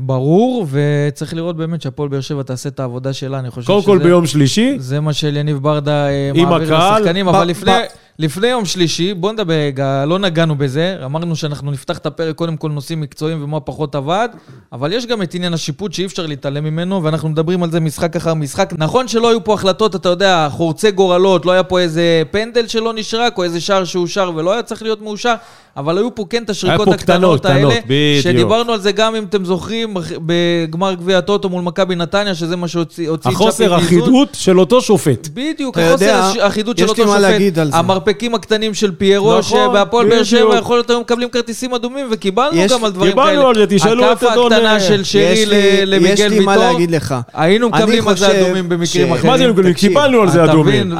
ברור, 0.00 0.66
וצריך 0.70 1.34
לראות 1.34 1.56
באמת 1.56 1.82
שהפועל 1.82 2.08
באר 2.08 2.20
שבע 2.20 2.42
תעשה 2.42 2.68
את 2.68 2.80
העבודה 2.80 3.12
שלה, 3.12 3.38
אני 3.38 3.50
חושב 3.50 3.66
קודם 3.66 3.82
כל 3.84 3.98
ביום 3.98 4.26
שלישי, 4.26 4.76
זה 4.78 5.00
מה 5.00 5.12
שאליניב 5.12 5.58
ברדה 5.58 6.08
אה, 6.08 6.30
מעביר 6.34 6.74
הקהל, 6.76 7.00
לשחקנים, 7.02 7.26
ב- 7.26 7.28
אבל 7.28 7.52
ב- 7.66 7.84
לפני, 8.18 8.46
יום 8.46 8.64
שלישי, 8.64 9.14
בוא 9.14 9.32
נדבר 9.32 9.54
רגע, 9.54 10.04
לא 10.06 10.18
נגענו 10.18 10.54
בזה, 10.58 10.96
אמרנו 11.04 11.36
שאנחנו 11.36 11.70
נפתח 11.70 11.98
את 11.98 12.06
הפרק 12.06 12.34
קודם 12.34 12.56
כל 12.56 12.70
נושאים 12.70 13.00
מקצועיים 13.00 13.44
ומה 13.44 13.60
פחות 13.60 13.94
עבד, 13.94 14.28
אבל 14.72 14.92
יש 14.92 15.06
גם 15.06 15.22
את 15.22 15.34
עניין 15.34 15.54
השיפוט 15.54 15.92
שאי 15.92 16.04
אפשר 16.04 16.26
להתעלם 16.26 16.64
ממנו, 16.64 17.02
ואנחנו 17.02 17.28
מדברים 17.28 17.62
על 17.62 17.70
זה 17.70 17.80
משחק 17.80 18.16
אחר 18.16 18.34
משחק. 18.34 18.72
נכון 18.78 19.08
שלא 19.08 19.30
היו 19.30 19.44
פה 19.44 19.54
החלטות, 19.54 19.96
אתה 19.96 20.08
יודע, 20.08 20.48
חורצי 20.50 20.90
גורלות, 20.90 21.46
לא 21.46 21.52
היה 21.52 21.62
פה 21.62 21.80
איזה 21.80 22.22
פנדל 22.30 22.66
שלא 22.66 22.92
נשרק, 22.92 23.38
או 23.38 23.44
איזה 23.44 23.60
שער 23.60 23.84
שאושר 23.84 24.30
ולא 24.34 24.52
היה 24.52 24.62
צריך 24.62 24.82
להיות 24.82 25.02
מאושר, 25.02 25.34
אבל 25.76 25.98
היו 25.98 26.14
פה 26.14 26.24
כן 26.30 26.42
את 26.42 26.50
השריקות 26.50 26.88
הקטנות 26.88 27.40
קטנות, 27.40 27.44
האלה, 27.44 27.70
קטנות, 27.70 27.84
בדיוק. 27.84 28.22
שדיברנו 28.22 28.72
על 28.72 28.80
זה 28.80 28.92
גם, 28.92 29.14
אם 29.14 29.24
אתם 29.24 29.44
זוכרים, 29.44 29.96
בגמר 30.26 30.94
גביע 30.94 31.18
הטוטו 31.18 31.48
מול 31.48 31.62
מכבי 31.62 31.94
נתניה, 31.94 32.34
שזה 32.34 32.56
מה 32.56 32.68
שהוציא 32.68 33.10
החוסר. 33.24 33.76
אחידות 33.76 34.28
של 34.32 34.60
אותו 34.60 34.80
שופט. 34.80 35.28
בדיוק, 35.34 35.78
החוסר 35.78 36.14
האחידות 36.40 36.78
של 36.78 36.88
אותו 36.88 37.02
שופט. 37.02 38.05
המרפקים 38.06 38.34
הקטנים 38.34 38.74
של 38.74 38.90
פיירו, 38.98 39.38
נכון, 39.38 39.42
שבהפועל 39.68 40.08
באר 40.08 40.22
שבע. 40.22 40.56
יכול 40.56 40.76
להיות 40.76 40.90
היום 40.90 41.00
מקבלים 41.00 41.28
כרטיסים 41.28 41.74
אדומים, 41.74 42.06
וקיבלנו 42.10 42.56
יש- 42.56 42.72
גם 42.72 42.84
על 42.84 42.92
דברים 42.92 43.12
כאלה. 43.12 43.26
קיבלנו 43.30 43.48
על 43.48 43.54
זה, 43.54 43.66
תשאלו 43.68 44.04
את 44.12 44.16
הכאפה 44.16 44.32
אדון, 44.32 44.52
הקטנה 44.52 44.74
אה, 44.74 44.80
של 44.80 45.04
שרי 45.04 45.22
יש 45.22 45.48
לי- 45.48 45.86
ל- 45.86 45.94
למיגל 45.94 46.12
יש 46.12 46.20
לי 46.20 46.40
מה 46.40 46.52
ויטור, 46.52 46.64
להגיד 46.72 46.90
לך. 46.90 47.14
היינו 47.34 47.68
מקבלים 47.68 48.08
על 48.08 48.16
זה 48.16 48.40
אדומים 48.40 48.68
במקרים 48.68 48.86
ש- 48.86 48.96
אחרים. 49.12 49.26
מה 49.32 49.38
זה, 49.38 49.44
תקשיב, 49.72 49.88
קיבלנו 49.88 50.22
על 50.22 50.30
זה 50.30 50.44
אדומים. 50.44 50.92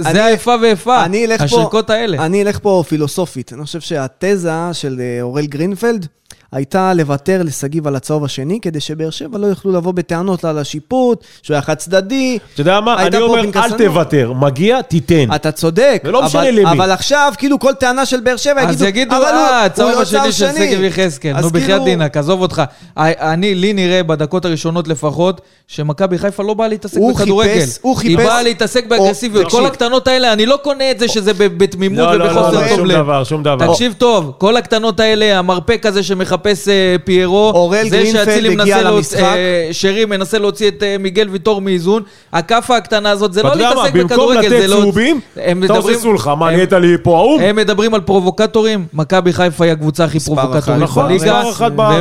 זה- 0.00 0.24
האיפה 0.24 0.54
ואיפה, 0.62 0.96
השריקות 1.40 1.90
האלה. 1.90 2.24
אני 2.26 2.42
אלך 2.42 2.58
פה 2.62 2.84
פילוסופית. 2.88 3.52
אני 3.52 3.64
חושב 3.64 3.80
שהתזה 3.80 4.50
של 4.72 5.00
אה, 5.00 5.22
אוראל 5.22 5.46
גרינפלד 5.46 6.06
הייתה 6.52 6.94
לוותר 6.94 7.40
לשגיב 7.44 7.86
על 7.86 7.96
הצהוב 7.96 8.24
השני, 8.24 8.58
כדי 8.62 8.80
שבאר 8.80 9.10
שבע 9.10 9.38
לא 9.38 9.46
יוכלו 9.46 9.72
לבוא 9.72 9.92
בטענות 9.92 10.44
על 10.44 10.58
השיפוט, 10.58 11.24
שהוא 11.42 11.54
היה 11.54 11.62
חד 11.62 11.74
צדדי. 11.74 12.38
אתה 12.52 12.60
יודע 12.60 12.80
מה? 12.80 13.06
אני 13.06 13.16
אומר. 13.16 13.40
אל 13.56 13.70
תוותר. 13.78 14.32
מגיע, 14.32 14.82
תיתן. 14.82 15.34
אתה 15.34 15.52
צודק. 15.52 16.02
ולא 16.04 16.22
משנה 16.22 16.42
אבל- 16.42 16.50
למי. 16.50 16.70
אבל 16.72 16.90
עכשיו, 16.90 17.32
כאילו 17.38 17.58
כל 17.58 17.72
טענה 17.74 18.06
של 18.06 18.20
באר 18.20 18.36
שבע 18.36 18.52
יגידו, 18.62 18.70
אז 18.70 18.82
יגידו, 18.82 19.16
אבל 19.16 19.24
הוא- 19.24 19.30
אה, 19.32 19.58
הוא 19.58 19.66
הצהוב 19.66 19.90
לא 19.92 20.02
השני 20.02 20.32
של 20.32 20.46
שגב 20.56 20.82
יחזקאל. 20.84 21.40
נו, 21.40 21.50
בחייאת 21.50 21.66
כאילו- 21.68 21.84
דינק, 21.84 22.16
עזוב 22.16 22.40
אותך. 22.40 22.62
אני, 22.96 23.54
לי 23.54 23.72
נראה 23.72 24.02
בדקות 24.02 24.44
הראשונות 24.44 24.88
לפחות, 24.88 25.40
שמכבי 25.66 26.18
חיפה 26.18 26.42
לא 26.42 26.54
באה 26.54 26.68
להתעסק 26.68 26.96
הוא 26.96 27.14
בכדורגל. 27.14 27.52
חיפש- 27.60 27.78
הוא 27.82 28.00
היא 28.00 28.16
חיפש- 28.16 28.26
באה 28.26 28.42
להתעסק 28.42 28.86
באגרסיביות. 28.86 29.50
כל. 29.50 29.66
הקטנות 29.66 30.08
האלה, 30.08 30.32
אני 30.32 30.46
לא 30.46 30.58
קונה 30.62 30.90
את 30.90 30.98
זה 30.98 31.08
שזה 31.08 31.32
בתמימות 31.34 31.98
לא, 31.98 32.18
לא, 32.18 32.26
לא, 32.26 32.30
ובחוסר 32.32 32.60
לא, 32.60 32.68
תום 32.68 32.76
שום 32.76 32.86
לב. 32.86 32.96
דבר, 32.98 33.24
שום 33.24 33.42
דבר. 33.42 33.72
תקשיב 33.72 33.94
טוב, 33.98 34.32
כל 34.38 34.56
הקטנות 34.56 35.00
האלה, 35.00 35.38
המרפק 35.38 35.86
הזה 35.86 36.02
שמחפש 36.02 36.37
אה, 36.46 36.96
פיירו, 37.04 37.50
אוראל 37.54 37.88
זה 37.88 37.96
גרינפלד 37.96 38.24
שאצילי 38.24 38.48
הגיע 38.48 38.64
מנסה 38.64 38.82
להוציא, 38.82 39.18
למשחק. 39.18 39.32
אה, 39.36 39.68
שרי 39.72 40.04
מנסה 40.04 40.38
להוציא 40.38 40.68
את 40.68 40.82
אה, 40.82 40.96
מיגל 40.98 41.28
ויטור 41.28 41.60
מאיזון, 41.60 42.02
הכאפה 42.32 42.76
הקטנה 42.76 43.10
הזאת, 43.10 43.32
זה 43.32 43.42
לא 43.42 43.48
יודע 43.48 43.64
מה, 43.64 43.74
להתעסק 43.74 43.92
במקום 43.92 44.06
בכדורגל, 44.08 44.40
לתת 44.40 44.60
זה 44.60 44.66
לא... 44.66 44.80
צהובים, 44.80 45.20
הם 45.36 45.64
אתה 45.64 45.72
עושה 45.72 45.80
מדברים- 45.80 45.98
סולחה, 46.00 46.34
מה, 46.34 46.48
הם- 46.48 46.54
נהיית 46.54 46.72
לי 46.72 46.96
פה 47.02 47.16
אהוב? 47.18 47.40
הם 47.40 47.56
מדברים 47.56 47.94
על 47.94 48.00
פרובוקטורים, 48.00 48.86
מכבי 48.92 49.32
חיפה 49.32 49.64
היא 49.64 49.72
הקבוצה 49.72 50.04
הכי 50.04 50.20
פרובוקטורית. 50.20 50.80
נכון, 50.82 51.04
בליגה, 51.04 51.42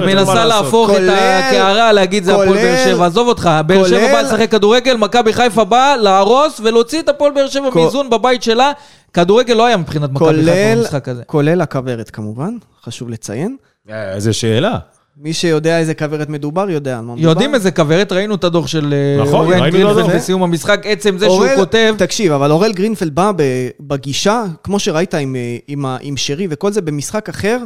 ומנסה. 0.01 0.45
להפוך 0.45 0.89
את 0.89 0.95
הקערה, 1.09 1.91
להגיד 1.91 2.23
זה 2.23 2.31
הפועל 2.33 2.53
באר 2.53 2.85
שבע. 2.85 3.05
עזוב 3.05 3.27
אותך, 3.27 3.49
באר 3.65 3.87
שבע 3.87 4.11
באה 4.11 4.21
לשחק 4.21 4.51
כדורגל, 4.51 4.97
מכבי 4.97 5.33
חיפה 5.33 5.63
באה 5.63 5.97
להרוס 5.97 6.61
ולהוציא 6.63 6.99
את 6.99 7.09
הפועל 7.09 7.31
באר 7.31 7.47
שבע 7.47 7.69
מאיזון 7.75 8.09
בבית 8.09 8.43
שלה. 8.43 8.71
כדורגל 9.13 9.53
לא 9.53 9.65
היה 9.65 9.77
מבחינת 9.77 10.11
מכבי 10.11 10.43
חיפה 10.45 10.75
במשחק 10.75 11.09
הזה. 11.09 11.23
כולל 11.25 11.61
הכוורת 11.61 12.09
כמובן, 12.09 12.49
חשוב 12.85 13.09
לציין. 13.09 13.55
אה, 13.89 14.13
איזה 14.13 14.33
שאלה. 14.33 14.77
מי 15.17 15.33
שיודע 15.33 15.77
איזה 15.79 15.93
כוורת 15.93 16.29
מדובר, 16.29 16.69
יודע 16.69 16.97
על 16.99 17.05
מה 17.05 17.13
מדובר. 17.15 17.29
יודעים 17.29 17.55
איזה 17.55 17.71
כוורת, 17.71 18.11
ראינו 18.11 18.35
את 18.35 18.43
הדוח 18.43 18.67
של 18.67 18.93
אה, 18.93 19.23
נכון, 19.23 19.45
אורן 19.53 19.69
גרינפלד. 19.69 20.15
בסיום 20.15 20.43
המשחק, 20.43 20.81
עצם 20.85 21.17
זה 21.17 21.25
שהוא 21.25 21.35
אורל- 21.37 21.55
כותב... 21.55 21.95
תקשיב, 21.97 22.31
אבל 22.31 22.51
אורל 22.51 22.73
גרינפלד 22.73 23.15
בא 23.15 23.31
ב- 23.35 23.69
בגישה, 23.79 24.43
כמו 24.63 24.79
שראית 24.79 25.13
עם, 25.13 25.35
אה, 25.35 25.57
עם, 25.67 25.85
עם 26.01 26.17
שרי 26.17 26.47
וכל 26.49 26.71
זה, 26.71 26.81
במשחק 26.81 27.29
אחר, 27.29 27.57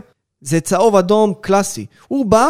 זה 0.41 0.59
צהוב 0.59 0.95
אדום 0.95 1.33
קלאסי. 1.41 1.85
הוא 2.07 2.25
בא 2.25 2.49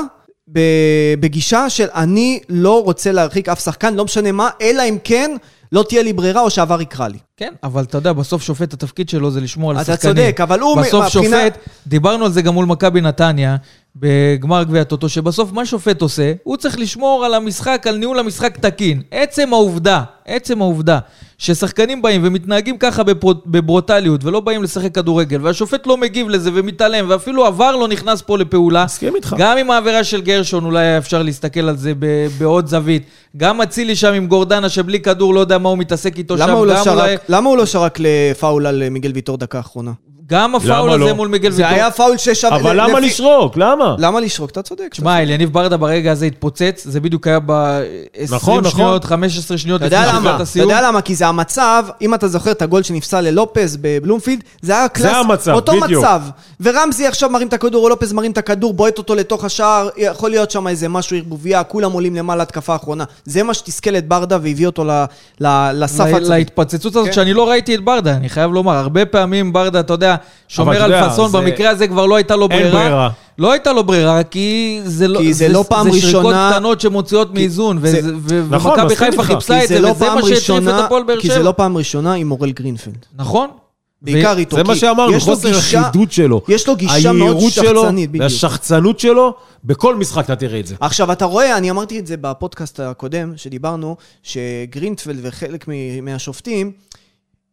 בגישה 1.20 1.70
של 1.70 1.88
אני 1.96 2.40
לא 2.50 2.84
רוצה 2.84 3.12
להרחיק 3.12 3.50
אף 3.50 3.60
שחקן, 3.64 3.94
לא 3.94 4.06
משנה 4.06 4.32
מה, 4.32 4.50
אלא 4.62 4.84
אם 4.90 4.98
כן 5.04 5.32
לא 5.72 5.84
תהיה 5.90 6.04
לי 6.04 6.14
ברירה 6.14 6.42
או 6.42 6.50
שעבר 6.50 6.82
יקרא 6.82 7.08
לי. 7.08 7.18
כן, 7.38 7.54
אבל 7.64 7.84
אתה 7.84 7.98
יודע, 7.98 8.14
בסוף 8.14 8.42
שופט, 8.44 8.74
התפקיד 8.74 9.10
שלו 9.10 9.32
זה 9.32 9.42
לשמור 9.42 9.72
על 9.72 9.82
אתה 9.82 9.94
השחקנים. 9.94 10.16
צודק, 10.16 10.42
אבל 10.42 10.60
הוא 10.60 10.82
בסוף 10.82 11.08
שופט, 11.08 11.58
דיברנו 11.88 12.26
על 12.26 12.32
זה 12.32 12.42
גם 12.42 12.54
מול 12.54 12.66
מכבי 12.66 13.02
נתניה, 13.02 13.56
בגמר 13.96 14.64
גביע 14.64 14.82
הטוטו, 14.82 15.10
שבסוף 15.10 15.52
מה 15.54 15.66
שופט 15.66 16.02
עושה? 16.02 16.34
הוא 16.44 16.58
צריך 16.58 16.80
לשמור 16.80 17.26
על 17.26 17.34
המשחק, 17.34 17.86
על 17.88 17.98
ניהול 17.98 18.20
המשחק 18.20 18.58
תקין. 18.58 19.02
עצם 19.12 19.54
העובדה, 19.54 20.02
עצם 20.26 20.62
העובדה, 20.62 21.00
ששחקנים 21.38 22.02
באים 22.02 22.22
ומתנהגים 22.24 22.78
ככה 22.78 23.04
בברוטליות, 23.46 24.24
ולא 24.24 24.40
באים 24.40 24.64
לשחק 24.64 24.96
כדורגל, 24.96 25.40
והשופט 25.42 25.88
לא 25.88 25.98
מגיב 25.98 26.30
לזה 26.30 26.50
ומתעלם, 26.54 27.06
ואפילו 27.10 27.46
עבר 27.46 27.76
לא 27.76 27.88
נכנס 27.88 28.22
פה 28.22 28.38
לפעולה. 28.38 28.86
מסכים 28.86 29.16
איתך. 29.16 29.36
גם 29.38 29.58
עם 29.58 29.72
העבירה 29.72 30.04
של 30.04 30.22
גרשון, 30.22 30.66
אולי 30.66 30.98
אפשר 30.98 31.24
להסתכל 31.24 31.70
על 31.70 31.78
זה 31.78 31.94
ב- 32.00 32.28
בעוד 32.40 32.68
זווית. 32.68 33.04
גם 33.38 33.62
אצילי 33.62 33.96
שם 33.96 34.14
עם 34.14 34.28
גורדנה, 34.28 34.70
שבלי 34.70 35.00
כדור 35.00 35.34
לא 35.34 35.40
יודע 35.40 35.58
מה 35.58 35.70
הוא 35.70 35.78
מתעסק 35.78 36.18
איתו 36.18 36.38
שם. 36.38 36.44
למה 36.44 36.54
הוא, 36.54 36.66
לא 36.68 36.74
גם 36.74 36.80
אולי- 36.88 37.10
שרק, 37.10 37.22
למה 37.30 37.50
הוא 37.50 37.58
לא 37.58 37.66
שרק 37.66 37.98
לפאול 38.00 38.68
על 38.68 38.90
מיגל 38.90 39.12
ויטור 39.16 39.38
דקה 39.38 39.58
האחרונה? 39.58 39.92
גם 40.32 40.56
הפאול 40.56 40.72
למה 40.72 40.94
הזה 40.94 41.04
לא? 41.06 41.14
מול 41.16 41.28
מיגל 41.28 41.52
זה 41.52 41.62
ויטור. 41.62 41.76
היה 41.76 41.92
פאול 41.92 42.18
ששווה... 42.18 42.56
אבל 42.56 42.82
למה 42.82 43.00
לפי- 43.00 43.08
לשרוק? 43.08 43.58
למה? 43.58 43.96
למה 44.00 44.20
לשרוק? 44.20 44.50
אתה 44.50 44.62
צודק. 44.62 44.94
שמע, 44.94 45.22
אליניב 45.22 45.54
ברדה 45.54 45.78
ברגע 45.78 46.12
הזה 46.12 46.26
התפוצץ, 46.26 46.82
זה 46.86 47.00
בדיוק 47.00 47.28
היה 47.28 47.40
ב-20 47.46 48.36
נכון, 48.36 48.60
נכון. 48.64 48.72
שניות, 48.72 49.04
15 49.04 49.58
שניות 49.58 49.82
אתה 49.82 49.86
לפני 49.86 49.98
יודע 50.00 50.08
שקיבלת 50.10 50.26
למה? 50.26 50.36
אתה 50.36 50.44
הסיום. 50.44 50.70
יודע 50.70 50.82
למה? 50.88 51.02
כי 51.02 51.16
זה 51.16 51.28
המצב, 51.28 51.84
אם 52.02 52.14
אתה 52.14 52.28
זוכר 52.28 52.52
את 52.52 52.62
הגול 52.62 52.84
שנפסל 52.84 53.22
ללופז 53.22 53.78
בבלומפילד, 53.82 54.42
זה 54.62 54.78
היה 54.78 54.88
קלאס, 54.88 55.16
המצב, 55.16 55.52
אותו 55.54 55.72
בדיוק. 55.82 56.04
מצב. 56.04 56.22
ורמזי 56.62 57.08
עכשיו 57.08 57.30
מרים 57.30 57.48
את 57.48 57.54
הכדור, 57.54 57.84
או 57.84 57.90
לופז 57.90 58.14
מרים 58.14 58.32
את 58.32 58.38
הכדור, 58.38 58.74
בועט 58.74 58.98
אותו 58.98 59.16
לתוך 59.16 59.46
השער, 59.46 59.90
יכול 59.98 60.30
להיות 60.30 60.52
שם 60.52 60.68
איזה 60.68 60.88
משהו 60.90 61.18
ערבוביה, 61.18 61.64
כולם 61.64 61.92
עולים 61.92 62.16
למעלה 62.16 62.44
התקפה 62.44 62.74
האחרונה. 62.74 63.04
זה 63.26 63.44
מה 63.44 63.54
שתסכל 63.54 63.96
את 63.98 64.08
ברדה 64.08 64.36
והביא 64.42 64.66
אותו 64.66 64.84
ל- 64.84 65.04
ל- 65.42 65.72
לסף 65.84 66.00
לה- 66.06 66.18
הצד. 66.18 66.28
להתפוצצות 66.30 66.96
הזאת, 66.96 67.06
כן. 67.08 67.14
שאני 67.14 67.34
לא 67.34 67.50
ראיתי 67.50 67.76
את 67.76 67.84
ברדה, 67.84 68.14
אני 68.16 68.30
חייב 68.30 68.52
לומר. 68.52 68.76
הרבה 68.76 69.06
פעמים 69.06 69.54
ברדה, 69.54 69.80
אתה 69.80 69.94
יודע, 69.94 70.16
שומר 70.48 70.84
על 70.84 70.92
פאסון, 71.10 71.32
זה- 71.32 71.38
במקרה 71.38 71.70
הזה 71.70 71.88
כבר 71.88 72.06
לא 72.06 72.16
הייתה 72.16 72.36
לו 72.36 72.48
אין 72.52 72.60
ברירה. 72.62 72.72
ברירה. 72.84 73.10
לא 73.38 73.52
הייתה 73.52 73.74
לו 73.74 73.84
ברירה, 73.84 74.24
כי 74.24 74.80
זה 74.84 75.08
לא... 75.08 75.20
כי 75.20 75.34
זה 75.34 75.48
לא 75.50 75.66
פעם 75.70 75.92
זה 75.92 76.02
שריקות 76.02 76.16
ראשונה- 76.26 76.52
קטנות 76.54 76.82
שמוציאות 76.82 77.34
מאיזון, 77.34 77.80
זה- 77.82 78.00
וזה- 78.00 78.12
ו- 78.20 78.44
נכון, 78.50 78.72
ומכבי 78.72 78.94
מסכים 78.94 79.12
חיפה. 79.12 79.24
חיפשה 79.24 79.58
כי 79.60 79.64
את 79.64 79.68
זה 79.70 79.76
זה, 79.76 79.82
לא 79.82 79.88
וזה 79.90 80.06
מה 80.06 80.22
שהטריף 80.36 80.68
את 80.68 80.84
הפועל 80.86 81.04
באר 81.04 81.20
כי 81.22 81.28
זה 81.28 81.34
שבע. 81.34 81.44
לא 81.44 81.54
פעם 81.58 81.78
ראשונה 81.78 82.14
עם 82.14 82.32
אורל 82.32 82.52
גרינפלד. 82.52 83.06
נכון. 83.16 83.48
בעיקר 84.02 84.34
ו- 84.36 84.40
איתו. 84.40 84.56
זה 84.56 84.64
מה 84.64 84.74
כי 84.74 84.80
שאמרנו, 84.80 85.14
יש 85.18 85.28
לו 85.28 85.36
חוסר 85.36 85.58
החידוד 85.58 86.12
שלו. 86.12 86.42
יש 86.48 86.68
לו 86.68 86.76
גישה 86.76 87.12
מאוד 87.12 87.22
היהירות 87.32 87.52
שלו 87.54 87.82
שחצנית, 87.84 88.10
בדיוק. 88.10 88.24
והשחצנות 88.24 89.00
שלו, 89.00 89.34
בכל 89.64 89.96
משחק 89.96 90.26
אתה 90.26 90.36
תראה 90.36 90.60
את 90.60 90.68
זה. 90.68 90.76
עכשיו, 90.80 91.12
אתה 91.12 91.26
רואה, 91.26 91.58
אני 91.58 91.72
אמרתי 91.72 92.00
את 92.00 92.08
זה 92.08 92.16
בפודקאסט 92.22 92.80
הקודם, 92.80 93.34
שדיברנו, 93.36 93.96
שגרינטפלד 94.24 95.20
וחלק 95.22 95.66
מהשופטים, 96.02 96.72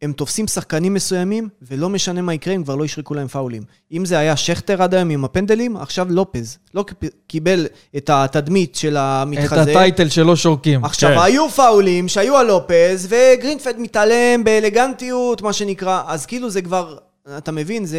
הם 0.02 0.12
תופסים 0.12 0.46
שחקנים 0.46 0.94
מסוימים, 0.94 1.48
ולא 1.62 1.88
משנה 1.88 2.22
מה 2.22 2.34
יקרה, 2.34 2.54
הם 2.54 2.62
כבר 2.62 2.74
לא 2.76 2.84
ישרקו 2.84 3.14
להם 3.14 3.28
פאולים. 3.28 3.62
אם 3.92 4.04
זה 4.04 4.18
היה 4.18 4.36
שכטר 4.36 4.82
עד 4.82 4.94
היום 4.94 5.10
עם 5.10 5.24
הפנדלים, 5.24 5.76
עכשיו 5.76 6.06
לופז. 6.10 6.58
לא 6.74 6.82
קיב- 6.82 7.10
קיבל 7.26 7.66
את 7.96 8.10
התדמית 8.10 8.74
של 8.74 8.96
את 8.96 9.00
המתחזה. 9.02 9.60
הטייטל 9.62 10.08
שלא 10.08 10.36
שורקים. 10.36 10.84
עכשיו, 10.84 11.10
כן. 11.10 11.22
היו 11.22 11.48
פאולים 11.48 12.08
שהיו 12.08 12.36
על 12.36 12.46
לופז, 12.46 13.08
וגרינפלד 13.10 13.78
מתעלם 13.78 14.44
באלגנטיות, 14.44 15.42
מה 15.42 15.52
שנקרא, 15.52 16.02
אז 16.06 16.26
כאילו 16.26 16.50
זה 16.50 16.62
כבר, 16.62 16.96
אתה 17.38 17.52
מבין, 17.52 17.84
זה... 17.84 17.98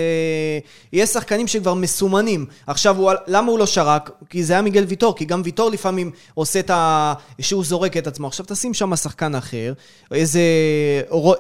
יש 0.93 1.09
שחקנים 1.09 1.47
שכבר 1.47 1.73
מסומנים. 1.73 2.45
עכשיו, 2.67 2.97
הוא... 2.97 3.11
למה 3.27 3.51
הוא 3.51 3.59
לא 3.59 3.65
שרק? 3.65 4.11
כי 4.29 4.43
זה 4.43 4.53
היה 4.53 4.61
מיגל 4.61 4.85
ויטור, 4.87 5.15
כי 5.15 5.25
גם 5.25 5.41
ויטור 5.45 5.69
לפעמים 5.69 6.11
עושה 6.33 6.59
את 6.59 6.69
ה... 6.69 7.13
שהוא 7.41 7.65
זורק 7.65 7.97
את 7.97 8.07
עצמו. 8.07 8.27
עכשיו, 8.27 8.45
תשים 8.49 8.73
שם 8.73 8.95
שחקן 8.95 9.35
אחר, 9.35 9.73
איזה. 10.11 10.41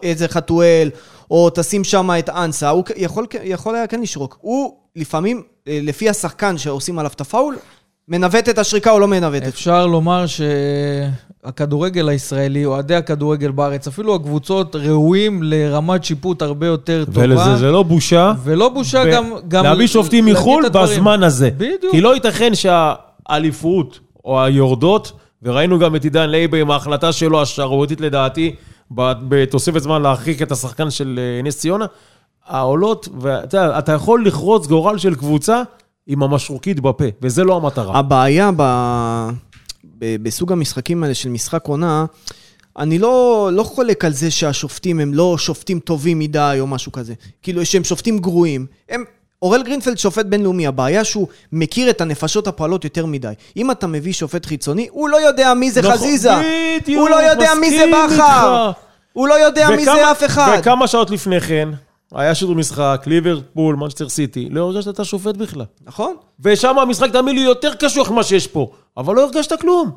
איזה 0.03 0.27
חתואל, 0.27 0.89
או 1.31 1.49
תשים 1.55 1.83
שם 1.83 2.09
את 2.19 2.29
אנסה, 2.29 2.69
הוא 2.69 2.83
יכול, 2.95 3.25
יכול 3.43 3.75
היה 3.75 3.87
כן 3.87 4.01
לשרוק. 4.01 4.37
הוא 4.41 4.75
לפעמים, 4.95 5.43
אה, 5.67 5.79
לפי 5.81 6.09
השחקן 6.09 6.57
שעושים 6.57 6.99
עליו 6.99 7.11
את 7.15 7.21
הפאול, 7.21 7.57
מנווט 8.09 8.49
את 8.49 8.57
השריקה 8.57 8.91
או 8.91 8.99
לא 8.99 9.07
מנווט 9.07 9.43
את 9.43 9.47
אפשר 9.47 9.87
לומר 9.87 10.25
שהכדורגל 10.27 12.09
הישראלי, 12.09 12.65
אוהדי 12.65 12.95
הכדורגל 12.95 13.51
בארץ, 13.51 13.87
אפילו 13.87 14.15
הקבוצות 14.15 14.75
ראויים 14.75 15.43
לרמת 15.43 16.03
שיפוט 16.03 16.41
הרבה 16.41 16.67
יותר 16.67 17.05
טובה. 17.05 17.21
ולזה 17.23 17.55
זה 17.55 17.71
לא 17.71 17.83
בושה. 17.83 18.33
ולא 18.43 18.69
בושה 18.69 19.03
ו- 19.07 19.11
גם, 19.11 19.31
גם 19.47 19.63
להביא 19.63 19.87
שופטים 19.87 20.25
מחו"ל. 20.25 20.69
בזמן 20.69 21.23
הזה. 21.23 21.49
בדיוק. 21.57 21.91
כי 21.91 22.01
לא 22.01 22.13
ייתכן 22.13 22.55
שהאליפות 22.55 23.99
או 24.25 24.43
היורדות, 24.43 25.11
וראינו 25.43 25.79
גם 25.79 25.95
את 25.95 26.03
עידן 26.03 26.29
לייבה 26.29 26.57
עם 26.57 26.71
ההחלטה 26.71 27.11
שלו, 27.11 27.41
השערורייתית 27.41 28.01
לדעתי, 28.01 28.55
בתוספת 28.91 29.79
זמן 29.79 30.01
להרחיק 30.01 30.41
את 30.41 30.51
השחקן 30.51 30.89
של 30.89 31.19
אה, 31.21 31.41
נס 31.43 31.57
ציונה, 31.57 31.85
העולות, 32.47 33.07
ואתה 33.19 33.57
יודע, 33.57 33.79
אתה 33.79 33.91
יכול 33.91 34.25
לכרוץ 34.25 34.67
גורל 34.67 34.97
של 34.97 35.15
קבוצה 35.15 35.61
עם 36.11 36.23
המשרוקית 36.23 36.79
בפה, 36.79 37.03
וזה 37.21 37.43
לא 37.43 37.55
המטרה. 37.55 37.99
הבעיה 37.99 38.51
ב... 38.57 38.61
ב... 39.99 40.23
בסוג 40.23 40.51
המשחקים 40.51 41.03
האלה 41.03 41.13
של 41.13 41.29
משחק 41.29 41.65
עונה, 41.67 42.05
אני 42.77 42.99
לא, 42.99 43.49
לא 43.53 43.63
חולק 43.63 44.05
על 44.05 44.13
זה 44.13 44.31
שהשופטים 44.31 44.99
הם 44.99 45.13
לא 45.13 45.37
שופטים 45.37 45.79
טובים 45.79 46.19
מדי 46.19 46.57
או 46.59 46.67
משהו 46.67 46.91
כזה. 46.91 47.13
כאילו, 47.43 47.65
שהם 47.65 47.83
שופטים 47.83 48.17
גרועים. 48.19 48.65
הם... 48.89 49.03
אורל 49.41 49.63
גרינפלד 49.63 49.97
שופט 49.97 50.25
בינלאומי, 50.25 50.67
הבעיה 50.67 51.03
שהוא 51.03 51.27
מכיר 51.51 51.89
את 51.89 52.01
הנפשות 52.01 52.47
הפועלות 52.47 52.83
יותר 52.83 53.05
מדי. 53.05 53.33
אם 53.57 53.71
אתה 53.71 53.87
מביא 53.87 54.13
שופט 54.13 54.45
חיצוני, 54.45 54.87
הוא 54.91 55.09
לא 55.09 55.17
יודע 55.27 55.53
מי 55.53 55.71
זה 55.71 55.81
נכון, 55.81 55.93
חזיזה. 55.93 56.29
בדיוק, 56.81 56.99
הוא 57.01 57.09
לא 57.09 57.15
יודע 57.15 57.49
מי 57.61 57.69
זה 57.77 57.85
בכר. 58.05 58.71
הוא 59.13 59.27
לא 59.27 59.33
יודע 59.33 59.69
מי 59.69 59.83
וכמה- 59.83 59.95
זה 59.95 60.11
אף 60.11 60.23
אחד. 60.23 60.57
וכמה 60.59 60.87
שעות 60.87 61.09
לפני 61.11 61.41
כן, 61.41 61.69
היה 62.15 62.35
שידור 62.35 62.55
משחק, 62.55 63.03
ליברפול, 63.07 63.75
מנצ'סטר 63.75 64.09
סיטי, 64.09 64.47
לא 64.51 64.61
הרגשת 64.61 64.87
את 64.87 64.99
השופט 64.99 65.37
בכלל. 65.37 65.65
נכון? 65.85 66.15
ושם 66.39 66.79
המשחק, 66.79 67.11
תאמין 67.11 67.35
לי, 67.35 67.41
יותר 67.41 67.73
קשוח 67.73 68.11
ממה 68.11 68.23
שיש 68.23 68.47
פה. 68.47 68.71
אבל 68.97 69.15
לא 69.15 69.23
הרגשת 69.23 69.59
כלום. 69.61 69.91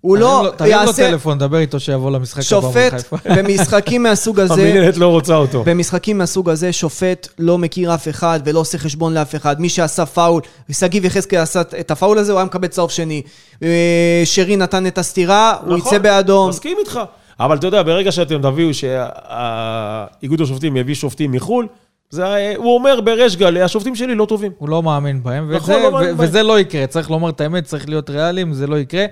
הוא 0.00 0.16
לא 0.16 0.42
לו- 0.44 0.50
תרים 0.50 0.72
לו 0.72 0.78
יעשה... 0.78 1.10
טלפון, 1.10 1.38
דבר 1.38 1.58
איתו 1.58 1.80
שיבוא 1.80 2.10
למשחק 2.10 2.38
הבא 2.38 2.44
שופט. 2.44 3.12
במשחקים 3.36 4.02
מהסוג 4.02 4.40
הזה... 4.40 4.52
המינהלת 4.54 4.96
לא 4.96 5.06
רוצה 5.08 5.34
אותו. 5.36 5.62
במשחקים 5.66 6.18
מהסוג 6.18 6.50
הזה, 6.50 6.72
שופט 6.72 7.28
לא 7.38 7.58
מכיר 7.58 7.94
אף 7.94 8.08
אחד 8.08 8.40
ולא 8.44 8.60
עושה 8.60 8.78
חשבון 8.78 9.14
לאף 9.14 9.34
אחד. 9.34 9.60
מי 9.60 9.68
שעשה 9.68 10.06
פאול, 10.06 10.42
שגיב 10.72 11.04
יחזקאל 11.04 11.38
עשה 11.40 11.60
את 11.80 11.90
הפאול 11.90 12.18
הזה, 12.18 12.32
הוא 12.32 12.38
היה 12.38 12.44
מקבל 12.46 12.68
צהוב 12.68 12.90
שני. 12.90 13.22
אה, 13.62 14.22
שרי 14.24 14.56
נתן 14.56 14.86
את 14.86 14.98
הסטירה, 14.98 15.56
הוא 15.66 15.76
נכון, 15.76 15.94
יצא 15.94 15.98
באדום. 16.02 16.48
מסכים 16.48 16.76
איתך. 16.80 17.00
אבל 17.40 17.56
אתה 17.56 17.66
יודע, 17.66 17.82
ברגע 17.82 18.12
שאתם 18.12 18.42
תביאו 18.42 18.74
שהאיגוד 18.74 20.40
השופטים 20.40 20.76
יביא 20.76 20.94
שופטים 20.94 21.32
מחו"ל, 21.32 21.66
זה, 22.10 22.54
הוא 22.56 22.74
אומר 22.74 23.00
בריש 23.00 23.36
גלי, 23.36 23.62
השופטים 23.62 23.94
שלי 23.94 24.14
לא 24.14 24.24
טובים. 24.24 24.52
הוא 24.58 24.68
לא 24.68 24.82
מאמין 24.82 25.22
בהם, 25.22 25.52
נכון, 25.52 25.74
וזה, 25.74 25.82
לא 25.82 25.92
מאמין 25.92 26.14
ו- 26.14 26.16
בהם. 26.16 26.28
וזה 26.28 26.42
לא 26.42 26.60
יקרה. 26.60 26.86
צריך 26.86 27.10
לומר 27.10 27.28
את 27.28 27.40
האמת, 27.40 27.64
צריך 27.64 27.88
להיות 27.88 28.10
ריאליים, 28.10 28.52
זה 28.52 28.66
לא 28.66 28.78
יקרה. 28.78 29.04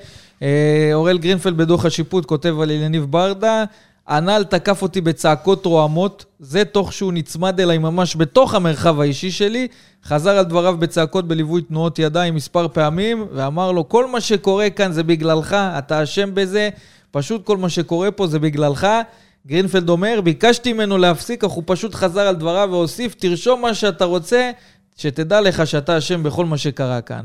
אה, 0.42 0.90
אוראל 0.92 1.18
גרינפלד 1.18 1.56
בדוח 1.56 1.84
השיפוט 1.84 2.26
כותב 2.26 2.60
על 2.60 2.70
יניב 2.70 3.06
ברדה, 3.10 3.64
הנ"ל 4.06 4.44
תקף 4.44 4.82
אותי 4.82 5.00
בצעקות 5.00 5.66
רועמות, 5.66 6.24
זה 6.38 6.64
תוך 6.64 6.92
שהוא 6.92 7.12
נצמד 7.12 7.60
אליי 7.60 7.78
ממש 7.78 8.16
בתוך 8.16 8.54
המרחב 8.54 9.00
האישי 9.00 9.30
שלי, 9.30 9.68
חזר 10.04 10.30
על 10.30 10.44
דבריו 10.44 10.76
בצעקות 10.78 11.28
בליווי 11.28 11.62
תנועות 11.62 11.98
ידיים 11.98 12.34
מספר 12.34 12.68
פעמים, 12.68 13.26
ואמר 13.32 13.72
לו, 13.72 13.88
כל 13.88 14.06
מה 14.06 14.20
שקורה 14.20 14.70
כאן 14.70 14.92
זה 14.92 15.02
בגללך, 15.02 15.52
אתה 15.78 16.02
אשם 16.02 16.30
בזה, 16.34 16.68
פשוט 17.10 17.44
כל 17.46 17.56
מה 17.56 17.68
שקורה 17.68 18.10
פה 18.10 18.26
זה 18.26 18.38
בגללך. 18.38 18.86
גרינפלד 19.46 19.88
אומר, 19.88 20.20
ביקשתי 20.24 20.72
ממנו 20.72 20.98
להפסיק, 20.98 21.44
אך 21.44 21.50
הוא 21.50 21.62
פשוט 21.66 21.94
חזר 21.94 22.20
על 22.20 22.34
דבריו 22.36 22.68
והוסיף, 22.72 23.14
תרשום 23.18 23.62
מה 23.62 23.74
שאתה 23.74 24.04
רוצה, 24.04 24.50
שתדע 24.96 25.40
לך 25.40 25.66
שאתה 25.66 25.98
אשם 25.98 26.22
בכל 26.22 26.44
מה 26.44 26.58
שקרה 26.58 27.00
כאן. 27.00 27.20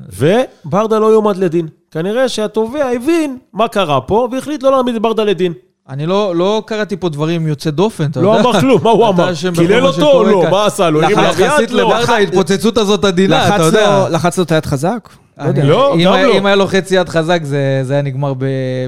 וברדה 0.65 0.99
לא 0.99 1.05
יועמד 1.05 1.37
לדין. 1.37 1.67
כנראה 1.91 2.29
שהתובע 2.29 2.85
הבין 2.95 3.37
מה 3.53 3.67
קרה 3.67 4.01
פה, 4.01 4.27
והחליט 4.31 4.63
לא 4.63 4.71
להעמיד 4.71 4.95
את 4.95 5.01
ברדה 5.01 5.23
לדין. 5.23 5.53
אני 5.89 6.05
לא, 6.05 6.35
לא 6.35 6.63
קראתי 6.65 6.97
פה 6.97 7.09
דברים 7.09 7.47
יוצא 7.47 7.69
דופן, 7.69 8.05
אתה 8.11 8.19
יודע. 8.19 8.29
לא 8.29 8.39
אמר 8.49 8.59
כלום, 8.59 8.83
מה 8.83 8.89
הוא 8.89 9.07
אמר? 9.07 9.31
קילל 9.55 9.85
אותו? 9.85 9.97
שקורה 9.97 10.31
לא, 10.31 10.41
כאן. 10.43 10.51
מה 10.51 10.65
עשה 10.65 10.89
לו? 10.89 10.99
עליו 11.01 11.19
יחסית? 11.39 11.71
לא. 11.71 11.81
לברדה, 11.81 12.13
ההתפוצצות 12.17 12.77
הזאת 12.77 13.05
עדינה, 13.05 13.55
אתה 13.55 13.63
יודע. 13.63 14.05
לו- 14.09 14.15
לחץ 14.15 14.37
לו 14.37 14.43
את 14.43 14.51
היד 14.51 14.65
חזק? 14.65 15.09
לא 15.37 15.63
לא, 15.63 15.95
אם 15.95 16.03
גם 16.03 16.13
לא. 16.13 16.37
אם 16.37 16.45
היה 16.45 16.55
לו 16.55 16.67
חצי 16.67 16.95
יד 16.95 17.09
חזק, 17.09 17.39
זה, 17.43 17.79
זה 17.83 17.93
היה 17.93 18.01
נגמר 18.01 18.33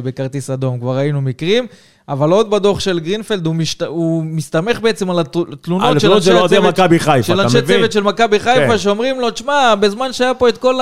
בכרטיס 0.04 0.50
אדום, 0.50 0.80
כבר 0.80 0.98
ראינו 0.98 1.22
מקרים. 1.22 1.68
אבל 2.10 2.32
עוד 2.32 2.50
בדוח 2.50 2.80
של 2.80 3.00
גרינפלד, 3.00 3.46
הוא, 3.46 3.56
משת... 3.56 3.82
הוא 3.82 4.24
מסתמך 4.24 4.80
בעצם 4.80 5.10
על 5.10 5.20
התלונות 5.20 6.00
של 6.00 6.12
אנשי 6.14 6.32
הצוות, 6.32 6.76
של 7.22 7.40
אנשי? 7.40 7.62
צוות 7.62 7.92
של 7.92 8.04
מכבי 8.04 8.40
חיפה, 8.40 8.68
כן. 8.68 8.78
שאומרים 8.78 9.20
לו, 9.20 9.32
תשמע, 9.32 9.76
בזמן 9.76 10.14
שהיה 10.14 10.34
פה 10.34 10.50
את 10.50 10.58
כל 10.58 10.80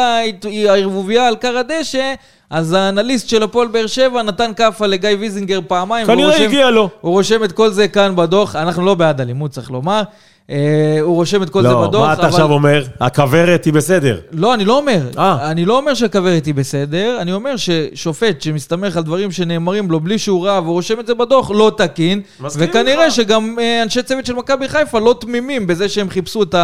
הערבוביה 0.67 1.27
על 1.27 1.35
קר 1.35 1.57
הדשא, 1.57 2.13
אז 2.49 2.73
האנליסט 2.73 3.29
של 3.29 3.43
הפועל 3.43 3.67
באר 3.67 3.87
שבע 3.87 4.23
נתן 4.23 4.51
כאפה 4.55 4.87
לגיא 4.87 5.09
ויזינגר 5.19 5.59
פעמיים, 5.67 6.07
כנראה 6.07 6.43
הגיע 6.43 6.69
לו. 6.69 6.89
הוא 7.01 7.11
רושם 7.11 7.43
את 7.43 7.51
כל 7.51 7.69
זה 7.69 7.87
כאן 7.87 8.15
בדוח, 8.15 8.55
אנחנו 8.55 8.85
לא 8.85 8.95
בעד 8.95 9.21
אלימות, 9.21 9.51
צריך 9.51 9.71
לומר. 9.71 10.01
אה, 10.49 10.97
הוא 11.01 11.15
רושם 11.15 11.43
את 11.43 11.49
כל 11.49 11.61
זה 11.61 11.67
לא, 11.67 11.87
בדוח, 11.87 12.07
מה 12.07 12.13
אתה 12.13 12.27
עכשיו 12.27 12.51
אומר? 12.51 12.83
הכוורת 12.99 13.65
היא 13.65 13.73
בסדר. 13.73 14.19
לא, 14.31 14.53
אני 14.53 14.65
לא 14.65 14.77
אומר. 14.77 15.01
אה. 15.17 15.51
אני 15.51 15.65
לא 15.65 15.77
אומר 15.77 15.93
שהכוורת 15.93 16.45
היא 16.45 16.53
בסדר, 16.53 17.17
אני 17.21 17.33
אומר 17.33 17.55
ששופט 17.57 18.41
שמסתמך 18.41 18.97
על 18.97 19.03
דברים 19.03 19.31
שנאמרים 19.31 19.91
לו 19.91 19.99
בלי 19.99 20.17
שהוא 20.17 20.45
ראה 20.45 20.61
והוא 20.61 20.73
רושם 20.73 20.99
את 20.99 21.07
זה 21.07 21.13
בדוח, 21.13 21.51
לא 21.51 21.71
תקין. 21.77 22.21
וכנראה 22.55 23.05
איתך. 23.05 23.15
שגם 23.15 23.55
אה, 23.59 23.83
אנשי 23.83 24.03
צוות 24.03 24.25
של 24.25 24.33
מכבי 24.33 24.69
חיפה 24.69 24.99
לא 24.99 25.15
תמימים 25.19 25.67
בזה 25.67 25.89
שהם 25.89 26.09
חיפשו 26.09 26.43
את 26.43 26.55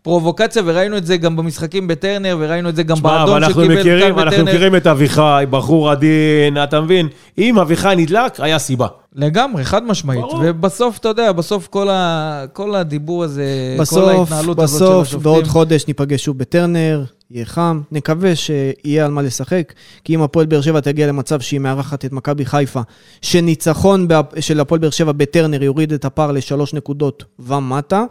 הפרובוקציה, 0.00 0.62
וראינו 0.66 0.96
את 0.96 1.06
זה 1.06 1.16
גם 1.16 1.36
במשחקים 1.36 1.88
בטרנר, 1.88 2.36
וראינו 2.40 2.68
את 2.68 2.76
זה 2.76 2.82
גם 2.82 2.96
שמע, 2.96 3.18
באדום 3.18 3.36
אנחנו 3.36 3.62
שקיבל 3.62 3.80
מכירים, 3.80 4.14
קל 4.14 4.20
אנחנו 4.20 4.30
בטרנר. 4.30 4.52
מכירים 4.52 4.76
את 4.76 4.86
אביחי, 4.86 5.44
בחור 5.50 5.90
עדין, 5.90 6.62
אתה 6.64 6.80
מבין? 6.80 7.08
אם 7.38 7.58
אביחי 7.58 7.94
נדלק, 7.96 8.40
היה 8.40 8.58
סיבה. 8.58 8.86
לגמרי, 9.14 9.64
חד 9.64 9.84
משמעית. 9.84 10.20
ברור. 10.20 10.42
ובסוף, 10.44 10.98
אתה 10.98 11.08
יודע, 11.08 11.32
בסוף 11.32 11.66
כל, 11.66 11.88
ה... 11.90 12.44
כל 12.52 12.74
הדיבור 12.74 13.24
הזה, 13.24 13.44
כל 13.76 13.82
בסוף, 13.82 14.08
ההתנהלות 14.08 14.58
הזאת 14.58 14.78
של 14.78 14.84
בסוף, 14.84 15.02
השופטים... 15.06 15.22
בעוד 15.22 15.46
חודש 15.46 15.86
ניפגש 15.88 16.24
שוב 16.24 16.38
בטרנר, 16.38 17.04
יהיה 17.30 17.44
חם. 17.46 17.80
נקווה 17.92 18.36
שיהיה 18.36 19.04
על 19.04 19.10
מה 19.10 19.22
לשחק, 19.22 19.72
כי 20.04 20.14
אם 20.14 20.22
הפועל 20.22 20.46
באר 20.46 20.60
שבע 20.60 20.80
תגיע 20.80 21.06
למצב 21.06 21.40
שהיא 21.40 21.60
מארחת 21.60 22.04
את 22.04 22.12
מכבי 22.12 22.44
חיפה, 22.46 22.80
שניצחון 23.22 24.08
בה- 24.08 24.20
של 24.40 24.60
הפועל 24.60 24.80
באר 24.80 24.90
שבע 24.90 25.12
בטרנר 25.12 25.62
יוריד 25.62 25.92
את 25.92 26.04
הפער 26.04 26.32
לשלוש 26.32 26.74
נקודות 26.74 27.24
ומטה, 27.38 28.04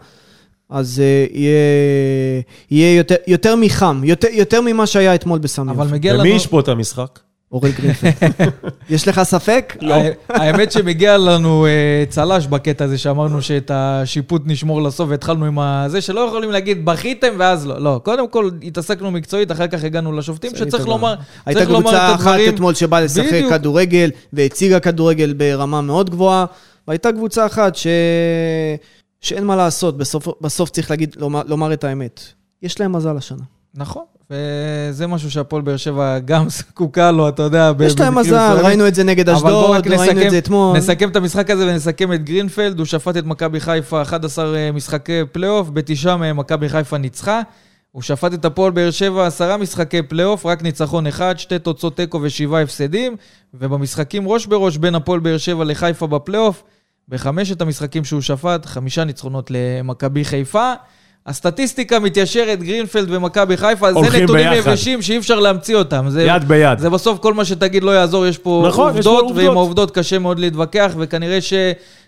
אז 0.70 1.02
אה, 1.04 1.26
יהיה, 1.32 2.42
יהיה 2.72 2.98
יותר, 2.98 3.16
יותר 3.28 3.56
מחם, 3.56 4.02
יותר, 4.04 4.28
יותר 4.32 4.62
ממה 4.62 4.88
שהיה 4.88 5.16
אתמול 5.16 5.40
בסמי 5.40 5.72
אבל. 5.72 5.88
מגיע 5.88 6.14
לנו... 6.14 6.22
ומי 6.22 6.30
ישפוט 6.30 6.64
את 6.64 6.70
המשחק? 6.70 7.20
אורל 7.52 7.72
גרינפלד. 7.72 8.14
יש 8.90 9.08
לך 9.08 9.24
ספק? 9.24 9.78
לא. 9.82 9.96
האמת 10.30 10.72
שמגיע 10.72 11.18
לנו 11.18 11.66
אה, 11.66 12.04
צל"ש 12.10 12.48
בקטע 12.48 12.86
הזה, 12.86 12.98
שאמרנו 12.98 13.42
שאת 13.42 13.72
השיפוט 13.74 14.42
נשמור 14.46 14.82
לסוף, 14.82 15.10
והתחלנו 15.10 15.46
עם 15.46 15.58
זה, 15.88 16.02
שלא 16.02 16.20
יכולים 16.20 16.52
להגיד, 16.52 16.86
בכיתם 16.86 17.34
ואז 17.38 17.68
לא. 17.68 17.80
לא, 17.80 18.02
קודם 18.04 18.28
כל 18.28 18.50
התעסקנו 18.64 19.12
מקצועית, 19.12 19.52
אחר 19.52 19.68
כך 19.68 19.84
הגענו 19.84 20.12
לשופטים, 20.12 20.56
שצריך 20.56 20.88
לומר, 20.88 21.16
הייתה 21.46 21.60
צריך 21.60 21.72
לומר 21.72 21.82
קבוצה 21.92 22.12
את 22.12 22.16
אחת 22.16 22.28
הדברים. 22.28 22.54
אתמול 22.54 22.74
שבאה 22.74 23.02
לשחק 23.02 23.26
בדיוק. 23.28 23.54
כדורגל, 23.54 24.12
והציגה 24.34 24.80
כדורגל 24.80 25.34
ברמה 25.34 25.82
מאוד 25.82 26.10
גבוהה, 26.10 26.46
והייתה 26.88 27.12
קבוצה 27.12 27.46
אחת 27.46 27.76
ש... 27.76 27.88
שאין 29.22 29.44
מה 29.44 29.56
לעשות, 29.56 29.98
בסוף, 29.98 30.28
בסוף 30.42 30.70
צריך 30.70 30.90
להגיד, 30.90 31.16
לומר, 31.20 31.42
לומר 31.48 31.74
את 31.74 31.84
האמת. 31.84 32.22
יש 32.62 32.80
להם 32.80 32.96
מזל 32.96 33.18
השנה. 33.18 33.44
נכון, 33.76 34.04
וזה 34.32 35.08
משהו 35.08 35.32
שהפועל 35.32 35.62
באר 35.62 35.78
שבע 35.78 36.20
גם 36.20 36.50
זקוקה 36.60 37.12
לו, 37.12 37.30
אתה 37.30 37.44
יודע, 37.44 37.72
יש 37.86 38.00
להם 38.00 38.18
מזל. 38.18 38.58
ראינו 38.64 38.88
את 38.88 38.96
זה 38.96 39.04
נגד 39.04 39.30
אשדוד, 39.30 39.88
ראינו 39.88 40.22
את 40.22 40.32
זה 40.32 40.38
אתמול. 40.38 40.78
נסכם 40.78 41.10
את 41.10 41.16
המשחק 41.16 41.50
הזה 41.50 41.68
ונסכם 41.68 42.14
את 42.14 42.24
גרינפלד. 42.24 42.80
הוא 42.80 42.86
שפט 42.86 43.18
את 43.18 43.26
מכבי 43.26 43.60
חיפה 43.60 44.02
11 44.02 44.72
משחקי 44.74 45.22
פלייאוף, 45.32 45.70
בתשעה 45.70 46.18
מהם 46.18 46.38
מכבי 46.38 46.70
חיפה 46.70 46.98
ניצחה. 46.98 47.42
הוא 47.92 48.02
שפט 48.02 48.34
את 48.34 48.46
הפועל 48.46 48.72
באר 48.72 48.92
שבע 48.92 49.28
עשרה 49.28 49.58
משחקי 49.58 50.02
פלייאוף, 50.02 50.46
רק 50.46 50.64
ניצחון 50.64 51.08
אחד, 51.08 51.40
שתי 51.40 51.60
תוצאות 51.60 51.96
תיקו 51.98 52.20
ושבעה 52.22 52.62
הפסדים. 52.62 53.16
ובמשחקים 53.54 54.28
ראש 54.28 54.46
בראש 54.46 54.78
בין 54.78 54.96
הפועל 54.96 55.20
באר 55.20 55.38
שבע 55.38 55.64
לחיפה 55.64 56.08
בפלייאוף, 56.08 56.64
בחמשת 57.10 57.62
המשחקים 57.62 58.06
שהוא 58.06 58.22
שפט, 58.22 58.66
חמישה 58.66 59.04
ניצחונות 59.04 59.52
למכבי 59.52 60.26
חיפה. 60.26 60.74
הסטטיסטיקה 61.26 62.00
מתיישרת, 62.00 62.64
גרינפלד 62.64 63.08
ומכבי 63.12 63.58
חיפה, 63.58 63.94
זה 63.94 64.00
נתונים. 64.24 64.54
יבשים 64.54 65.02
שאי 65.02 65.18
אפשר 65.18 65.40
להמציא 65.40 65.76
אותם. 65.76 66.06
זה, 66.10 66.24
יד 66.24 66.44
ביד. 66.48 66.80
זה 66.80 66.90
בסוף 66.90 67.20
כל 67.20 67.34
מה 67.34 67.46
שתגיד 67.46 67.84
לא 67.84 67.92
יעזור, 67.92 68.26
יש 68.26 68.38
פה 68.38 68.66
נכון, 68.68 68.98
יש 68.98 69.06
פה 69.06 69.10
עובדות, 69.10 69.30
עובדות. 69.30 69.48
ועם 69.48 69.58
העובדות 69.58 69.92
קשה 69.92 70.20
מאוד 70.20 70.40
להתווכח, 70.40 70.92
וכנראה 70.98 71.42
ש... 71.42 71.54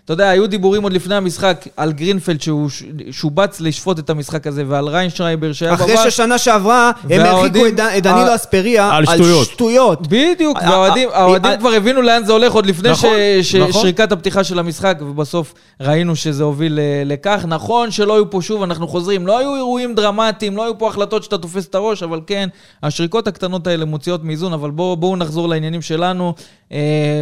אתה 0.04 0.12
יודע, 0.12 0.28
היו 0.28 0.46
דיבורים 0.46 0.82
עוד 0.82 0.92
לפני 0.92 1.14
המשחק 1.14 1.64
על 1.76 1.92
גרינפלד 1.92 2.40
שהוא 2.40 2.68
שובץ 3.10 3.60
לשפוט 3.60 3.98
את 3.98 4.10
המשחק 4.10 4.46
הזה, 4.46 4.64
ועל 4.68 4.88
ריינשרייבר 4.88 5.52
שהיה 5.52 5.74
אחרי 5.74 5.94
בבית. 5.96 6.10
ששנה 6.10 6.38
שעברה, 6.38 6.90
הם 7.10 7.20
הרחיקו 7.20 7.66
את 7.66 7.74
דנילו 8.02 8.18
ה- 8.30 8.34
אספריה 8.34 8.90
על 8.90 9.04
על 9.08 9.18
שטויות. 9.44 10.06
בדיוק, 10.08 10.58
והאוהדים 10.62 11.08
האוהדים 11.12 11.50
כבר 11.58 11.68
הבינו 11.72 12.02
לאן 12.02 12.24
זה 12.24 12.32
הולך 12.32 12.52
עוד 12.52 12.66
לפני 12.66 12.90
נכון, 12.90 13.10
ש- 13.42 13.54
נכון. 13.54 13.72
ששריקת 13.72 14.12
הפתיחה 14.12 14.44
של 14.44 14.58
המשחק, 14.58 14.98
ובסוף 15.00 15.54
ראינו 15.80 16.16
שזה 16.16 16.44
הוביל 16.44 16.78
לכך. 17.04 17.44
נכון 17.48 17.90
שלא 17.90 18.14
היו 18.14 18.30
פה, 18.30 18.38
שוב, 18.42 18.62
אנחנו 18.62 18.88
חוזרים, 18.88 19.26
לא 19.26 19.38
היו 19.38 19.56
אירועים 19.56 19.94
דרמטיים, 19.94 20.56
לא 20.56 20.64
היו 20.64 20.78
פה 20.78 20.88
החלטות 20.88 21.22
שאתה 21.24 21.38
תופס 21.38 21.66
את 21.66 21.74
הראש, 21.74 22.02
אבל 22.02 22.20
כן, 22.26 22.48
השריקות 22.82 23.28
הקטנות 23.28 23.66
האלה 23.66 23.84
מוציאות 23.84 24.24
מאיזון, 24.24 24.52
אבל 24.52 24.70
בואו 24.70 25.16
נחזור 25.16 25.48
לעניינים 25.48 25.82
שלנו, 25.82 26.34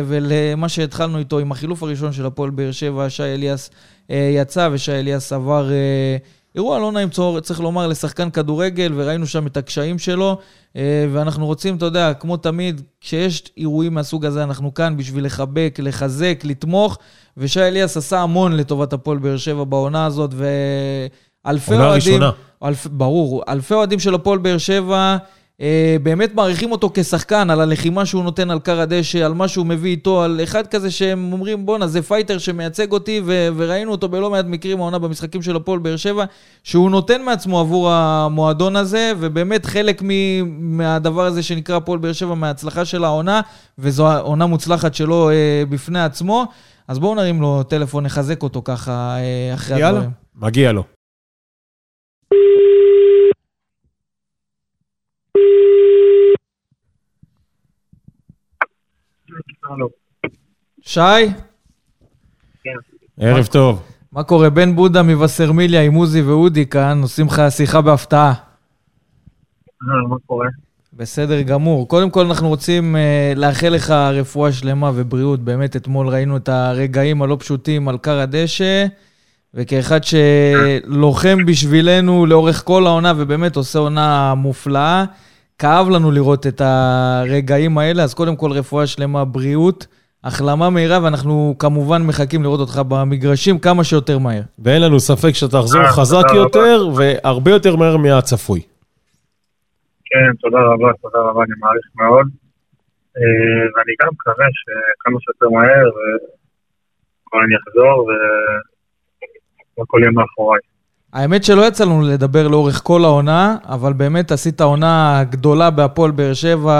ולמה 0.07 0.69
שהתחלנו 0.69 1.19
איתו 1.19 1.39
עם 1.39 1.53
החילוף 1.53 1.83
הראשון 1.83 2.13
של 2.13 2.27
הפועל 2.27 2.51
באר 2.51 2.73
שבע, 2.73 3.11
שי 3.11 3.23
אליאס 3.23 3.71
אה, 4.11 4.31
יצא, 4.35 4.69
ושי 4.73 4.93
אליאס 4.93 5.33
עבר... 5.33 5.71
אה, 5.71 6.17
אירוע 6.55 6.79
לא 6.79 6.93
נעים, 6.93 7.09
צריך 7.43 7.61
לומר, 7.61 7.87
לשחקן 7.87 8.31
כדורגל, 8.31 8.93
וראינו 8.97 9.27
שם 9.27 9.47
את 9.47 9.57
הקשיים 9.57 9.99
שלו, 9.99 10.39
אה, 10.77 11.07
ואנחנו 11.13 11.47
רוצים, 11.47 11.77
אתה 11.77 11.85
יודע, 11.85 12.15
כמו 12.15 12.37
תמיד, 12.37 12.83
כשיש 13.01 13.43
אירועים 13.57 13.95
מהסוג 13.95 14.25
הזה, 14.27 14.43
אנחנו 14.43 14.75
כאן 14.75 14.97
בשביל 14.97 15.25
לחבק, 15.25 15.79
לחזק, 15.83 16.41
לתמוך, 16.45 16.99
ושי 17.37 17.61
אליאס 17.61 17.97
עשה 17.97 18.21
המון 18.21 18.57
לטובת 18.57 18.93
הפועל 18.93 19.19
באר 19.19 19.37
שבע 19.37 19.65
בעונה 19.65 20.07
הזאת, 20.07 20.31
ואלפי 20.35 21.73
עונה 21.73 21.87
אוהדים... 21.87 22.15
ראשונה. 22.15 22.31
אלפ, 22.65 22.87
ברור, 22.87 23.43
אלפי 23.49 23.75
אוהדים 23.75 23.99
של 23.99 24.15
הפועל 24.15 24.39
באר 24.39 24.59
שבע 24.59 24.97
אה, 24.97 25.17
באמת 26.03 26.35
מעריכים 26.35 26.73
אותו 26.73 26.91
כשחקן, 26.95 27.51
על 27.51 27.61
הלחימה 27.61 28.07
שהוא 28.07 28.25
נותן 28.25 28.51
על 28.51 28.59
כר 28.59 28.81
הדשא, 28.81 29.25
על 29.25 29.35
מה 29.35 29.49
שהוא 29.49 29.67
מביא 29.67 29.91
איתו, 29.91 30.23
על 30.23 30.41
אחד 30.43 30.67
כזה 30.67 30.91
שהם 30.91 31.33
אומרים, 31.33 31.67
בואנה, 31.67 31.87
זה 31.87 32.03
fighter 32.03 32.39
שמייצג 32.39 32.93
אותי, 32.93 33.21
ו- 33.25 33.49
וראינו 33.57 33.91
אותו 33.93 34.09
בלא 34.09 34.31
מעט 34.31 34.45
מקרים 34.45 34.81
העונה 34.81 34.99
במשחקים 34.99 35.43
של 35.43 35.57
הפועל 35.57 35.79
באר 35.79 35.97
שבע, 35.97 36.25
שהוא 36.65 36.91
נותן 36.91 37.23
מעצמו 37.23 37.61
עבור 37.61 37.91
המועדון 37.91 38.77
הזה, 38.77 39.13
ובאמת 39.19 39.67
חלק 39.67 40.03
מ- 40.05 40.77
מהדבר 40.77 41.23
הזה 41.23 41.43
שנקרא 41.43 41.77
הפועל 41.77 41.99
באר 41.99 42.13
שבע, 42.13 42.35
מההצלחה 42.35 42.85
של 42.85 43.05
העונה, 43.05 43.41
וזו 43.79 44.13
עונה 44.19 44.47
מוצלחת 44.47 44.95
שלו 44.95 45.31
אה, 45.31 45.35
בפני 45.69 46.01
עצמו. 46.01 46.45
אז 46.89 46.99
בואו 46.99 47.15
נרים 47.15 47.41
לו 47.41 47.63
טלפון, 47.63 48.05
נחזק 48.05 48.43
אותו 48.43 48.63
ככה 48.65 49.17
אה, 49.19 49.55
אחרי 49.55 49.79
יאללה. 49.81 49.89
הדברים. 49.89 50.11
מגיע 50.37 50.73
לו. 50.73 51.00
שי? 60.83 61.01
ערב 63.21 63.47
טוב. 63.47 63.83
מה 64.13 64.23
קורה? 64.23 64.51
בן 64.51 64.77
בודה 64.77 65.03
מבשרמיליה 65.03 65.83
עם 65.83 65.95
עוזי 65.95 66.23
ואודי 66.23 66.67
כאן, 66.67 66.99
עושים 67.03 67.27
לך 67.27 67.43
שיחה 67.51 67.81
בהפתעה. 67.81 68.33
אה, 69.83 70.09
מה 70.09 70.17
קורה? 70.27 70.47
בסדר 70.93 71.43
גמור. 71.43 71.89
קודם 71.89 72.11
כל 72.11 72.27
אנחנו 72.27 72.49
רוצים 72.49 72.97
uh, 72.97 73.39
לאחל 73.39 73.69
לך 73.69 73.91
רפואה 73.91 74.53
שלמה 74.53 74.91
ובריאות. 74.95 75.41
באמת, 75.41 75.77
אתמול 75.77 76.09
ראינו 76.09 76.37
את 76.37 76.49
הרגעים 76.49 77.23
הלא 77.23 77.37
פשוטים 77.41 77.89
על 77.89 77.99
כר 77.99 78.19
הדשא, 78.21 78.87
וכאחד 79.55 80.01
שלוחם 80.05 81.47
בשבילנו 81.47 82.27
לאורך 82.27 82.63
כל 82.65 82.87
העונה, 82.87 83.13
ובאמת 83.17 83.57
עושה 83.57 83.79
עונה 83.79 84.35
מופלאה, 84.35 85.05
כאב 85.61 85.89
לנו 85.89 86.11
לראות 86.11 86.47
את 86.47 86.61
הרגעים 86.61 87.79
האלה, 87.79 88.03
אז 88.03 88.15
קודם 88.15 88.37
כל 88.37 88.51
רפואה 88.53 88.87
שלמה, 88.87 89.25
בריאות, 89.25 89.87
החלמה 90.25 90.71
מהירה, 90.71 90.99
ואנחנו 91.03 91.55
כמובן 91.59 92.03
מחכים 92.03 92.43
לראות 92.43 92.61
אותך 92.61 92.81
במגרשים 92.89 93.59
כמה 93.59 93.85
שיותר 93.85 94.19
מהר. 94.19 94.43
ואין 94.59 94.83
לנו 94.83 95.01
ספק 95.01 95.33
שאתה 95.33 95.53
תחזור 95.59 95.83
אה, 95.83 95.93
חזק. 95.93 96.27
יותר, 96.35 96.89
והרבה 96.97 97.51
יותר 97.51 97.77
מהר 97.77 97.97
מהצפוי. 97.97 98.61
כן, 100.05 100.31
תודה 100.41 100.59
רבה, 100.59 100.91
תודה 101.03 101.19
רבה, 101.19 101.43
אני 101.45 101.55
מעריך 101.61 101.87
מאוד. 101.95 102.27
אה, 103.17 103.63
ואני 103.73 103.93
גם 104.03 104.09
מקווה 104.13 104.47
שכמה 104.61 105.19
שיותר 105.21 105.49
מהר, 105.57 105.89
וכבר 105.89 107.39
אני 107.45 107.55
אחזור, 107.61 108.11
והכל 109.79 109.99
יהיה 110.03 110.11
מאחוריי. 110.11 110.61
האמת 111.13 111.45
שלא 111.45 111.67
יצא 111.67 111.85
לנו 111.85 112.03
לדבר 112.03 112.49
לאורך 112.49 112.81
כל 112.85 113.05
העונה, 113.05 113.57
אבל 113.69 113.93
באמת 113.93 114.33
עשית 114.33 114.61
עונה 114.61 115.25
גדולה 115.31 115.71
בהפועל 115.71 116.11
באר 116.11 116.35
שבע, 116.35 116.73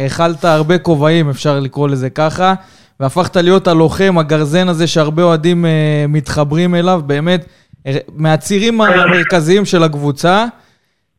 האכלת 0.00 0.44
הרבה 0.44 0.78
כובעים, 0.78 1.30
אפשר 1.30 1.60
לקרוא 1.60 1.88
לזה 1.88 2.10
ככה, 2.10 2.54
והפכת 3.00 3.36
להיות 3.36 3.68
הלוחם, 3.68 4.18
הגרזן 4.18 4.68
הזה 4.68 4.86
שהרבה 4.86 5.22
אוהדים 5.22 5.66
אה, 5.66 5.70
מתחברים 6.08 6.74
אליו, 6.74 7.02
באמת, 7.06 7.44
אה, 7.86 7.96
מהצירים 8.16 8.80
המרכזיים 8.80 9.64
של 9.64 9.82
הקבוצה. 9.82 10.46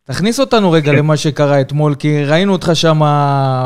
תכניס 0.04 0.40
אותנו 0.40 0.72
רגע 0.72 0.92
למה 0.92 1.18
שקרה 1.18 1.62
אתמול, 1.62 1.96
כי 1.96 2.24
ראינו 2.24 2.52
אותך 2.52 2.72
שם 2.74 3.02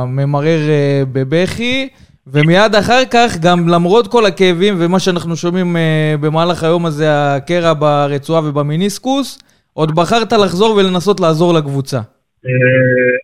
ממרר 0.08 0.60
אה, 0.70 1.04
בבכי, 1.12 1.88
ומיד 2.28 2.76
אחר 2.76 3.02
כך, 3.12 3.30
גם 3.42 3.60
למרות 3.68 4.08
כל 4.08 4.26
הכאבים 4.26 4.74
ומה 4.80 5.00
שאנחנו 5.00 5.36
שומעים 5.36 5.76
uh, 5.76 6.22
במהלך 6.22 6.64
היום 6.64 6.86
הזה, 6.86 7.06
הקרע 7.36 7.74
ברצועה 7.74 8.42
ובמיניסקוס, 8.50 9.40
עוד 9.74 9.96
בחרת 9.96 10.32
לחזור 10.34 10.76
ולנסות 10.76 11.20
לעזור 11.20 11.54
לקבוצה. 11.54 11.98
אה, 12.46 13.16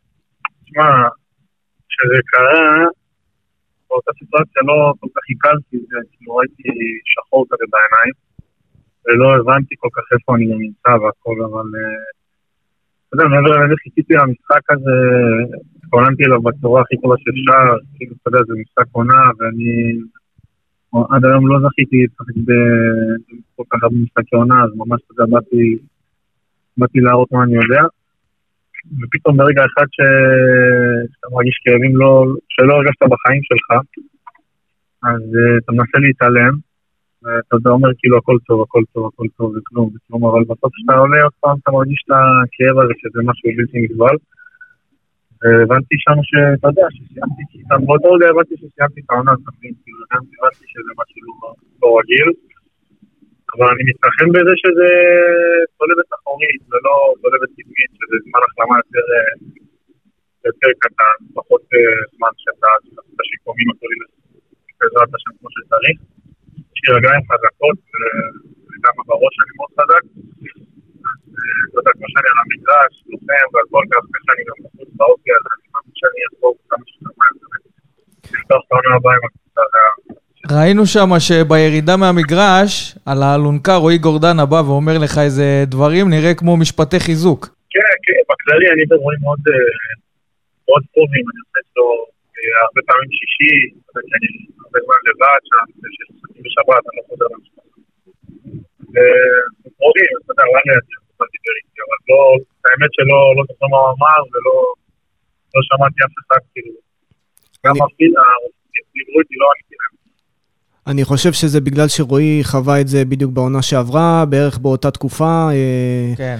תשמע, 0.64 0.90
כשזה 1.90 2.20
קרה, 2.32 2.86
באותה 3.90 4.12
סיטואציה 4.20 4.62
לא 4.70 4.94
כל 5.00 5.08
כך 5.16 5.22
עיכלתי 5.30 5.78
כאילו 6.12 6.36
ראיתי 6.36 6.70
שחור 7.12 7.46
כזה 7.50 7.66
בעיניים, 7.74 8.16
ולא 9.06 9.28
הבנתי 9.36 9.76
כל 9.78 9.92
כך 9.96 10.04
איפה 10.14 10.36
אני 10.36 10.46
נמצא 10.46 10.90
והכל, 10.90 11.38
אבל 11.48 11.68
אה, 11.80 12.06
אתה 13.08 13.14
יודע, 13.16 13.26
מעבר 13.34 13.52
לזה 13.66 13.76
חיכיתי 13.84 14.14
למשחק 14.14 14.64
הזה, 14.72 14.98
התכוננתי 15.90 16.24
אליו 16.26 16.42
בצורה 16.42 16.82
הכי 16.82 16.96
טובה 17.02 17.16
שאפשר, 17.18 17.66
כאילו, 17.96 18.14
אתה 18.22 18.28
יודע, 18.30 18.40
זה 18.48 18.54
משחק 18.62 18.88
עונה, 18.92 19.22
ואני 19.38 19.72
עד 21.12 21.26
היום 21.26 21.48
לא 21.48 21.56
זכיתי 21.66 21.98
לשחק 22.06 22.38
בכל 22.48 23.64
כך 23.70 23.80
הרבה 23.84 23.96
משחקי 24.06 24.36
עונה, 24.36 24.64
אז 24.64 24.70
ממש, 24.76 25.00
אתה 25.06 25.14
יודע, 25.14 25.26
באתי, 25.34 25.78
באתי 26.78 27.00
להראות 27.00 27.32
מה 27.32 27.44
אני 27.44 27.56
יודע. 27.56 27.84
ופתאום 29.00 29.38
ברגע 29.38 29.62
אחד. 29.70 29.88
שאתה 29.96 31.28
מרגיש 31.34 31.58
כאבים 31.64 31.96
לא... 32.02 32.26
שלא 32.50 32.74
הרגשת 32.74 33.04
בחיים 33.14 33.42
שלך, 33.50 33.68
אז 35.04 35.22
uh, 35.22 35.58
אתה 35.60 35.72
מנסה 35.72 35.98
להתעלם, 36.06 36.54
ואתה 37.24 37.70
אומר 37.70 37.90
כאילו 37.98 38.18
הכל 38.18 38.38
טוב, 38.48 38.62
הכל 38.62 38.84
טוב, 38.94 39.10
הכל 39.14 39.28
טוב 39.38 39.48
וכלום 39.56 39.90
וכלום, 39.96 40.26
אבל 40.26 40.44
בסוף 40.50 40.72
כשאתה 40.74 40.94
עולה 41.00 41.24
עוד 41.24 41.36
פעם 41.40 41.56
אתה 41.62 41.72
מרגיש 41.72 42.00
את 42.06 42.12
הכאב 42.12 42.76
הזה 42.80 42.94
שזה 42.98 43.20
משהו 43.30 43.50
בלתי 43.58 43.78
נסבל. 43.82 44.16
והבנתי 45.42 45.96
שם 46.04 46.18
שאתה 46.30 46.68
יודע, 46.72 46.88
שסיימתי, 46.96 47.44
באותו 47.86 48.08
רגע 48.16 48.28
הבנתי 48.30 48.56
שסיימתי 48.62 49.00
את 49.02 49.10
העונה, 49.12 49.32
אתה 49.38 49.50
מבין, 49.56 49.74
כאילו 49.82 50.00
הבנתי 50.06 50.66
שזה 50.72 50.92
משהו 51.00 51.20
לא 51.82 51.90
רגיל. 52.00 52.30
אבל 53.54 53.68
אני 53.74 53.84
מתנחם 53.90 54.30
בזה 54.36 54.54
שזה 54.62 54.90
צולבת 55.78 56.10
אחורית 56.18 56.62
ולא 56.70 56.96
צולבת 57.22 57.52
קדמית, 57.58 57.92
שזה 57.98 58.16
זמן 58.26 58.42
החלמה 58.48 58.76
יותר, 58.82 59.06
אה, 59.16 59.34
יותר 60.50 60.72
קטן, 60.84 61.18
פחות 61.38 61.64
אה, 61.76 62.00
זמן 62.14 62.34
שאתה 62.44 62.70
את 63.14 63.20
השיקומים 63.22 63.68
הגדולים 63.72 64.02
בעזרת 64.78 65.10
השם 65.16 65.34
כמו 65.38 65.50
שצריך. 65.56 65.98
יש 66.74 66.80
לי 66.84 66.90
רגליים 66.98 67.24
חזקות 67.30 67.78
וגם 68.70 68.96
בראש 69.10 69.36
אני 69.42 69.54
מאוד 69.58 69.72
חזק. 69.78 70.04
אה, 71.46 71.80
יודע, 71.80 71.92
כמו 71.98 72.08
שאני 72.12 72.30
על 72.34 72.40
המגרש, 72.44 72.94
לוחם 73.10 73.48
והכל 73.54 73.86
כך 73.92 74.02
קשה, 74.14 74.32
אני 74.36 74.44
גם 74.50 74.58
בחוץ 74.64 74.90
באופי, 75.00 75.30
אז 75.38 75.44
אני 75.54 75.66
מאמין 75.74 75.96
שאני 76.00 76.20
אעבור 76.26 76.54
כמה 76.70 76.84
שיותר 76.88 77.12
מהר. 77.20 77.34
לפתוח 78.34 78.62
את 78.66 78.72
העונה 78.72 78.92
הבאה 78.96 79.14
עם 79.18 79.24
הקבוצה. 79.28 79.62
ראינו 80.56 80.84
שם 80.94 81.10
שבירידה 81.28 81.98
מהמגרש, 81.98 82.74
על 83.06 83.20
האלונקה 83.24 83.76
רועי 83.76 83.98
גורדנה 83.98 84.46
בא 84.46 84.62
ואומר 84.68 84.96
לך 85.04 85.14
איזה 85.26 85.48
דברים, 85.74 86.10
נראה 86.10 86.34
כמו 86.40 86.58
משפטי 86.58 87.00
חיזוק. 87.00 87.42
כן, 87.74 87.96
כן, 88.06 88.22
בכללי 88.30 88.68
אני 88.74 88.84
ורועי 88.90 89.18
מאוד, 89.26 89.42
אה, 89.54 89.54
מאוד 90.68 90.84
קרובים, 90.94 91.26
אני 91.30 91.40
עושה 91.44 91.60
איתו 91.66 91.88
אה, 92.38 92.58
הרבה 92.66 92.82
פעמים 92.88 93.10
שישי, 93.18 93.56
אני 94.18 94.30
הרבה 94.64 94.80
זמן 94.86 95.00
לבד 95.08 95.42
שם, 95.50 95.66
שיש 95.94 96.10
משחקים 96.16 96.42
בשבת, 96.46 96.84
אני 96.88 96.96
לא 97.00 97.04
חוזר 97.10 97.28
למשפחה. 97.34 97.64
וקרובים, 98.94 100.12
אתה 100.22 100.32
יודע, 100.32 100.46
דיבר 101.34 101.54
איתי, 101.60 101.80
אבל 101.86 102.00
לא, 102.10 102.20
האמת 102.68 102.92
שלא 102.96 103.20
לא 103.38 103.44
זוכר 103.50 103.68
מה 103.74 103.80
הוא 103.84 103.92
אמר 103.96 104.20
ולא 104.32 104.56
לא 105.56 105.62
שמעתי 105.70 106.00
אף 106.06 106.16
אחד, 106.22 106.42
כאילו, 106.54 106.74
גם 107.66 107.76
אפילו, 107.88 108.22
דיברו 108.96 109.20
איתי, 109.22 109.36
לא 109.42 109.48
עניתי 109.54 109.76
להם. 109.80 110.00
אני 110.88 111.06
חושב 111.06 111.34
שזה 111.34 111.62
בגלל 111.62 111.88
שרועי 111.88 112.40
חווה 112.44 112.82
את 112.82 112.88
זה 112.88 113.06
בדיוק 113.06 113.32
בעונה 113.32 113.62
שעברה, 113.62 114.26
בערך 114.26 114.58
באותה 114.58 114.92
תקופה. 114.92 115.50
אה, 115.52 116.14
כן. 116.18 116.40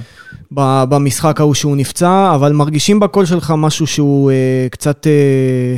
במשחק 0.90 1.40
ההוא 1.40 1.54
שהוא 1.54 1.78
נפצע, 1.78 2.36
אבל 2.36 2.52
מרגישים 2.52 3.00
בקול 3.00 3.26
שלך 3.26 3.54
משהו 3.58 3.88
שהוא 3.88 4.32
אה, 4.32 4.68
קצת, 4.72 5.08
אה, 5.08 5.78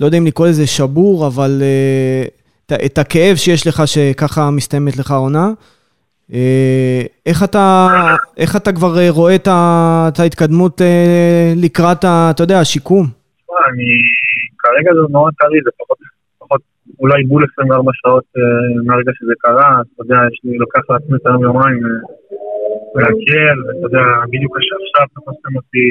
לא 0.00 0.06
יודע 0.06 0.18
אם 0.18 0.26
לקרוא 0.26 0.46
לזה 0.46 0.66
שבור, 0.66 1.26
אבל 1.26 1.62
את 2.72 2.98
הכאב 2.98 3.36
שיש 3.36 3.66
לך 3.66 3.82
שככה 3.86 4.50
מסתיימת 4.50 4.96
לך 4.96 5.10
העונה. 5.10 5.50
איך 7.26 7.44
אתה, 7.44 7.88
איך 8.36 8.56
אתה 8.56 8.72
כבר 8.72 9.08
רואה 9.08 9.34
את 9.34 10.18
ההתקדמות 10.18 10.80
לקראת, 11.56 11.98
אתה 12.04 12.42
יודע, 12.42 12.60
השיקום? 12.60 13.06
אני, 13.68 13.92
כרגע 14.58 14.90
זה 14.94 15.12
מאוד 15.12 15.32
טרי, 15.40 15.58
זה 15.64 15.70
פחות 15.78 15.98
אולי 17.02 17.24
בול 17.28 17.44
24 17.52 17.90
שעות 17.94 18.24
אה, 18.36 18.42
מהרגע 18.86 19.12
שזה 19.14 19.32
קרה, 19.38 19.70
אתה 19.80 20.02
יודע, 20.02 20.18
יש 20.32 20.40
לי, 20.44 20.58
לוקח 20.58 20.84
לעצמי 20.90 21.16
את 21.16 21.26
היום 21.26 21.42
יומיים 21.42 21.82
אה, 21.86 21.90
להקל, 23.02 23.56
ואתה 23.64 23.86
יודע, 23.86 24.04
בדיוק 24.32 24.56
עכשיו 24.56 25.06
תפסתם 25.14 25.52
אותי, 25.56 25.88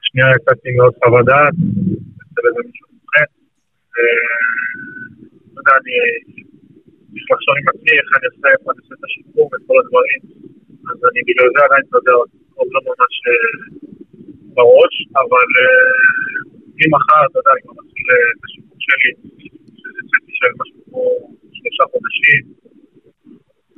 השנייה 0.00 0.28
יצאתי 0.36 0.70
מאוד 0.78 0.94
חוות 1.04 1.24
דעת, 1.26 1.54
אצל 2.22 2.42
איזה 2.48 2.60
מישהו 2.66 2.86
מומחה, 2.92 3.24
ואתה 3.92 5.60
יודע, 5.60 5.74
אני 5.80 5.94
לחשוב 7.30 7.54
עם 7.60 7.66
עצמי 7.72 7.92
איך 8.00 8.08
אני 8.16 8.26
עושה, 8.30 8.46
איפה 8.54 8.66
אני 8.72 8.80
עושה 8.82 8.94
את 8.98 9.04
השיקום 9.06 9.46
ואת 9.50 9.62
כל 9.68 9.76
הדברים, 9.82 10.20
אז 10.90 10.98
אני 11.08 11.20
בגלל 11.28 11.48
זה 11.54 11.60
עדיין, 11.66 11.84
אתה 11.88 11.98
עוד 12.58 12.68
לא 12.74 12.80
ממש 12.88 13.14
אה, 13.28 13.52
בראש, 14.56 14.94
אבל 15.22 15.48
ממחר, 16.78 17.22
אתה 17.28 17.36
יודע, 17.40 17.50
אני 17.54 17.62
כבר 17.64 17.76
מתחיל 17.82 18.08
את 18.36 18.40
השיקום 18.46 18.78
שלי. 18.86 19.10
של 20.38 20.52
משהו 20.60 20.78
כמו 20.86 21.04
שלושה 21.56 21.84
חודשים. 21.92 22.42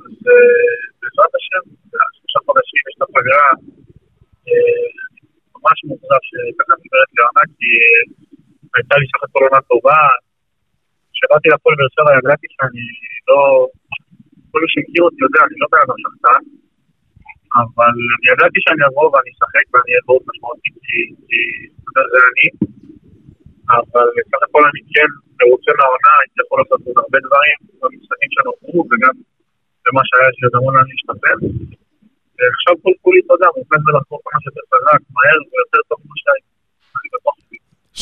אז 0.03 0.15
אה, 0.31 0.73
בעזרת 0.99 1.33
השם, 1.39 1.63
שלושה 2.17 2.39
חודשים 2.47 2.81
יש 2.87 2.95
את 2.97 3.03
הפגרה. 3.05 3.49
אה, 4.47 4.87
ממש 5.55 5.77
מוזר 5.87 6.19
שככה 6.29 6.73
דיברת 6.83 7.11
לעונה, 7.17 7.43
כי 7.57 7.69
אה, 7.83 8.03
הייתה 8.75 8.95
לי 8.99 9.05
סך 9.11 9.21
הכל 9.25 9.41
עונה 9.45 9.61
טובה. 9.69 10.01
כשבאתי 11.21 11.47
לפועל 11.53 11.75
באר 11.77 11.91
שבע 11.95 12.11
ידעתי 12.19 12.47
שאני 12.55 12.83
לא... 13.29 13.39
כל 14.51 14.59
מי 14.63 14.69
שמכיר 14.73 15.03
אותי 15.07 15.21
יודע, 15.25 15.41
אני 15.47 15.57
לא 15.61 15.67
בן 15.71 15.81
אדם 15.85 15.97
שחקן, 16.03 16.41
אבל 17.59 17.93
אני 18.13 18.25
ידעתי 18.31 18.59
שאני 18.63 18.83
אבוא 18.89 19.07
ואני 19.11 19.29
אשחק 19.33 19.65
ואני 19.71 19.89
אהיה 19.91 20.03
מאוד 20.07 20.21
משמעותי, 20.29 20.69
כי 20.87 20.99
זה 22.13 22.19
אני. 22.29 22.47
אבל 23.77 24.07
בסך 24.15 24.41
הכל 24.45 24.63
אני 24.69 24.81
כן 24.93 25.09
מרוצה 25.39 25.71
מהעונה, 25.77 26.13
הייתי 26.21 26.37
יכול 26.43 26.57
לעשות 26.61 26.79
עוד 26.87 26.97
הרבה 27.03 27.17
דברים 27.27 27.57
במשחקים 27.79 28.29
שנותרו 28.33 28.79
וגם 28.89 29.15
במה 29.83 30.01
שהיה 30.07 30.27
יש 30.31 30.37
לי 30.39 30.45
עוד 30.47 30.55
להשתפר. 30.89 31.35
ועכשיו 32.37 32.73
כל 32.83 32.95
כולי, 33.03 33.21
יודע, 33.33 33.49
מוכן 33.57 33.81
ולחזור 33.85 34.19
כמה 34.25 34.39
שיותר 34.43 34.65
חזק, 34.71 35.01
מהר 35.15 35.39
ויותר 35.51 35.81
טוב 35.89 35.97
כמו 36.03 36.15
שהייתי. 36.21 36.50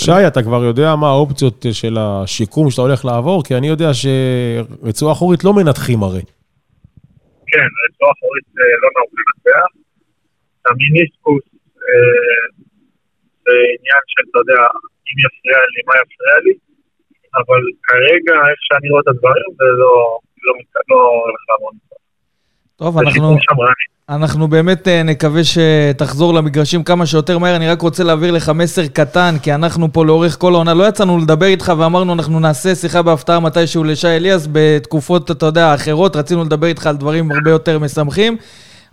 שי, 0.10 0.28
אתה 0.28 0.42
כבר 0.44 0.62
יודע 0.70 0.96
מה 1.02 1.10
האופציות 1.16 1.66
של 1.82 1.96
השיקום 2.00 2.66
שאתה 2.70 2.82
הולך 2.82 3.06
לעבור? 3.06 3.44
כי 3.46 3.56
אני 3.56 3.68
יודע 3.74 3.90
שרצועה 4.02 5.12
אחורית 5.14 5.44
לא 5.44 5.52
מנתחים 5.54 6.00
הרי. 6.04 6.24
כן, 7.52 7.70
רצועה 7.84 8.12
אחורית 8.16 8.48
אה, 8.60 8.76
לא 8.84 8.90
נהוג 8.96 9.12
לנתח. 9.20 9.70
המיניסקוס 10.68 11.46
אה, 11.88 12.44
זה 13.44 13.56
עניין 13.76 14.04
של, 14.12 14.24
אתה 14.30 14.40
יודע, 14.44 14.62
אם 15.08 15.16
יפריע 15.26 15.60
לי, 15.74 15.80
מה 15.88 15.94
יפריע 16.02 16.36
לי, 16.46 16.54
אבל 17.40 17.62
כרגע, 17.88 18.36
איך 18.50 18.60
שאני 18.68 18.88
רואה 18.92 19.02
את 19.04 19.10
הדברים, 19.14 19.50
זה 19.60 19.68
לא, 19.84 19.94
לא, 20.46 20.54
לא 20.92 21.00
הולך 21.26 21.44
לעמוד. 21.50 21.76
טוב, 22.82 22.94
אנחנו, 22.98 23.28
אנחנו 24.10 24.48
באמת 24.48 24.88
אה, 24.88 25.04
נקווה 25.04 25.42
שתחזור 25.44 26.34
למגרשים 26.34 26.84
כמה 26.84 27.06
שיותר 27.06 27.38
מהר. 27.38 27.56
אני 27.56 27.68
רק 27.68 27.82
רוצה 27.82 28.04
להעביר 28.04 28.32
לך 28.32 28.50
מסר 28.50 28.88
קטן, 28.88 29.36
כי 29.42 29.54
אנחנו 29.54 29.94
פה 29.94 30.06
לאורך 30.06 30.38
כל 30.40 30.54
העונה 30.54 30.74
לא 30.74 30.88
יצאנו 30.88 31.18
לדבר 31.18 31.46
איתך 31.46 31.74
ואמרנו 31.78 32.14
אנחנו 32.14 32.40
נעשה 32.40 32.76
שיחה 32.76 33.02
בהפתעה 33.02 33.40
מתישהו 33.40 33.84
לשי 33.84 34.08
אליאס. 34.08 34.48
בתקופות, 34.52 35.32
אתה 35.32 35.46
יודע, 35.46 35.74
אחרות 35.74 36.16
רצינו 36.16 36.44
לדבר 36.44 36.68
איתך 36.68 36.88
על 36.88 36.98
דברים 36.98 37.32
הרבה 37.32 37.52
יותר 37.52 37.80
משמחים. 37.80 38.38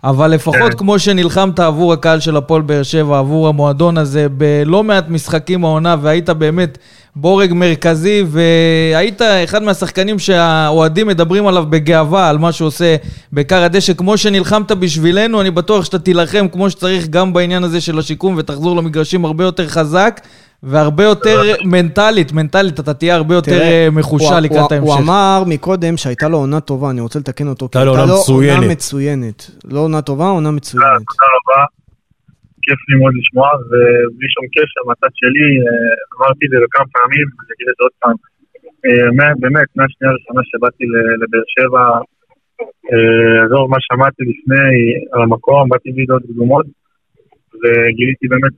אבל 0.03 0.27
לפחות 0.27 0.71
כן. 0.71 0.77
כמו 0.77 0.99
שנלחמת 0.99 1.59
עבור 1.59 1.93
הקהל 1.93 2.19
של 2.19 2.37
הפועל 2.37 2.61
באר 2.61 2.83
שבע, 2.83 3.19
עבור 3.19 3.47
המועדון 3.47 3.97
הזה, 3.97 4.27
בלא 4.29 4.83
מעט 4.83 5.05
משחקים 5.09 5.65
העונה, 5.65 5.95
והיית 6.01 6.29
באמת 6.29 6.77
בורג 7.19 7.53
מרכזי, 7.53 8.23
והיית 8.27 9.21
אחד 9.43 9.63
מהשחקנים 9.63 10.19
שהאוהדים 10.19 11.07
מדברים 11.07 11.47
עליו 11.47 11.65
בגאווה, 11.69 12.29
על 12.29 12.37
מה 12.37 12.51
שהוא 12.51 12.67
עושה 12.67 12.95
בכר 13.33 13.63
הדשא. 13.63 13.93
כמו 13.93 14.17
שנלחמת 14.17 14.71
בשבילנו, 14.71 15.41
אני 15.41 15.51
בטוח 15.51 15.85
שאתה 15.85 15.99
תילחם 15.99 16.47
כמו 16.47 16.69
שצריך 16.69 17.07
גם 17.07 17.33
בעניין 17.33 17.63
הזה 17.63 17.81
של 17.81 17.99
השיקום, 17.99 18.35
ותחזור 18.37 18.75
למגרשים 18.75 19.25
הרבה 19.25 19.43
יותר 19.43 19.67
חזק. 19.67 20.21
והרבה 20.63 21.03
יותר 21.03 21.41
מנטלית, 21.63 22.31
מנטלית, 22.31 22.79
אתה 22.79 22.93
תהיה 22.93 23.15
הרבה 23.15 23.35
יותר 23.35 23.61
אה, 23.61 23.87
מחושה 23.91 24.39
לקראת 24.39 24.71
ההמשך. 24.71 24.93
הוא 24.93 24.95
אמר 24.95 25.43
מקודם 25.47 25.97
שהייתה 25.97 26.27
לו 26.27 26.37
עונה 26.37 26.59
טובה, 26.59 26.89
אני 26.89 27.01
רוצה 27.01 27.19
לתקן 27.19 27.47
אותו. 27.47 27.65
הייתה 27.65 27.83
לו 27.83 27.91
עונה 27.91 28.13
מצוינת. 28.13 28.57
עונה 28.57 28.71
מצוינת. 28.71 29.51
לא 29.65 29.79
עונה 29.79 30.01
טובה, 30.01 30.27
עונה 30.27 30.51
מצוינת. 30.51 30.85
תודה 30.87 31.25
רבה. 31.35 31.65
כיף 32.67 32.81
לי 32.89 32.95
מאוד 32.99 33.13
לשמוע, 33.19 33.49
ובלי 33.67 34.29
שום 34.35 34.45
קשר 34.55 34.81
מהצד 34.87 35.13
שלי, 35.19 35.47
אה, 35.63 35.95
אמרתי 36.15 36.43
את 36.45 36.51
זה 36.51 36.57
כמה 36.75 36.87
פעמים, 36.95 37.27
אני 37.39 37.51
אגיד 37.53 37.67
את 37.71 37.75
זה 37.77 37.83
עוד 37.87 37.95
פעם. 38.01 38.17
אה, 38.85 39.07
באמת, 39.41 39.69
מהשנייה 39.77 40.09
הראשונה 40.11 40.41
שבאתי 40.49 40.83
לבאר 41.21 41.45
שבע, 41.55 41.83
אה, 42.91 43.37
עזוב 43.45 43.63
מה 43.73 43.79
שמעתי 43.87 44.21
לפני 44.31 44.69
על 45.13 45.21
המקום, 45.25 45.63
באתי 45.69 45.89
בידות 45.95 46.23
קדומות, 46.29 46.65
וגיליתי 47.61 48.25
באמת 48.33 48.55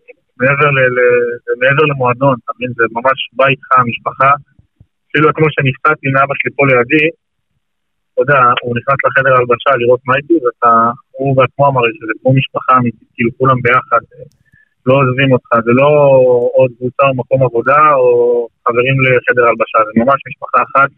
מעבר 1.62 1.84
למועדון, 1.90 2.36
אתה 2.42 2.52
מבין, 2.56 2.72
זה 2.78 2.84
ממש 2.98 3.20
בית 3.40 3.62
חם, 3.68 3.84
משפחה. 3.92 4.32
אפילו 5.08 5.34
כמו 5.36 5.48
שנפצעתי 5.54 6.08
מאבא 6.16 6.34
שלי 6.40 6.52
פה 6.56 6.64
לידי, 6.68 7.06
יודע, 8.22 8.40
הוא 8.62 8.74
נכנס 8.78 8.98
לחדר 9.06 9.34
הלבשה 9.38 9.72
לראות 9.80 10.02
מה 10.08 10.14
איתי, 10.20 10.38
ואתה, 10.44 10.72
הוא 11.18 11.38
בעצמו 11.38 11.64
אמר 11.68 11.82
לי 11.82 11.94
שזה 12.00 12.14
כמו 12.20 12.34
משפחה 12.40 12.72
אמיתית, 12.78 13.10
כאילו 13.16 13.32
כולם 13.38 13.58
ביחד, 13.66 14.02
לא 14.86 14.94
עוזבים 15.02 15.30
אותך, 15.36 15.50
זה 15.66 15.72
לא 15.82 15.90
עוד 16.58 16.72
קבוצה 16.78 17.04
או 17.10 17.16
מקום 17.22 17.40
עבודה 17.44 17.82
או 18.02 18.10
חברים 18.66 18.96
לחדר 19.04 19.44
הלבשה, 19.50 19.80
זה 19.86 19.92
ממש 20.02 20.20
משפחה 20.28 20.60
אחת. 20.68 20.90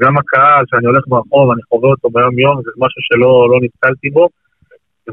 גם 0.00 0.18
הקהל, 0.18 0.64
שאני 0.68 0.86
הולך 0.86 1.04
ברחוב, 1.08 1.50
אני 1.52 1.62
חווה 1.68 1.90
אותו 1.90 2.10
ביום 2.14 2.38
יום, 2.38 2.56
זה 2.64 2.70
משהו 2.84 3.00
שלא 3.08 3.32
לא 3.50 3.58
נתקלתי 3.64 4.10
בו, 4.10 4.24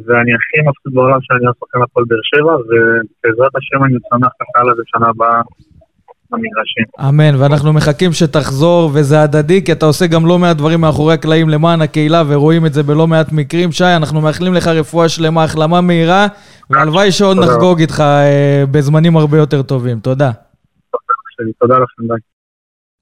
ואני 0.06 0.32
הכי 0.38 0.58
מבסוט 0.66 0.94
בעולם 0.94 1.22
שאני 1.22 1.44
אוהב 1.46 1.56
שחקן 1.60 1.82
הפועל 1.84 2.06
באר 2.10 2.24
שבע, 2.32 2.54
ובעזרת 2.68 3.54
השם 3.56 3.80
אני 3.86 3.94
אצמח 3.98 4.32
את 4.36 4.42
הקהל 4.42 4.70
הזה 4.72 4.84
שנה 4.86 5.08
הבאה 5.10 5.42
במגרשים. 6.32 7.10
אמן, 7.10 7.36
ואנחנו 7.42 7.74
מחכים 7.74 8.14
שתחזור, 8.14 8.92
וזה 8.94 9.22
הדדי, 9.22 9.64
כי 9.64 9.72
אתה 9.72 9.86
עושה 9.86 10.08
גם 10.08 10.26
לא 10.26 10.40
מעט 10.40 10.58
דברים 10.58 10.82
מאחורי 10.82 11.14
הקלעים 11.14 11.50
למען 11.50 11.82
הקהילה, 11.82 12.24
ורואים 12.28 12.66
את 12.66 12.74
זה 12.74 12.84
בלא 12.84 13.08
מעט 13.08 13.32
מקרים. 13.32 13.72
שי, 13.72 13.84
אנחנו 13.84 14.22
מאחלים 14.22 14.54
לך 14.54 14.68
רפואה 14.68 15.10
שלמה, 15.10 15.44
החלמה 15.44 15.82
מהירה, 15.82 16.28
והלוואי 16.70 17.12
שעוד 17.12 17.38
נחגוג 17.38 17.80
איתך 17.80 18.00
אה, 18.00 18.64
בזמנים 18.72 19.18
הרבה 19.18 19.38
יותר 19.38 19.62
טובים. 19.62 20.00
תודה. 20.00 20.32
תודה 21.60 21.76
לכם, 21.76 22.08
ביי. 22.08 22.18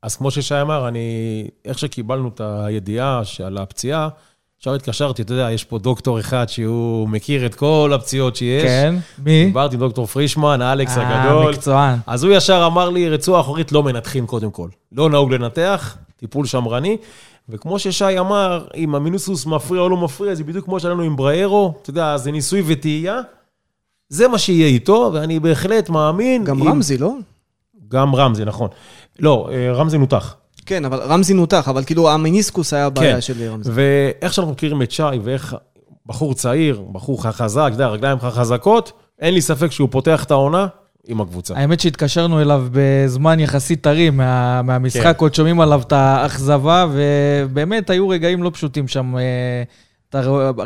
אז 0.04 0.16
כמו 0.16 0.32
ששי 0.32 0.62
אמר, 0.62 0.88
אני, 0.88 1.48
איך 1.66 1.80
שקיבלנו 1.80 2.28
את 2.28 2.42
הידיעה 2.44 3.22
על 3.46 3.58
הפציעה, 3.58 4.10
עכשיו 4.58 4.76
התקשרתי, 4.76 5.22
אתה 5.22 5.34
יודע, 5.34 5.52
יש 5.52 5.64
פה 5.64 5.80
דוקטור 5.80 6.20
אחד 6.20 6.50
שהוא 6.50 7.10
מכיר 7.10 7.46
את 7.46 7.56
כל 7.56 7.92
הפציעות 7.96 8.36
שיש. 8.36 8.64
כן, 8.64 8.96
מי? 9.24 9.46
דיברתי 9.46 9.76
עם 9.76 9.80
דוקטור 9.80 10.06
פרישמן, 10.06 10.62
האלכס 10.62 10.98
אה, 10.98 11.26
הגדול. 11.26 11.52
מקצוען. 11.54 12.00
אז 12.08 12.24
הוא 12.24 12.34
ישר 12.34 12.64
אמר 12.68 12.90
לי, 12.90 13.10
רצועה 13.10 13.42
אחורית 13.42 13.72
לא 13.72 13.84
מנתחים 13.84 14.26
קודם 14.26 14.52
כל. 14.52 14.70
לא 14.92 15.10
נהוג 15.10 15.34
לנתח, 15.34 15.98
טיפול 16.18 16.46
שמרני. 16.46 16.98
וכמו 17.50 17.80
ששי 17.80 18.20
אמר, 18.20 18.66
אם 18.76 18.96
המינוסוס 18.96 19.46
מפריע 19.46 19.82
או 19.82 19.90
לא 19.90 19.98
מפריע, 19.98 20.36
זה 20.36 20.44
בדיוק 20.44 20.66
כמו 20.66 20.80
שלנו 20.80 21.04
עם 21.04 21.16
בריירו, 21.16 21.74
אתה 21.82 21.90
יודע, 21.90 22.18
זה 22.18 22.32
ניסוי 22.32 22.64
וטעייה. 22.68 23.22
זה 24.10 24.28
מה 24.28 24.38
שיהיה 24.38 24.68
איתו, 24.68 25.12
ואני 25.14 25.40
בהחלט 25.40 25.90
מאמין. 25.90 26.44
גם 26.44 26.62
אם... 26.62 26.68
רמזי, 26.68 26.98
לא? 26.98 27.14
גם 27.88 28.16
רמזי, 28.16 28.46
נכון. 28.46 28.70
לא, 29.20 29.50
אה, 29.52 29.74
רמזי 29.74 29.98
נותח. 29.98 30.36
כן, 30.66 30.86
אבל 30.86 31.00
רמזי 31.00 31.34
נותח, 31.34 31.70
אבל 31.70 31.84
כאילו 31.84 32.10
המיניסקוס 32.10 32.74
היה 32.74 32.86
הבעיה 32.86 33.16
כן. 33.16 33.22
של 33.22 33.50
רמזי. 33.52 33.72
ואיך 33.74 34.34
שאנחנו 34.34 34.52
מכירים 34.52 34.82
את 34.82 34.92
שי, 34.92 35.04
ואיך 35.24 35.56
בחור 36.06 36.34
צעיר, 36.34 36.84
בחור 36.92 37.24
חזק, 37.24 37.66
אתה 37.68 37.76
יודע, 37.76 37.88
רגליים 37.88 38.20
חזקות, 38.20 38.92
אין 39.20 39.34
לי 39.34 39.42
ספק 39.42 39.72
שהוא 39.72 39.90
פותח 39.92 40.24
את 40.24 40.32
העונה 40.32 40.68
עם 41.08 41.22
הקבוצה. 41.22 41.54
האמת 41.58 41.80
שהתקשרנו 41.80 42.42
אליו 42.42 42.66
בזמן 42.72 43.40
יחסית 43.40 43.82
טרי 43.82 44.10
מה, 44.10 44.62
מהמשחק, 44.62 45.18
כן. 45.18 45.24
עוד 45.24 45.36
שומעים 45.36 45.62
עליו 45.62 45.82
את 45.88 45.92
האכזבה, 45.92 46.86
ובאמת 46.92 47.90
היו 47.90 48.10
רגעים 48.10 48.44
לא 48.44 48.50
פשוטים 48.54 48.88
שם. 48.88 49.16
אתה 50.10 50.22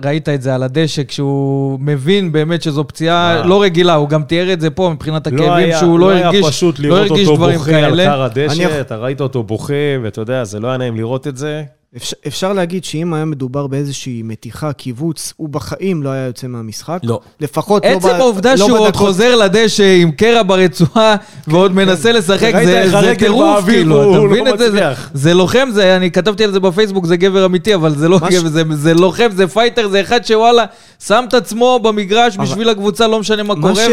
ראית 0.05 0.29
את 0.29 0.41
זה 0.41 0.55
על 0.55 0.63
הדשא, 0.63 1.03
כשהוא 1.03 1.79
מבין 1.79 2.31
באמת 2.31 2.61
שזו 2.61 2.87
פציעה 2.87 3.37
אה. 3.37 3.43
לא 3.43 3.61
רגילה, 3.61 3.93
הוא 3.93 4.09
גם 4.09 4.23
תיאר 4.23 4.53
את 4.53 4.61
זה 4.61 4.69
פה 4.69 4.89
מבחינת 4.93 5.27
הכאבים, 5.27 5.49
היה- 5.51 5.79
שהוא 5.79 5.99
לא 5.99 6.11
הרגיש, 6.13 6.41
היה 6.43 6.51
פשוט 6.51 6.79
לא 6.79 6.85
לראות 6.89 7.11
אותו 7.11 7.35
דברים 7.35 7.57
בוכה 7.57 7.71
על 7.77 7.81
כאלה. 7.85 8.05
קר 8.05 8.21
הדשא, 8.21 8.81
אתה 8.81 8.95
ראית 8.97 9.21
אותו 9.21 9.43
בוכה, 9.43 9.73
ואתה 10.03 10.21
יודע, 10.21 10.43
זה 10.43 10.59
לא 10.59 10.67
היה 10.67 10.77
נעים 10.77 10.95
לראות 10.95 11.27
את 11.27 11.37
זה. 11.37 11.63
אפשר, 11.95 12.15
אפשר 12.27 12.53
להגיד 12.53 12.83
שאם 12.83 13.13
היה 13.13 13.25
מדובר 13.25 13.67
באיזושהי 13.67 14.21
מתיחה, 14.23 14.73
קיבוץ, 14.73 15.33
הוא 15.37 15.49
בחיים 15.49 16.03
לא 16.03 16.09
היה 16.09 16.25
יוצא 16.25 16.47
מהמשחק. 16.47 16.99
לא. 17.03 17.19
לפחות 17.41 17.85
לא, 17.85 17.89
עצם 17.89 18.07
ב- 18.07 18.11
העובדה 18.11 18.51
לא 18.51 18.57
שהוא 18.57 18.71
עוד 18.71 18.81
בדקות- 18.87 18.95
חוזר 18.95 19.35
לדשא 19.35 19.95
עם 20.01 20.11
קרע 20.11 20.41
ברצועה 20.43 21.15
ועוד 21.47 21.71
מנסה 21.75 22.11
לשחק, 22.11 22.51
ראית 22.55 22.67
זה 22.91 23.13
טירוף, 23.17 23.65
כאילו, 23.65 24.01
אתה 24.11 24.17
לא 24.17 24.23
מבין 24.23 24.47
את 24.47 24.57
זה? 24.59 24.71
זה? 24.71 24.81
זה 25.13 25.33
לוחם, 25.33 25.69
זה, 25.71 25.95
אני 25.95 26.11
כתבתי 26.11 26.43
על 26.43 26.51
זה 26.51 26.59
בפייסבוק, 26.59 27.05
זה 27.05 27.17
גבר 27.17 27.45
אמיתי, 27.45 27.75
אבל 27.75 27.95
זה 27.95 28.09
לא 28.09 28.17
מה 28.21 28.31
ש- 28.31 28.33
גבר, 28.35 28.49
זה- 28.49 28.63
זה 28.73 28.93
לוחם, 28.93 29.27
זה 29.35 29.47
fighter, 29.47 29.87
זה 29.87 30.01
אחד 30.01 30.25
שוואלה, 30.25 30.65
שם 31.03 31.23
את 31.27 31.33
עצמו 31.33 31.79
במגרש 31.83 32.35
אבל- 32.35 32.45
בשביל 32.45 32.69
הקבוצה, 32.69 33.07
לא 33.07 33.19
משנה 33.19 33.43
מה 33.43 33.55
מה 33.55 33.61
קורה, 33.61 33.75
ש- 33.85 33.89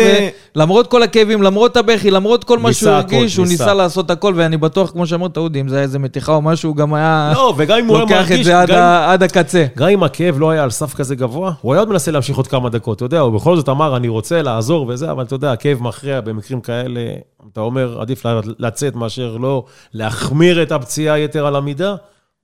ולמרות 0.57 0.87
כל 0.87 1.03
הכאבים, 1.03 1.43
למרות 1.43 1.77
הבכי, 1.77 2.11
למרות 2.11 2.45
כל 2.45 2.59
מה 2.59 2.73
שהוא 2.73 2.91
הרגיש, 2.93 3.37
הוא 3.37 3.47
ניסה. 3.47 3.65
ניסה 3.65 3.75
לעשות 3.75 4.11
הכל, 4.11 4.33
ואני 4.37 4.57
בטוח, 4.57 4.91
כמו 4.91 5.07
שאמרת, 5.07 5.37
אודי, 5.37 5.61
אם 5.61 5.69
זה 5.69 5.77
היה 5.77 5.83
איזה 5.83 5.99
מתיחה 5.99 6.33
או 6.33 6.43
משהו, 6.43 6.71
הוא 6.71 6.77
גם 6.77 6.95
היה 6.95 7.33
לא, 7.35 7.55
וגם 7.57 7.86
אם 7.87 7.91
הוא 7.91 7.97
היה 7.97 8.05
לוקח 8.05 8.25
את 8.27 8.31
מרגיש, 8.31 8.47
זה 8.47 8.61
עד 8.61 8.69
גם- 8.71 8.79
ה- 8.79 9.13
עד 9.13 9.23
הקצה. 9.23 9.67
גם 9.77 9.89
אם 9.89 10.03
הכאב 10.03 10.39
לא 10.39 10.51
היה 10.51 10.63
על 10.63 10.71
סף 10.71 10.95
כזה 10.95 11.15
גבוה, 11.17 11.53
הוא 11.61 11.73
היה 11.73 11.81
עוד 11.81 11.89
מנסה 11.89 12.11
להמשיך 12.11 12.37
עוד 12.37 12.47
כמה 12.47 12.69
דקות, 12.69 12.97
אתה 12.97 13.05
יודע, 13.05 13.21
הוא 13.21 13.33
בכל 13.33 13.57
זאת 13.57 13.69
אמר, 13.69 13.97
אני 13.97 14.09
רוצה 14.09 14.43
לעזור 14.43 14.87
וזה, 14.89 15.11
אבל 15.11 15.25
אתה 15.25 15.35
יודע, 15.35 15.53
הכאב 15.53 15.83
מכריע 15.83 16.21
במקרים 16.21 16.61
כאלה, 16.61 17.01
אתה 17.53 17.61
אומר, 17.61 18.01
עדיף 18.01 18.27
לצאת 18.59 18.95
מאשר 18.97 19.37
לא 19.37 19.65
להחמיר 19.95 20.63
את 20.63 20.73
הפציעה 20.73 21.19
יתר 21.19 21.47
על 21.47 21.57
המידה, 21.57 21.95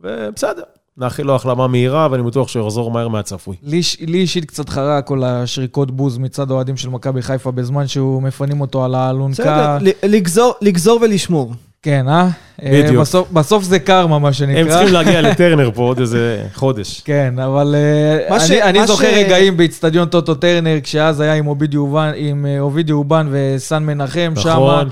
ובסדר, 0.00 0.62
נאחל 0.96 1.22
לו 1.22 1.34
החלמה 1.34 1.66
מהירה, 1.66 2.08
ואני 2.10 2.22
בטוח 2.22 2.48
שהוא 2.48 2.62
יחזור 2.66 2.90
מהר 2.90 3.08
מהצפוי. 3.08 3.56
לי 3.62 3.76
איש- 3.76 3.96
לי 4.00 4.18
אישית 4.18 4.44
קצת 4.44 4.68
חרה 4.68 5.02
כל 5.02 5.24
השריקות 5.24 5.90
בוז 5.90 6.18
מצד 6.18 6.50
האוהדים 6.50 6.76
של 6.76 6.88
מכבי 6.88 7.22
חיפה 7.22 7.50
בזמן 7.50 7.86
שהוא 7.86 8.22
מפנים 8.22 8.60
אותו 8.60 8.84
על 8.84 8.94
האלונקה. 8.94 9.78
בסדר, 9.80 10.50
לגזור 10.62 10.98
ולשמור. 11.02 11.52
כן, 11.82 12.08
אה? 12.08 12.28
אה? 12.62 12.82
בדיוק. 12.82 13.00
בסוף, 13.00 13.30
בסוף 13.30 13.64
זה 13.64 13.78
קרמה, 13.78 14.18
מה 14.18 14.32
שנקרא. 14.32 14.60
הם 14.60 14.68
צריכים 14.68 14.92
להגיע 14.94 15.20
לטרנר 15.30 15.70
פה 15.74 15.82
עוד 15.82 15.98
איזה 16.00 16.42
חודש. 16.54 17.02
כן, 17.04 17.34
אבל 17.38 17.74
אה, 17.78 18.30
מה 18.30 18.40
ש- 18.40 18.50
אני, 18.50 18.62
אני 18.62 18.86
זוכר 18.86 19.10
ש- 19.10 19.14
רגעים 19.16 19.56
באיצטדיון 19.56 20.08
טוטו 20.08 20.34
טרנר, 20.34 20.78
כשאז 20.82 21.20
היה 21.20 21.34
עם 21.34 21.46
אובידי 21.46 21.76
אובן, 21.76 22.12
עם 22.16 22.46
אה, 22.46 22.60
אובידי 22.60 22.92
אובן 22.92 23.28
וסן 23.30 23.82
מנחם 23.82 24.32
נכון, 24.36 24.42
שמה. 24.42 24.82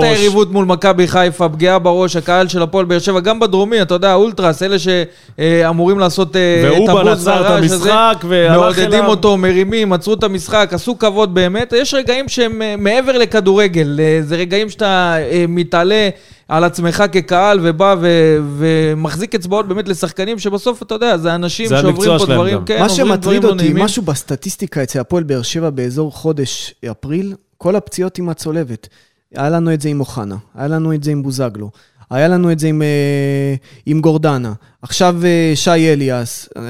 בראש. 0.00 0.04
היריבות 0.04 0.52
מול 0.52 0.64
מכבי 0.64 1.08
חיפה, 1.08 1.48
פגיעה 1.48 1.78
בראש, 1.78 2.16
הקהל 2.16 2.48
של 2.48 2.62
הפועל 2.62 2.84
באר 2.84 2.98
שבע, 2.98 3.20
גם 3.20 3.40
בדרומי, 3.40 3.82
אתה 3.82 3.94
יודע, 3.94 4.10
האולטרס, 4.10 4.62
אלה 4.62 4.76
שאמורים 4.78 5.98
לעשות 5.98 6.36
אה, 6.36 6.70
את 6.84 6.88
הבוז 6.88 7.28
את 7.28 7.34
והרעש 7.34 7.64
הזה, 7.64 7.94
המשחק, 7.94 8.24
והלך 8.28 8.60
מעודדים 8.60 8.92
אליו. 8.92 9.06
אותו, 9.06 9.36
מרימים, 9.36 9.92
עצרו 9.92 10.14
את 10.14 10.24
המשחק, 10.24 10.70
עשו 10.72 10.98
כבוד 10.98 11.34
באמת. 11.34 11.72
יש 11.76 11.94
רגעים 11.94 12.28
שהם 12.28 12.62
אה, 12.62 12.74
מעבר 12.78 13.18
לכדורגל, 13.18 14.00
אה, 14.02 14.20
זה 14.22 14.36
רגעים 14.36 14.70
שאתה 14.70 15.16
מתעלה 15.48 16.08
על 16.48 16.64
עצמך 16.64 17.04
כקהל 17.12 17.58
ובא 17.62 17.94
ו- 18.00 18.38
ומחזיק 18.58 19.34
אצבעות 19.34 19.68
באמת 19.68 19.88
לשחקנים 19.88 20.38
שבסוף, 20.38 20.82
אתה 20.82 20.94
יודע, 20.94 21.16
זה 21.16 21.34
אנשים 21.34 21.66
זה 21.66 21.76
שעוברים 21.80 22.18
פה 22.18 22.26
דברים, 22.26 22.56
גם. 22.56 22.64
כן, 22.64 22.78
מה 22.78 22.86
עוברים 22.86 23.06
דברים 23.06 23.14
שמטריד 23.14 23.44
לא 23.44 23.48
אותי, 23.48 23.62
נעימים. 23.62 23.84
משהו 23.84 24.02
בסטטיסטיקה 24.02 24.82
אצל 24.82 25.00
הפועל 25.00 25.22
באר 25.22 25.42
שבע 25.42 25.70
באזור 25.70 26.12
חודש 26.12 26.74
אפריל, 26.90 27.34
כל 27.64 27.76
הפציעות 27.76 28.18
עם 28.18 28.28
הצולבת. 28.28 28.88
היה 29.34 29.50
לנו 29.50 29.74
את 29.74 29.80
זה 29.80 29.88
עם 29.88 30.00
אוחנה, 30.00 30.36
היה 30.54 30.68
לנו 30.68 30.94
את 30.94 31.04
זה 31.04 31.10
עם 31.10 31.22
בוזגלו, 31.22 31.70
היה 32.10 32.28
לנו 32.28 32.52
את 32.52 32.58
זה 32.58 32.68
עם, 32.68 32.82
אה, 32.82 33.54
עם 33.86 34.00
גורדנה. 34.00 34.52
עכשיו 34.82 35.16
אה, 35.24 35.52
שי 35.54 35.92
אליאס, 35.92 36.48
אה, 36.56 36.62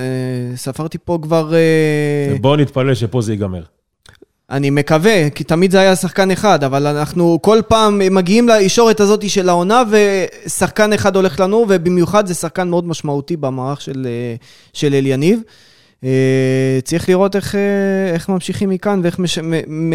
ספרתי 0.56 0.98
פה 1.04 1.18
כבר... 1.22 1.54
אה, 1.54 2.36
בואו 2.40 2.56
נתפלל 2.56 2.94
שפה 2.94 3.22
זה 3.22 3.32
ייגמר. 3.32 3.62
אני 4.50 4.70
מקווה, 4.70 5.30
כי 5.30 5.44
תמיד 5.44 5.70
זה 5.70 5.80
היה 5.80 5.96
שחקן 5.96 6.30
אחד, 6.30 6.64
אבל 6.64 6.86
אנחנו 6.86 7.38
כל 7.42 7.58
פעם 7.68 8.00
מגיעים 8.10 8.48
לישורת 8.48 9.00
הזאת 9.00 9.30
של 9.30 9.48
העונה, 9.48 9.82
ושחקן 9.90 10.92
אחד 10.92 11.16
הולך 11.16 11.40
לנו, 11.40 11.66
ובמיוחד 11.68 12.26
זה 12.26 12.34
שחקן 12.34 12.68
מאוד 12.68 12.86
משמעותי 12.86 13.36
במערך 13.36 13.80
של, 13.80 14.06
אה, 14.06 14.34
של 14.72 14.94
אליניב. 14.94 15.40
אה, 16.04 16.78
צריך 16.84 17.08
לראות 17.08 17.36
איך, 17.36 17.54
אה, 17.54 18.14
איך 18.14 18.28
ממשיכים 18.28 18.70
מכאן, 18.70 19.00
ואיך 19.02 19.18
מש... 19.18 19.38
מ, 19.38 19.54
מ, 19.90 19.94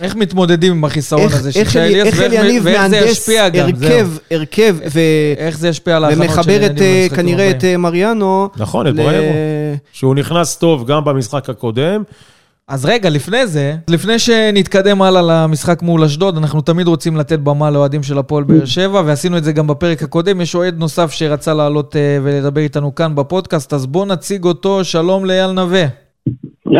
איך 0.00 0.16
מתמודדים 0.16 0.72
עם 0.72 0.84
החיסרון 0.84 1.22
איך, 1.22 1.34
הזה 1.36 1.52
של 1.52 1.68
שי 1.68 1.78
אלי- 1.78 1.88
אליאס, 1.88 2.06
איך 2.06 2.18
ואיך 2.18 2.32
אליניב 2.32 2.62
ואיך 2.64 2.86
זה 2.86 2.96
ישפיע 2.96 3.48
גם, 3.48 3.76
זהו. 3.76 3.88
הרכב, 3.90 4.08
הרכב, 4.30 4.76
ו, 4.94 5.00
איך 5.36 5.58
זה 5.58 5.68
ישפיע 5.68 5.96
על 5.96 6.04
ההכנות 6.04 6.24
של 6.26 6.32
ומחבר 6.32 6.52
ילדים 6.52 6.84
אה, 6.84 7.00
למשחקים 7.02 7.16
כנראה 7.24 7.50
את. 7.50 7.64
אה, 7.64 7.76
מריאנו. 7.76 8.48
נכון, 8.56 8.86
את 8.86 8.92
ל- 8.92 8.96
בריירו. 8.96 9.32
שהוא 9.92 10.14
נכנס 10.14 10.56
טוב 10.56 10.86
גם 10.86 11.04
במשחק 11.04 11.50
הקודם. 11.50 12.02
אז 12.68 12.84
רגע, 12.84 13.10
לפני 13.10 13.46
זה, 13.46 13.74
לפני 13.88 14.18
שנתקדם 14.18 15.02
הלאה 15.02 15.22
למשחק 15.22 15.82
מול 15.82 16.04
אשדוד, 16.04 16.36
אנחנו 16.36 16.60
תמיד 16.60 16.86
רוצים 16.86 17.16
לתת 17.16 17.38
במה 17.38 17.70
לאוהדים 17.70 18.02
של 18.02 18.18
הפועל 18.18 18.44
באר 18.44 18.64
שבע, 18.64 19.02
ועשינו 19.06 19.36
את 19.38 19.44
זה 19.44 19.52
גם 19.52 19.66
בפרק 19.66 20.02
הקודם. 20.02 20.40
יש 20.40 20.54
אוהד 20.54 20.78
נוסף 20.78 21.12
שרצה 21.12 21.54
לעלות 21.54 21.96
אה, 21.96 22.18
ולדבר 22.22 22.60
איתנו 22.60 22.94
כאן 22.94 23.14
בפודקאסט, 23.14 23.72
אז 23.72 23.86
בואו 23.86 24.04
נציג 24.04 24.44
אותו. 24.44 24.84
שלום 24.84 25.24
לאייל 25.24 25.50
נווה. 25.52 25.84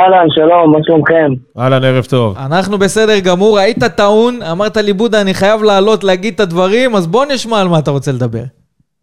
אהלן, 0.01 0.27
שלום, 0.31 0.73
מה 0.73 0.79
שלומכם? 0.83 1.33
אהלן, 1.59 1.85
ערב 1.85 2.05
טוב. 2.05 2.37
אנחנו 2.47 2.79
בסדר 2.79 3.19
גמור, 3.27 3.59
היית 3.59 3.85
טעון, 3.97 4.35
אמרת 4.53 4.77
לי, 4.77 4.93
בודה, 4.93 5.21
אני 5.21 5.35
חייב 5.35 5.63
לעלות 5.63 6.05
להגיד 6.05 6.35
את 6.35 6.41
הדברים, 6.41 6.95
אז 6.95 7.07
בוא 7.07 7.25
נשמע 7.35 7.61
על 7.61 7.69
מה 7.69 7.79
אתה 7.79 7.91
רוצה 7.91 8.13
לדבר. 8.13 8.45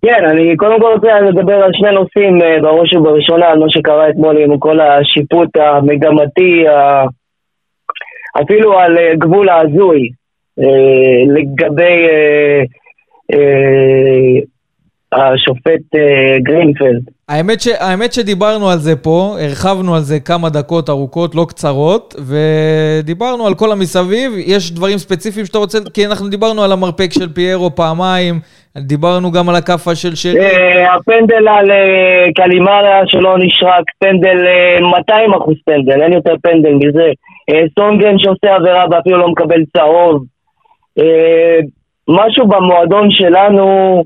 כן, 0.01 0.25
אני 0.29 0.57
קודם 0.57 0.79
כל 0.81 0.91
רוצה 0.93 1.21
לדבר 1.21 1.53
על 1.53 1.71
שני 1.73 1.91
נושאים, 1.91 2.41
אה, 2.41 2.61
בראש 2.61 2.93
ובראשונה 2.93 3.45
על 3.45 3.59
מה 3.59 3.65
שקרה 3.69 4.09
אתמול 4.09 4.37
עם 4.37 4.57
כל 4.57 4.79
השיפוט 4.79 5.49
המגמתי, 5.57 6.63
אפילו 8.43 8.79
על 8.79 8.97
אה, 8.97 9.15
גבול 9.15 9.49
ההזוי, 9.49 10.09
אה, 10.59 11.33
לגבי 11.35 12.07
השופט 15.14 15.95
אה, 15.95 16.39
גרינפלד. 16.39 17.01
האמת, 17.30 17.62
ש, 17.62 17.68
האמת 17.68 18.14
שדיברנו 18.14 18.70
על 18.70 18.78
זה 18.78 18.95
פה, 18.95 19.36
הרחבנו 19.41 19.95
על 19.95 20.01
זה 20.01 20.20
כמה 20.20 20.49
דקות 20.49 20.89
ארוכות, 20.89 21.36
לא 21.36 21.45
קצרות, 21.49 22.16
ודיברנו 22.28 23.47
על 23.47 23.53
כל 23.55 23.72
המסביב. 23.72 24.32
יש 24.38 24.72
דברים 24.72 24.97
ספציפיים 24.97 25.45
שאתה 25.45 25.57
רוצה, 25.57 25.78
כי 25.93 26.05
אנחנו 26.05 26.28
דיברנו 26.28 26.64
על 26.64 26.72
המרפק 26.72 27.10
של 27.14 27.34
פיירו 27.34 27.76
פעמיים, 27.76 28.39
דיברנו 28.78 29.32
גם 29.32 29.49
על 29.49 29.55
הכאפה 29.55 29.95
של 29.95 30.16
שרי. 30.16 30.39
אה, 30.39 30.95
הפנדל 30.95 31.47
על 31.47 31.72
אה, 31.72 32.26
קלימאלה 32.36 33.01
שלא 33.05 33.38
נשרק, 33.38 33.84
פנדל 33.99 34.45
אה, 34.47 34.89
200 34.99 35.34
אחוז 35.34 35.55
פנדל, 35.66 36.01
אין 36.01 36.14
יותר 36.14 36.34
פנדל 36.41 36.74
מזה. 36.74 37.12
סונגרן 37.80 38.20
שעושה 38.20 38.55
עבירה 38.55 38.86
ואפילו 38.91 39.18
לא 39.18 39.28
מקבל 39.28 39.64
צהוב. 39.78 40.24
משהו 42.10 42.47
במועדון 42.47 43.12
שלנו, 43.12 44.03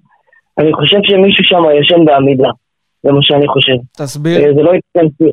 אני 0.60 0.74
חושב 0.74 0.98
שמישהו 1.04 1.44
שם 1.44 1.64
ישן 1.80 2.06
בעמידה. 2.06 2.50
זה 3.04 3.12
מה 3.12 3.20
שאני 3.22 3.48
חושב. 3.48 3.74
תסביר. 3.98 4.38
אה, 4.40 4.54
זה 4.56 4.62
לא 4.62 4.72
ייתכן, 4.74 5.26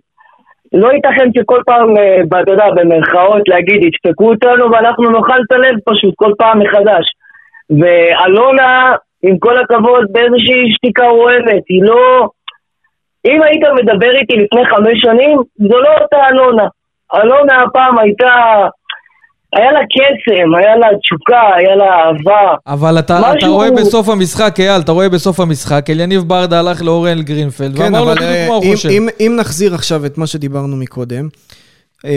לא 0.73 0.89
ייתכן 0.93 1.29
שכל 1.35 1.61
פעם, 1.67 1.97
אה, 1.97 2.41
אתה 2.43 2.53
יודע, 2.53 2.65
במרכאות 2.77 3.49
להגיד, 3.49 3.81
ידפקו 3.85 4.31
אותנו 4.31 4.71
ואנחנו 4.71 5.11
נאכל 5.11 5.41
את 5.47 5.53
הלב 5.53 5.77
פשוט 5.85 6.15
כל 6.17 6.33
פעם 6.39 6.59
מחדש. 6.59 7.05
ואלונה, 7.71 8.93
עם 9.23 9.39
כל 9.39 9.57
הכבוד, 9.61 10.05
באיזושהי 10.13 10.73
שתיקה 10.75 11.07
רועמת, 11.09 11.63
היא 11.69 11.83
לא... 11.83 12.29
אם 13.29 13.43
היית 13.43 13.63
מדבר 13.75 14.11
איתי 14.11 14.37
לפני 14.37 14.67
חמש 14.67 15.01
שנים, 15.01 15.39
זו 15.57 15.79
לא 15.81 15.91
אותה 16.03 16.17
אלונה. 16.33 16.67
אלונה 17.15 17.63
הפעם 17.63 17.99
הייתה... 17.99 18.33
היה 19.57 19.73
לה 19.73 19.81
קסם, 19.81 20.55
היה 20.59 20.77
לה 20.77 20.87
תשוקה, 21.03 21.41
היה 21.57 21.77
לה 21.77 21.85
אהבה. 21.85 22.55
אבל 22.67 22.99
אתה, 22.99 23.19
משהו- 23.21 23.39
אתה 23.39 23.47
רואה 23.47 23.71
בסוף 23.71 24.09
המשחק, 24.09 24.55
אייל, 24.61 24.81
אתה 24.85 24.93
רואה 24.93 25.09
בסוף 25.09 25.41
המשחק, 25.41 25.91
אליניב 25.91 26.23
ברדה 26.23 26.59
הלך 26.61 26.83
לאורן 26.83 27.23
גרינפלד, 27.23 27.77
כן, 27.77 27.83
ואמר 27.85 28.01
לו 28.01 28.11
בדיוק 28.11 28.21
אה, 28.23 28.47
מה 28.49 28.55
הוא 28.55 28.65
אם- 28.65 28.71
חושב. 28.73 28.89
אם- 28.89 29.09
אם 29.21 29.37
נחזיר 29.41 29.75
עכשיו 29.75 30.07
את 30.07 30.19
מה 30.19 30.27
שדיברנו 30.27 30.77
מקודם, 30.77 31.29
אה. 32.05 32.11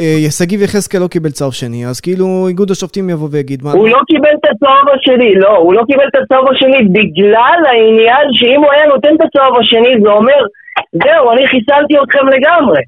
אה, 0.00 0.30
שגיב 0.30 0.62
יחזקאל 0.62 1.00
לא 1.00 1.06
קיבל 1.06 1.30
צהוב 1.30 1.52
שני, 1.54 1.86
אז 1.86 2.00
כאילו 2.00 2.48
איגוד 2.48 2.70
השופטים 2.70 3.10
יבוא 3.10 3.28
ויגיד, 3.30 3.64
מה... 3.64 3.72
הוא 3.72 3.88
לא 3.88 3.98
קיבל 4.06 4.28
את 4.40 4.44
הצהוב 4.50 4.86
השני, 4.94 5.34
לא, 5.34 5.56
הוא 5.56 5.74
לא 5.74 5.82
קיבל 5.86 6.04
את 6.08 6.22
הצהוב 6.22 6.46
השני 6.50 6.88
בגלל 6.88 7.58
העניין 7.70 8.26
שאם 8.32 8.60
הוא 8.64 8.72
היה 8.72 8.86
נותן 8.86 9.08
את 9.16 9.20
הצהוב 9.26 9.58
השני 9.60 10.02
זה 10.02 10.08
אומר, 10.10 10.40
זהו, 10.92 11.32
אני 11.32 11.42
חיסלתי 11.48 11.94
אתכם 12.04 12.26
לגמרי. 12.28 12.80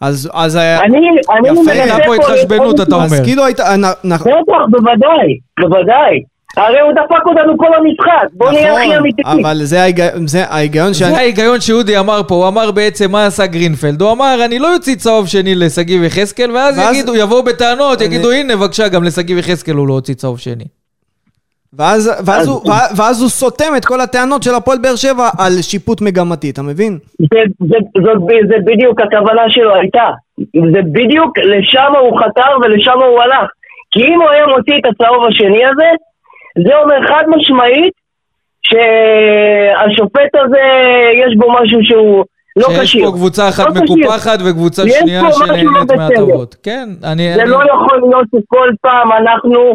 אז 0.00 0.30
אז 0.32 0.56
אני, 0.56 0.98
אני 1.38 1.48
יפה, 1.60 1.70
הייתה 1.72 1.96
פה 2.06 2.14
התחשבנות, 2.14 2.80
אתה 2.80 2.96
אז 2.96 3.12
אומר. 3.12 3.24
כאילו 3.24 3.44
הייתה... 3.44 3.62
בטח, 4.04 4.26
בוודאי, 4.70 5.38
בוודאי. 5.60 6.22
הרי 6.56 6.80
הוא 6.80 6.92
דפק 6.92 7.26
אותנו 7.26 7.58
כל 7.58 7.66
המשחק, 7.78 8.28
בוא 8.32 8.50
נהיה 8.52 8.72
הכי 8.74 8.84
נכון, 8.86 8.96
אמיתיים. 8.96 9.46
אבל 9.46 9.64
זה 9.64 9.82
ההיג- 9.82 10.26
זה 10.26 10.44
ההיגיון 10.48 10.92
זה 10.92 10.98
שאני... 10.98 11.16
ההיגיון 11.16 11.60
שאודי 11.60 11.98
אמר 11.98 12.20
פה, 12.28 12.34
הוא 12.34 12.48
אמר 12.48 12.70
בעצם 12.70 13.10
מה 13.12 13.26
עשה 13.26 13.46
גרינפלד, 13.46 14.02
הוא 14.02 14.12
אמר 14.12 14.44
אני 14.44 14.58
לא 14.58 14.74
אוציא 14.74 14.94
צהוב 14.94 15.26
שני 15.28 15.54
לשגיב 15.54 16.02
יחזקאל, 16.02 16.50
ואז 16.50 16.78
ואז- 16.78 16.94
יגידו, 16.96 17.14
יבואו 17.16 17.42
בטענות, 17.42 17.98
אני- 17.98 18.06
יגידו 18.06 18.30
הנה 18.32 18.56
בבקשה 18.56 18.88
גם 18.88 19.04
לשגיב 19.04 19.38
יחזקאל 19.38 19.74
הוא 19.74 19.88
לא 19.88 19.92
הוציא 19.94 20.14
צהוב 20.14 20.38
שני. 20.38 20.64
ואז, 21.78 22.10
ואז, 22.26 22.42
אז- 22.42 22.48
הוא, 22.48 22.60
ואז- 22.96 23.20
הוא 23.20 23.28
סותם 23.30 23.72
את 23.76 23.84
כל 23.84 24.00
הטענות 24.00 24.42
של 24.42 24.54
הפועל 24.54 24.78
באר 24.82 24.96
שבע 24.96 25.28
על 25.38 25.52
שיפוט 25.62 26.00
מגמתי, 26.00 26.50
אתה 26.50 26.62
מבין? 26.62 26.98
זה, 27.18 27.38
זה, 27.60 27.76
זאת, 28.02 28.16
ב- 28.26 28.46
זה 28.48 28.54
בדיוק 28.64 29.00
הכוונה 29.00 29.42
שלו 29.48 29.74
הייתה. 29.74 30.08
זה 30.72 30.80
בדיוק 30.92 31.38
לשם 31.38 31.92
הוא 32.00 32.20
חתר 32.20 32.50
ולשם 32.62 32.98
הוא 33.08 33.22
הלך. 33.22 33.48
כי 33.90 34.00
אם 34.02 34.20
הוא 34.22 34.30
היה 34.30 34.46
מוציא 34.46 34.74
את 34.78 34.84
הצהוב 34.90 35.24
השני 35.28 35.64
הזה, 35.66 35.88
זה 36.68 36.76
אומר 36.82 37.06
חד 37.08 37.24
משמעית 37.36 37.92
שהשופט 38.62 40.30
הזה, 40.44 40.60
יש 41.26 41.36
בו 41.38 41.52
משהו 41.52 41.78
שהוא 41.82 42.24
לא 42.56 42.68
שיש 42.68 42.78
כשיר. 42.78 43.06
פה 43.06 43.12
קבוצה 43.12 43.48
אחת 43.48 43.66
לא. 43.76 43.82
מקופחת 43.82 44.38
וקבוצה 44.50 44.82
יש 44.86 44.94
שנייה 45.00 45.22
לא 45.22 45.32
שנהנית 45.32 45.66
בסדר. 45.88 45.96
מהטבות. 45.96 46.56
כן, 46.62 46.88
אני... 47.04 47.34
זה 47.34 47.42
אני- 47.42 47.50
לא 47.50 47.58
יכול 47.74 48.00
להיות 48.00 48.26
שכל 48.36 48.68
פעם 48.80 49.12
אנחנו 49.12 49.74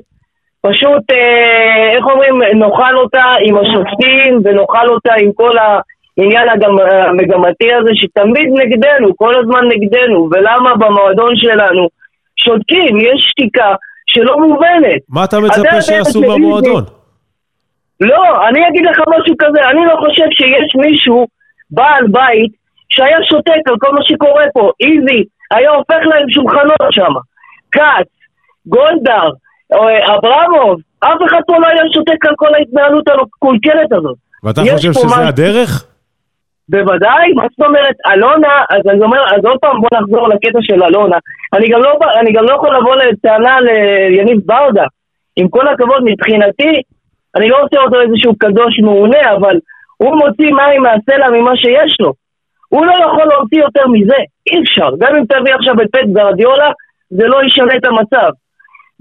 פשוט, 0.61 1.11
אה, 1.11 1.91
איך 1.95 2.05
אומרים, 2.05 2.59
נאכל 2.59 2.95
אותה 2.95 3.23
עם 3.41 3.57
השופטים 3.57 4.41
ונאכל 4.43 4.89
אותה 4.89 5.13
עם 5.21 5.31
כל 5.33 5.55
העניין 5.57 6.47
המגמתי 7.09 7.73
הזה 7.73 7.89
שתמיד 7.93 8.49
נגדנו, 8.53 9.17
כל 9.17 9.35
הזמן 9.39 9.61
נגדנו, 9.73 10.29
ולמה 10.31 10.75
במועדון 10.75 11.33
שלנו 11.35 11.87
שותקים, 12.37 12.97
יש 12.97 13.19
שתיקה 13.31 13.75
שלא 14.07 14.39
מובנת. 14.39 15.01
מה 15.09 15.23
אתה 15.23 15.39
מצפה 15.39 15.81
שיעשו 15.81 16.21
במועדון? 16.21 16.83
לא, 18.01 18.47
אני 18.47 18.67
אגיד 18.67 18.85
לך 18.85 18.97
משהו 19.07 19.35
כזה, 19.39 19.69
אני 19.69 19.85
לא 19.85 19.95
חושב 19.99 20.27
שיש 20.31 20.75
מישהו, 20.75 21.27
בעל 21.71 22.07
בית, 22.07 22.51
שהיה 22.89 23.17
שותק 23.29 23.61
על 23.69 23.75
כל 23.79 23.91
מה 23.91 24.01
שקורה 24.03 24.45
פה. 24.53 24.71
איזי 24.79 25.23
היה 25.51 25.69
הופך 25.69 26.01
להם 26.05 26.29
שולחנות 26.29 26.91
שם. 26.91 27.13
כץ, 27.71 28.07
גולדהר, 28.65 29.29
אברמוב, 29.74 30.80
אף 30.99 31.20
אחד 31.28 31.41
פה 31.47 31.53
לא 31.59 31.68
היה 31.68 31.84
שותק 31.93 32.26
על 32.26 32.34
כל 32.36 32.55
ההתנהלות 32.55 33.07
המקולקלת 33.09 33.91
הזאת. 33.91 34.15
ואתה 34.43 34.61
חושב 34.61 34.78
שזה 34.78 35.05
משהו. 35.05 35.24
הדרך? 35.24 35.86
בוודאי, 36.70 37.34
מה 37.36 37.43
זאת 37.49 37.68
אומרת, 37.68 37.95
אלונה, 38.13 38.63
אז 38.70 38.82
אני 38.89 39.01
אומר, 39.01 39.22
אז 39.36 39.45
עוד 39.45 39.57
פעם 39.61 39.82
בוא 39.82 39.89
נחזור 39.99 40.28
לקטע 40.28 40.59
של 40.61 40.84
אלונה. 40.84 41.18
אני 41.53 41.70
גם 41.70 41.82
לא, 41.82 41.91
אני 42.20 42.32
גם 42.34 42.43
לא 42.43 42.55
יכול 42.55 42.76
לבוא 42.76 42.95
לטענה 42.95 43.57
ליניב 44.09 44.39
ברדה. 44.45 44.86
עם 45.36 45.47
כל 45.49 45.68
הכבוד, 45.68 46.01
מבחינתי, 46.03 46.82
אני 47.36 47.49
לא 47.49 47.57
עושה 47.63 47.80
אותו 47.80 48.01
איזשהו 48.01 48.36
קדוש 48.38 48.80
מעונה, 48.84 49.34
אבל 49.38 49.55
הוא 49.97 50.15
מוציא 50.15 50.51
מים 50.53 50.82
מהסלע 50.82 51.30
ממה 51.30 51.51
שיש 51.55 51.97
לו. 51.99 52.13
הוא 52.70 52.86
לא 52.86 52.91
יכול 52.91 53.26
להוציא 53.26 53.59
יותר 53.61 53.88
מזה, 53.88 54.20
אי 54.47 54.61
אפשר. 54.61 54.89
גם 54.99 55.15
אם 55.15 55.26
תביא 55.26 55.53
עכשיו 55.55 55.74
את 55.82 55.88
פט 55.91 56.07
גרדיולה, 56.13 56.72
זה 57.09 57.28
לא 57.28 57.43
ישנה 57.43 57.78
את 57.78 57.86
המצב. 57.86 58.30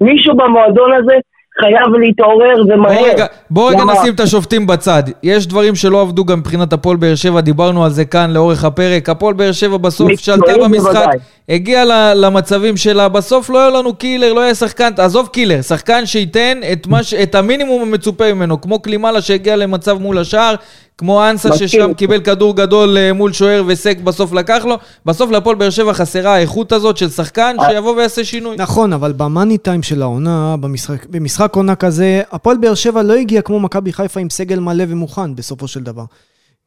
מישהו 0.01 0.37
במועדון 0.37 0.91
הזה 0.99 1.13
חייב 1.61 1.95
להתעורר 2.01 2.55
ומהר. 2.69 3.05
רגע, 3.05 3.27
בוא 3.51 3.71
רגע? 3.71 3.85
נשים 3.85 4.15
את 4.15 4.21
השופטים 4.21 4.67
בצד. 4.67 5.03
יש 5.23 5.47
דברים 5.47 5.75
שלא 5.75 6.01
עבדו 6.01 6.25
גם 6.25 6.39
מבחינת 6.39 6.73
הפועל 6.73 6.97
באר 6.97 7.15
שבע, 7.15 7.41
דיברנו 7.41 7.85
על 7.85 7.91
זה 7.91 8.05
כאן 8.05 8.31
לאורך 8.31 8.65
הפרק. 8.65 9.09
הפועל 9.09 9.35
באר 9.35 9.53
שבע 9.53 9.77
בסוף 9.77 10.13
שלטה 10.17 10.53
במשחק. 10.65 11.07
הגיעה 11.49 11.85
ל- 11.85 12.13
למצבים 12.25 12.77
שלה, 12.77 13.09
בסוף 13.09 13.51
לא 13.51 13.59
היה 13.61 13.71
לנו 13.71 13.95
killer, 13.95 14.33
לא 14.33 14.41
היה 14.41 14.55
שחקן, 14.55 14.91
עזוב 14.99 15.29
killer, 15.33 15.63
שחקן 15.63 16.07
שייתן 16.07 16.61
את, 16.73 16.87
מה, 16.87 17.03
ש- 17.03 17.15
את 17.15 17.35
המינימום 17.35 17.83
המצופה 17.83 18.33
ממנו, 18.35 18.61
כמו 18.61 18.79
קלימאלה 18.83 19.21
שהגיע 19.21 19.57
למצב 19.57 19.99
מול 19.99 20.19
השער, 20.19 20.55
כמו 20.99 21.31
אנסה. 21.31 21.57
ששם 21.57 21.95
קיבל 21.95 22.21
כדור 22.21 22.57
גדול 22.57 22.97
אה, 22.99 23.13
מול 23.13 23.33
שוער 23.33 23.63
ווסק 23.67 23.99
בסוף 23.99 24.33
לקח 24.33 24.65
לו. 24.65 24.79
בסוף 25.07 25.31
להפועל 25.31 25.57
באר 25.57 25.71
שבע 25.71 25.93
חסרה 25.93 26.35
האיכות 26.35 26.73
הזאת 26.73 26.97
של 26.97 27.11
שחקן 27.11 27.57
שיבוא 27.71 27.97
ויעשה 27.97 28.25
שינוי. 28.25 28.57
נכון, 28.59 28.93
אבל 28.93 29.13
במאני 29.13 29.59
טיים 29.59 29.83
של 29.83 30.03
העונה, 30.03 30.57
במשחק, 30.61 31.07
במשחק 31.07 31.57
עונה 31.57 31.75
כזה, 31.75 32.23
הפועל 32.33 32.57
באר 32.57 32.75
שבע 32.75 33.03
לא 33.03 33.15
הגיע 33.15 33.43
כמו 33.43 33.61
מכבי 33.61 33.93
חיפה 33.93 34.21
עם 34.21 34.31
סגל 34.31 34.59
מלא 34.59 34.85
ומוכן 34.89 35.35
בסופו 35.35 35.69
של 35.69 35.83
דבר. 35.83 36.05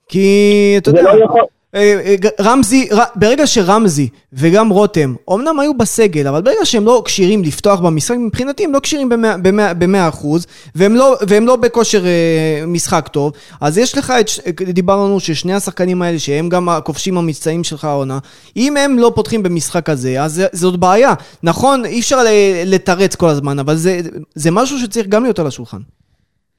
כי, 0.09 0.75
אתה 0.77 0.89
יודע, 0.89 1.01
לא 1.01 1.23
יכול... 1.23 1.41
אה, 1.75 2.01
אה, 2.05 2.15
רמזי, 2.41 2.89
ברגע 3.15 3.47
שרמזי 3.47 4.07
וגם 4.33 4.69
רותם, 4.69 5.15
אמנם 5.33 5.59
היו 5.59 5.73
בסגל, 5.73 6.27
אבל 6.27 6.41
ברגע 6.41 6.65
שהם 6.65 6.85
לא 6.85 7.01
כשירים 7.05 7.43
לפתוח 7.43 7.79
במשחק, 7.79 8.15
מבחינתי 8.19 8.63
הם 8.63 8.73
לא 8.73 8.79
כשירים 8.79 9.09
במאה- 9.09 9.37
במאה 9.37 9.73
במאה 9.73 10.09
אחוז, 10.09 10.45
והם 10.75 10.95
לא, 10.95 11.17
והם 11.27 11.45
לא 11.47 11.55
בכושר 11.55 12.05
אה, 12.05 12.65
משחק 12.67 13.07
טוב, 13.07 13.31
אז 13.61 13.77
יש 13.77 13.97
לך 13.97 14.13
את, 14.19 14.29
דיברנו 14.61 15.19
ששני 15.19 15.53
השחקנים 15.53 16.01
האלה, 16.01 16.19
שהם 16.19 16.49
גם 16.49 16.69
הכובשים 16.69 17.17
המבצעיים 17.17 17.63
שלך 17.63 17.85
העונה, 17.85 18.19
אם 18.57 18.77
הם 18.77 18.99
לא 18.99 19.11
פותחים 19.15 19.43
במשחק 19.43 19.89
הזה, 19.89 20.23
אז 20.23 20.41
זאת 20.51 20.79
בעיה. 20.79 21.13
נכון, 21.43 21.85
אי 21.85 21.99
אפשר 21.99 22.17
לתרץ 22.65 23.15
כל 23.15 23.29
הזמן, 23.29 23.59
אבל 23.59 23.75
זה, 23.75 23.99
זה 24.35 24.51
משהו 24.51 24.79
שצריך 24.79 25.07
גם 25.07 25.23
להיות 25.23 25.39
על 25.39 25.47
השולחן. 25.47 25.79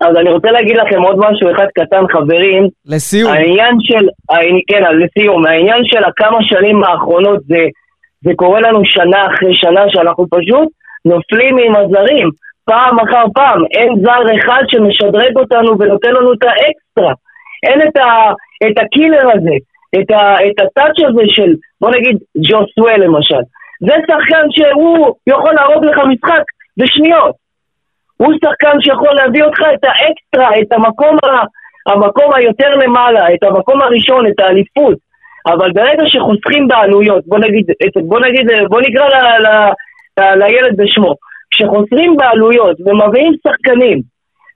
אז 0.01 0.16
אני 0.16 0.30
רוצה 0.30 0.51
להגיד 0.51 0.76
לכם 0.76 1.03
עוד 1.03 1.16
משהו 1.18 1.51
אחד 1.51 1.66
קטן, 1.74 2.05
חברים. 2.12 2.68
לסיום, 2.86 3.32
העניין 3.32 3.74
של, 3.80 4.07
כן, 4.68 4.82
לסיום, 4.98 5.46
העניין 5.46 5.82
של 5.84 6.05
הכמה 6.05 6.38
שנים 6.42 6.84
האחרונות 6.84 7.40
זה, 7.46 7.62
זה 8.24 8.30
קורה 8.36 8.61
לנו 8.61 8.80
שנה 8.84 9.26
אחרי 9.26 9.55
שנה 9.55 9.84
שאנחנו 9.88 10.24
פשוט 10.30 10.68
נופלים 11.05 11.59
עם 11.59 11.76
הזרים, 11.76 12.28
פעם 12.64 13.01
אחר 13.01 13.24
פעם, 13.34 13.64
אין 13.70 13.88
זר 14.03 14.36
אחד 14.38 14.62
שמשדרג 14.68 15.36
אותנו 15.36 15.78
ונותן 15.78 16.11
לנו 16.11 16.32
את 16.32 16.42
האקסטרה, 16.42 17.12
אין 17.66 17.82
את, 17.88 17.96
ה, 17.96 18.32
את 18.66 18.78
הקילר 18.84 19.30
הזה, 19.34 19.57
את, 20.01 20.11
ה, 20.11 20.34
את 20.46 20.61
הטאץ' 20.61 21.09
הזה 21.09 21.22
של, 21.26 21.55
בוא 21.80 21.90
נגיד, 21.90 22.16
ג'וסווה 22.36 22.96
למשל, 22.96 23.42
זה 23.80 23.94
שחקן 24.07 24.46
שהוא 24.51 25.14
יכול 25.26 25.55
להרוג 25.55 25.84
לך 25.84 25.98
משחק 26.09 26.42
בשניות, 26.76 27.34
הוא 28.20 28.32
שחקן 28.44 28.80
שיכול 28.80 29.14
להביא 29.14 29.42
אותך 29.42 29.60
את 29.74 29.84
האקסטרה, 29.84 30.60
את 30.60 30.72
המקום, 30.72 31.16
ה, 31.24 31.44
המקום 31.92 32.34
היותר 32.34 32.70
למעלה, 32.70 33.34
את 33.34 33.42
המקום 33.42 33.82
הראשון, 33.82 34.26
את 34.26 34.40
האליפות. 34.40 34.98
אבל 35.46 35.72
ברגע 35.72 36.02
שחוסכים 36.06 36.68
בעלויות, 36.68 37.22
בוא 37.26 37.38
נגיד, 37.38 37.66
בוא 38.08 38.20
נגיד, 38.20 38.46
בוא 38.68 38.80
נקרא 38.80 39.08
ל, 39.08 39.16
ל, 39.42 39.48
ל, 40.20 40.34
לילד 40.38 40.76
בשמו, 40.76 41.14
כשחוסרים 41.50 42.16
בעלויות 42.16 42.76
ומביאים 42.86 43.32
שחקנים 43.42 43.98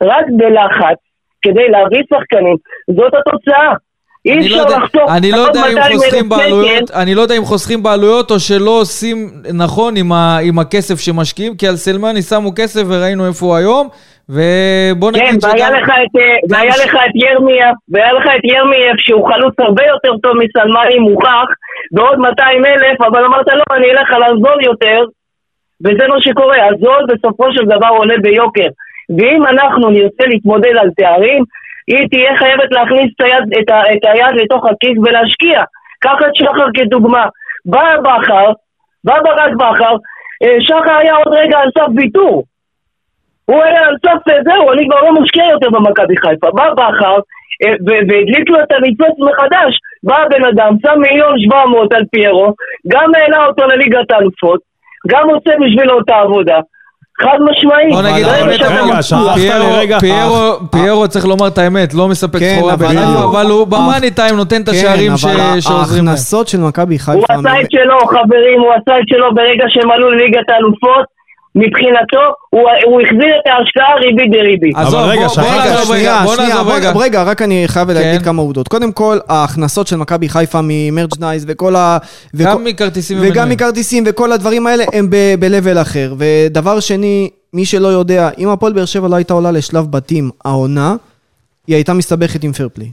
רק 0.03 0.25
בלחץ, 0.37 0.99
כדי 1.43 1.69
להביא 1.69 2.03
שחקנים, 2.11 2.57
זאת 2.97 3.13
התוצאה. 3.15 3.73
אי 4.27 4.33
אני 4.33 4.49
לא 4.49 4.63
אפשר 4.63 4.79
לחסוך 4.79 5.11
אני 5.17 5.31
לא 5.33 5.37
יודע 5.37 5.61
אם 5.61 5.75
200,000 5.75 5.93
חוסכים 5.97 6.25
שקל. 6.25 6.29
בעלויות, 6.29 6.91
אני 6.91 7.15
לא 7.15 7.21
יודע 7.23 7.37
אם 7.39 7.45
חוסכים 7.45 7.83
בעלויות 7.83 8.31
או 8.31 8.39
שלא 8.41 8.81
עושים 8.81 9.17
נכון 9.55 9.97
עם 9.97 10.13
ה- 10.13 10.39
עם 10.43 10.59
הכסף 10.59 11.01
שמשקיעים, 11.01 11.57
כי 11.57 11.69
על 11.69 11.77
סלמני 11.77 12.23
שמו 12.23 12.51
כסף 12.57 12.83
וראינו 12.89 13.27
איפה 13.27 13.47
הוא 13.47 13.57
היום, 13.57 13.89
ובוא 14.29 15.13
כן, 15.13 15.19
נגיד 15.27 15.45
והיה 15.45 15.67
שגם... 15.67 15.73
לך 15.83 15.89
את, 15.89 16.17
אה, 16.21 16.37
גם 16.51 16.59
והיה 16.59 16.75
לך 16.85 16.95
את 16.95 17.13
ירמיה, 17.15 17.71
והיה 17.93 18.13
לך 18.13 18.25
את 18.37 18.45
ירמייף 18.45 18.97
שהוא 18.99 19.29
חלוץ 19.33 19.55
הרבה 19.59 19.83
יותר 19.93 20.13
טוב 20.23 20.33
מסלמני 20.43 20.99
מוכח, 20.99 21.49
בעוד 21.93 22.19
200 22.19 22.67
אלף, 22.67 23.01
אבל 23.01 23.25
אמרת 23.25 23.47
לא, 23.49 23.77
אני 23.77 23.87
אלך 23.91 24.11
על 24.17 24.23
הזול 24.25 24.59
יותר, 24.65 24.99
וזה 25.85 26.05
מה 26.09 26.17
שקורה, 26.21 26.57
הזול 26.69 27.03
בסופו 27.15 27.45
של 27.53 27.65
דבר 27.65 27.89
עולה 27.99 28.15
ביוקר. 28.23 28.69
ואם 29.19 29.47
אנחנו 29.47 29.91
נרצה 29.91 30.25
להתמודד 30.27 30.77
על 30.81 30.89
תארים, 30.97 31.45
היא 31.89 32.09
תהיה 32.11 32.39
חייבת 32.39 32.73
להכניס 32.73 33.11
את 33.17 33.21
היד, 33.21 33.59
את, 33.61 33.71
ה, 33.71 33.81
את 33.93 34.05
היד 34.05 34.43
לתוך 34.43 34.67
הכיס 34.67 34.99
ולהשקיע. 35.05 35.63
קח 36.01 36.19
את 36.27 36.35
שחר 36.35 36.69
כדוגמה. 36.75 37.27
בא 37.65 37.97
בכר, 38.01 38.53
בא 39.05 39.15
ברק 39.25 39.53
בכר, 39.53 39.97
אה, 40.43 40.57
שחר 40.61 40.97
היה 40.97 41.15
עוד 41.15 41.35
רגע 41.35 41.59
על 41.59 41.71
סף 41.79 41.91
ויתור. 41.97 42.45
הוא 43.45 43.63
היה 43.63 43.81
על 43.87 43.97
סף, 44.07 44.29
אה, 44.31 44.43
זהו, 44.45 44.73
אני 44.73 44.89
כבר 44.89 45.01
לא 45.01 45.13
משקיע 45.23 45.45
יותר 45.51 45.71
במכבי 45.71 46.17
חיפה. 46.17 46.51
בא 46.51 46.71
בכר 46.71 47.17
אה, 47.65 47.75
והדליק 47.87 48.51
לו 48.51 48.61
את 48.61 48.73
הניצוץ 48.73 49.17
מחדש. 49.19 49.73
בא 50.03 50.17
הבן 50.23 50.45
אדם, 50.45 50.77
שם 50.83 51.01
מיליון 51.01 51.35
שבע 51.39 51.65
מאות 51.67 51.93
על 51.93 52.05
פיירו, 52.11 52.55
גם 52.89 53.11
העלה 53.15 53.47
אותו 53.47 53.67
לליגת 53.67 54.11
האלופות, 54.11 54.61
גם 55.09 55.31
עושה 55.31 55.51
בשבילו 55.61 56.01
את 56.01 56.11
העבודה. 56.11 56.59
חד 57.23 57.39
משמעית. 57.51 57.93
בוא 57.93 58.03
נגיד 58.03 58.27
רגע, 58.27 59.03
שכחת 59.03 59.35
פיירו- 59.35 59.71
לרגע. 59.71 59.99
פיירו- 60.01 60.59
פיירו, 60.71 61.09
צריך 61.09 61.27
לומר 61.27 61.47
את 61.47 61.59
האמת, 61.59 61.95
לא 61.95 62.09
מספק 62.09 62.39
כן, 62.39 62.55
סחורה 62.59 62.77
בחיפה, 62.77 62.93
בדיוק. 63.01 63.35
אבל 63.35 63.47
הוא 63.51 63.67
במאני 63.67 64.11
טיים 64.11 64.37
נותן 64.37 64.63
את 64.63 64.69
השערים 64.69 65.13
כן, 65.23 65.29
אבל 65.29 65.61
שעוזרים 65.61 65.99
להם. 66.05 66.09
ההכנסות 66.09 66.49
של 66.49 66.61
מכבי 66.61 66.95
הוא 66.95 67.01
חיפה... 67.03 67.35
עשה 67.35 67.61
את 67.61 67.67
שלו, 67.71 68.07
חברים, 68.07 68.61
הוא 68.61 68.73
עשה 68.73 68.99
את 69.01 69.09
שלו 69.09 69.35
ברגע 69.35 69.65
שהם 69.69 69.91
עלו 69.91 70.11
לליגת 70.11 70.51
האלופות. 70.51 71.14
מבחינתו, 71.55 72.19
הוא, 72.51 72.61
הוא 72.87 73.01
החזיר 73.01 73.33
את 73.41 73.51
ההשקעה 73.51 73.95
ריבית 73.95 74.31
דריבית. 74.33 74.77
עזוב, 74.77 75.01
רגע, 75.01 75.21
בוא- 75.21 75.29
שכחת, 75.29 75.45
בוא 75.47 75.55
רגע, 75.55 75.75
רגע, 75.75 75.85
שנייה, 75.85 76.23
בוא 76.25 76.35
שנייה, 76.35 76.49
נעזוב 76.51 76.67
בוא- 76.67 76.75
רגע. 76.77 76.93
רגע, 76.97 77.23
רק 77.23 77.43
אני 77.43 77.65
חייב 77.67 77.91
להגיד 77.91 78.19
כן. 78.21 78.25
כמה 78.25 78.43
עובדות. 78.43 78.69
קודם 78.69 78.93
כל, 78.93 79.19
ההכנסות 79.29 79.87
של 79.87 79.97
מכבי 79.97 80.29
חיפה 80.29 80.61
ממרצ'נייז 80.63 81.45
וכל 81.49 81.77
ה... 81.77 81.99
וכל- 82.35 82.45
גם 82.51 82.65
מכרטיסים 82.65 83.19
וגם 83.19 83.27
ומנויים. 83.29 83.49
מכרטיסים 83.49 84.05
וכל 84.07 84.33
הדברים 84.33 84.67
האלה 84.67 84.85
הם 84.93 85.11
ב- 85.11 85.35
ב-level 85.39 85.83
אחר. 85.83 86.15
ודבר 86.19 86.81
שני, 86.81 87.31
מי 87.53 87.65
שלא 87.65 87.89
יודע, 87.89 88.31
אם 88.39 88.49
הפועל 88.49 88.73
באר 88.73 88.85
שבע 88.85 89.09
לא 89.09 89.17
הייתה 89.17 89.35
עולה 89.35 89.51
לשלב 89.51 89.91
בתים 89.91 90.31
העונה, 90.45 90.97
היא 91.67 91.77
הייתה 91.77 91.93
מסתבכת 91.95 92.45
עם 92.45 92.53
פרפלי. 92.53 92.89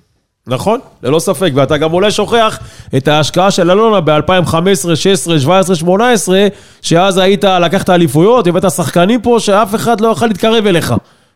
נכון, 0.52 0.80
ללא 1.04 1.20
ספק, 1.20 1.52
ואתה 1.56 1.78
גם 1.78 1.94
אולי 1.94 2.12
שוכח 2.12 2.60
את 2.98 3.08
ההשקעה 3.08 3.52
של 3.52 3.72
אלונה 3.72 4.02
ב-2015, 4.02 4.96
16, 4.96 5.40
17, 5.40 5.76
18, 5.76 6.48
שאז 6.82 7.18
היית, 7.18 7.44
לקחת 7.44 7.90
אליפויות, 7.90 8.48
הבאת 8.48 8.72
שחקנים 8.72 9.22
פה 9.22 9.38
שאף 9.40 9.76
אחד 9.76 10.02
לא 10.02 10.08
יוכל 10.08 10.26
להתקרב 10.26 10.66
אליך. 10.68 10.94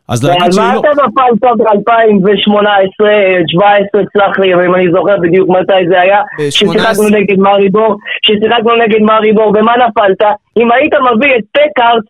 אז 0.10 0.26
ועל 0.26 0.38
להגיד 0.38 0.54
שהיא 0.54 0.66
מה 0.66 0.76
לא... 0.76 0.80
אתה 0.80 0.90
נפלת 0.90 1.58
ב-2018, 1.58 3.06
17, 3.48 4.02
סלח 4.14 4.40
לי, 4.40 4.54
אם 4.54 4.76
אני 4.76 4.92
זוכר 4.92 5.16
בדיוק 5.22 5.50
מתי 5.50 5.88
זה 5.90 6.02
היה, 6.02 6.22
18. 6.50 7.10
נגד 7.10 7.38
מאריבור, 7.38 7.96
כששיחקנו 8.24 8.76
נגד 8.76 9.02
מאריבור, 9.02 9.52
במה 9.52 9.74
נפלת? 9.78 10.22
אם 10.58 10.72
היית 10.72 10.94
מביא 10.94 11.36
את 11.38 11.44
פקארט 11.52 12.04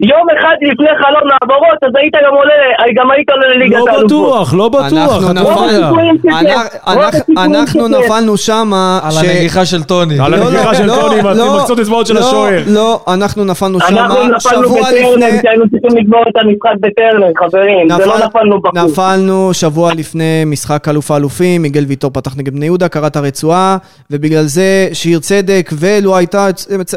יום 0.00 0.26
אחד 0.38 0.54
לפני 0.62 0.86
חלון 1.02 1.30
העברות, 1.32 1.78
אז 1.82 1.90
היית 1.94 2.14
גם 2.26 2.34
עולה, 2.34 2.54
גם 2.96 3.10
היית 3.10 3.30
עולה 3.30 3.48
לליגת 3.48 3.72
לא 3.72 3.84
האלופות. 3.88 4.04
בטוח, 4.04 4.54
לא 4.54 4.68
בטוח, 4.68 5.30
אתה 5.30 5.42
לא 5.42 5.48
יודע. 5.48 5.90
שכן, 6.22 7.32
אנחנו-. 7.38 7.88
נפלנו 7.88 8.36
שמה... 8.36 9.00
על 9.02 9.12
הנגיחה 9.18 9.64
של 9.64 9.82
טוני. 9.82 10.20
על 10.20 10.30
לא, 10.30 10.36
הנגיחה 10.36 10.64
לא, 10.72 10.74
של 10.74 10.86
לא, 10.86 10.94
טוני 10.94 11.20
עם 11.20 11.26
לא, 11.26 11.56
המקצות 11.56 11.80
אצבעות 11.80 12.06
של 12.06 12.16
השוער. 12.16 12.62
לא, 12.66 13.00
אנחנו 13.08 13.44
נפלנו 13.44 13.80
שמה 13.80 13.88
אנחנו 14.00 14.14
נפלנו 14.24 14.40
שבוע 14.40 14.80
בטרנר, 14.82 15.26
לפני... 15.26 15.38
שהיינו 15.42 15.64
צריכים 15.70 15.98
לגמור 16.02 16.22
את 16.28 16.36
המשחק 16.36 16.74
בטרנר, 16.80 17.26
חברים, 17.38 17.88
זה 17.96 18.06
לא 18.06 18.18
נפל- 18.18 18.26
נפלנו 18.26 18.60
בחוץ. 18.60 18.76
נפלנו 18.92 19.54
שבוע 19.54 19.94
לפני 19.94 20.42
משחק 20.46 20.88
אלוף 20.88 21.10
האלופים, 21.10 21.62
מיגל 21.62 21.84
ויטור 21.88 22.10
פתח 22.10 22.36
נגד 22.36 22.54
בני 22.54 22.66
יהודה, 22.66 22.88
קרע 22.88 23.06
את 23.06 23.16
הרצועה, 23.16 23.76
ובגלל 24.10 24.44
זה 24.44 24.88
שיר 24.92 25.18
צדק, 25.18 25.70
ולו 25.72 26.16
הייתה, 26.16 26.46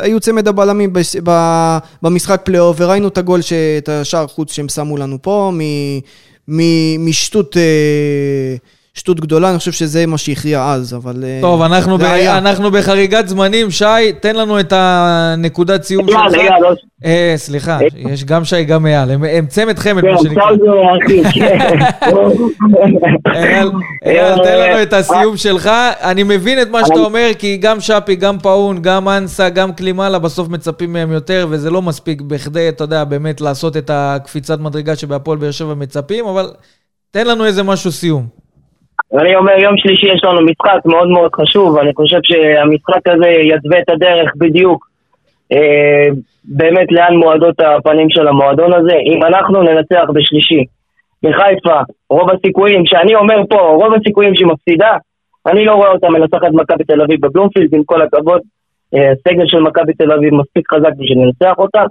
היו 0.02 0.20
צמד 0.20 0.48
הבלמים 0.48 0.94
במשחק 2.04 2.42
פלייאוף, 2.44 2.87
וראינו 2.88 3.08
את 3.08 3.18
הגול, 3.18 3.42
ש- 3.42 3.54
את 3.54 3.90
השער 3.90 4.28
חוץ 4.28 4.54
שהם 4.54 4.70
שמו 4.70 4.98
לנו 4.98 5.18
פה, 5.22 5.52
מ- 5.54 6.00
מ- 6.48 7.06
משטות... 7.10 7.58
אה, 7.58 8.56
שטות 8.98 9.20
גדולה, 9.20 9.50
אני 9.50 9.58
חושב 9.58 9.72
שזה 9.72 10.06
מה 10.06 10.18
שהכריע 10.18 10.66
אז, 10.72 10.94
אבל... 10.94 11.24
אה, 11.24 11.40
טוב, 11.42 11.62
אנחנו, 11.62 11.98
ב... 11.98 12.02
אנחנו 12.02 12.72
בחריגת 12.72 13.28
זמנים. 13.28 13.72
שי, 13.72 13.86
תן 14.20 14.36
לנו 14.36 14.60
את 14.60 14.74
הנקודת 14.76 15.84
סיום 15.84 16.10
אייל, 16.10 16.30
שלך. 16.30 16.40
אייל, 16.40 16.54
לא- 16.62 16.76
אה, 17.06 17.34
סליחה, 17.36 17.80
יש 17.96 18.24
גם 18.24 18.46
שי, 18.46 18.64
גם 18.64 18.86
אייל. 18.86 19.12
הם, 19.12 19.24
הם 19.24 19.46
צמד 19.46 19.80
חמד, 19.80 20.02
כן, 20.02 20.12
מה 20.12 20.18
שנקרא. 20.18 20.44
עכשיו 20.44 20.58
זה 20.58 20.72
אחי, 21.06 21.40
כן. 21.40 21.58
אייל, 23.34 23.72
אייל, 24.06 24.36
תן 24.44 24.60
לנו 24.60 24.82
את 24.82 24.94
הסיום 24.94 25.38
שלך. 25.38 25.70
אני 26.02 26.24
מבין 26.24 26.62
את 26.62 26.70
מה 26.70 26.86
שאתה 26.86 27.00
אומר, 27.00 27.30
כי 27.40 27.58
גם 27.58 27.80
שפי, 27.80 28.16
גם 28.16 28.40
פאון, 28.40 28.82
גם 28.82 29.10
אנסה, 29.10 29.50
גם 29.50 29.74
קלימאלה, 29.74 30.20
בסוף 30.20 30.50
מצפים 30.50 30.94
מהם 30.94 31.12
יותר, 31.12 31.48
וזה 31.50 31.70
לא 31.70 31.82
מספיק 31.82 32.22
בכדי, 32.22 32.70
אתה 32.70 32.84
יודע, 32.84 33.04
באמת 33.04 33.42
לעשות 33.42 33.78
את 33.78 33.92
הקפיצת 33.94 34.60
מדרגה 34.60 34.96
שבהפועל 34.96 35.38
באר 35.38 35.52
שבע 35.52 35.74
מצפים, 35.74 36.26
אבל 36.28 36.52
תן 37.12 37.28
לנו 37.28 37.46
איזה 37.46 37.64
משהו 37.64 37.92
סיום. 37.92 38.47
אני 39.14 39.36
אומר, 39.36 39.54
יום 39.60 39.78
שלישי 39.78 40.08
יש 40.08 40.24
לנו 40.24 40.42
משחק 40.42 40.86
מאוד 40.86 41.08
מאוד 41.08 41.32
חשוב, 41.36 41.78
אני 41.78 41.94
חושב 41.94 42.20
שהמשחק 42.24 43.08
הזה 43.08 43.28
יתווה 43.28 43.80
את 43.80 43.90
הדרך 43.90 44.32
בדיוק 44.38 44.88
אה, 45.52 46.08
באמת 46.44 46.92
לאן 46.92 47.16
מועדות 47.16 47.56
הפנים 47.60 48.10
של 48.10 48.28
המועדון 48.28 48.74
הזה. 48.74 48.96
אם 49.06 49.24
אנחנו 49.24 49.64
ננצח 49.64 50.04
בשלישי 50.14 50.64
בחיפה, 51.24 51.80
רוב 52.10 52.30
הסיכויים, 52.30 52.86
שאני 52.86 53.16
אומר 53.16 53.42
פה, 53.50 53.60
רוב 53.60 53.94
הסיכויים 53.94 54.36
שהיא 54.36 54.48
מפסידה, 54.48 54.92
אני 55.48 55.66
לא 55.66 55.72
רואה 55.72 55.92
אותה 55.92 56.10
מנצחת 56.10 56.52
מכבי 56.54 56.84
תל 56.84 57.02
אביב 57.02 57.26
בבלומפילד, 57.26 57.74
עם 57.74 57.84
כל 57.84 58.02
הכבוד, 58.02 58.42
אה, 58.96 59.12
הסגל 59.12 59.48
של 59.48 59.60
מכבי 59.60 59.94
תל 59.94 60.12
אביב 60.12 60.34
מספיק 60.34 60.74
חזק 60.74 60.92
בשביל 60.98 61.18
לנצח 61.26 61.58
אותה. 61.58 61.84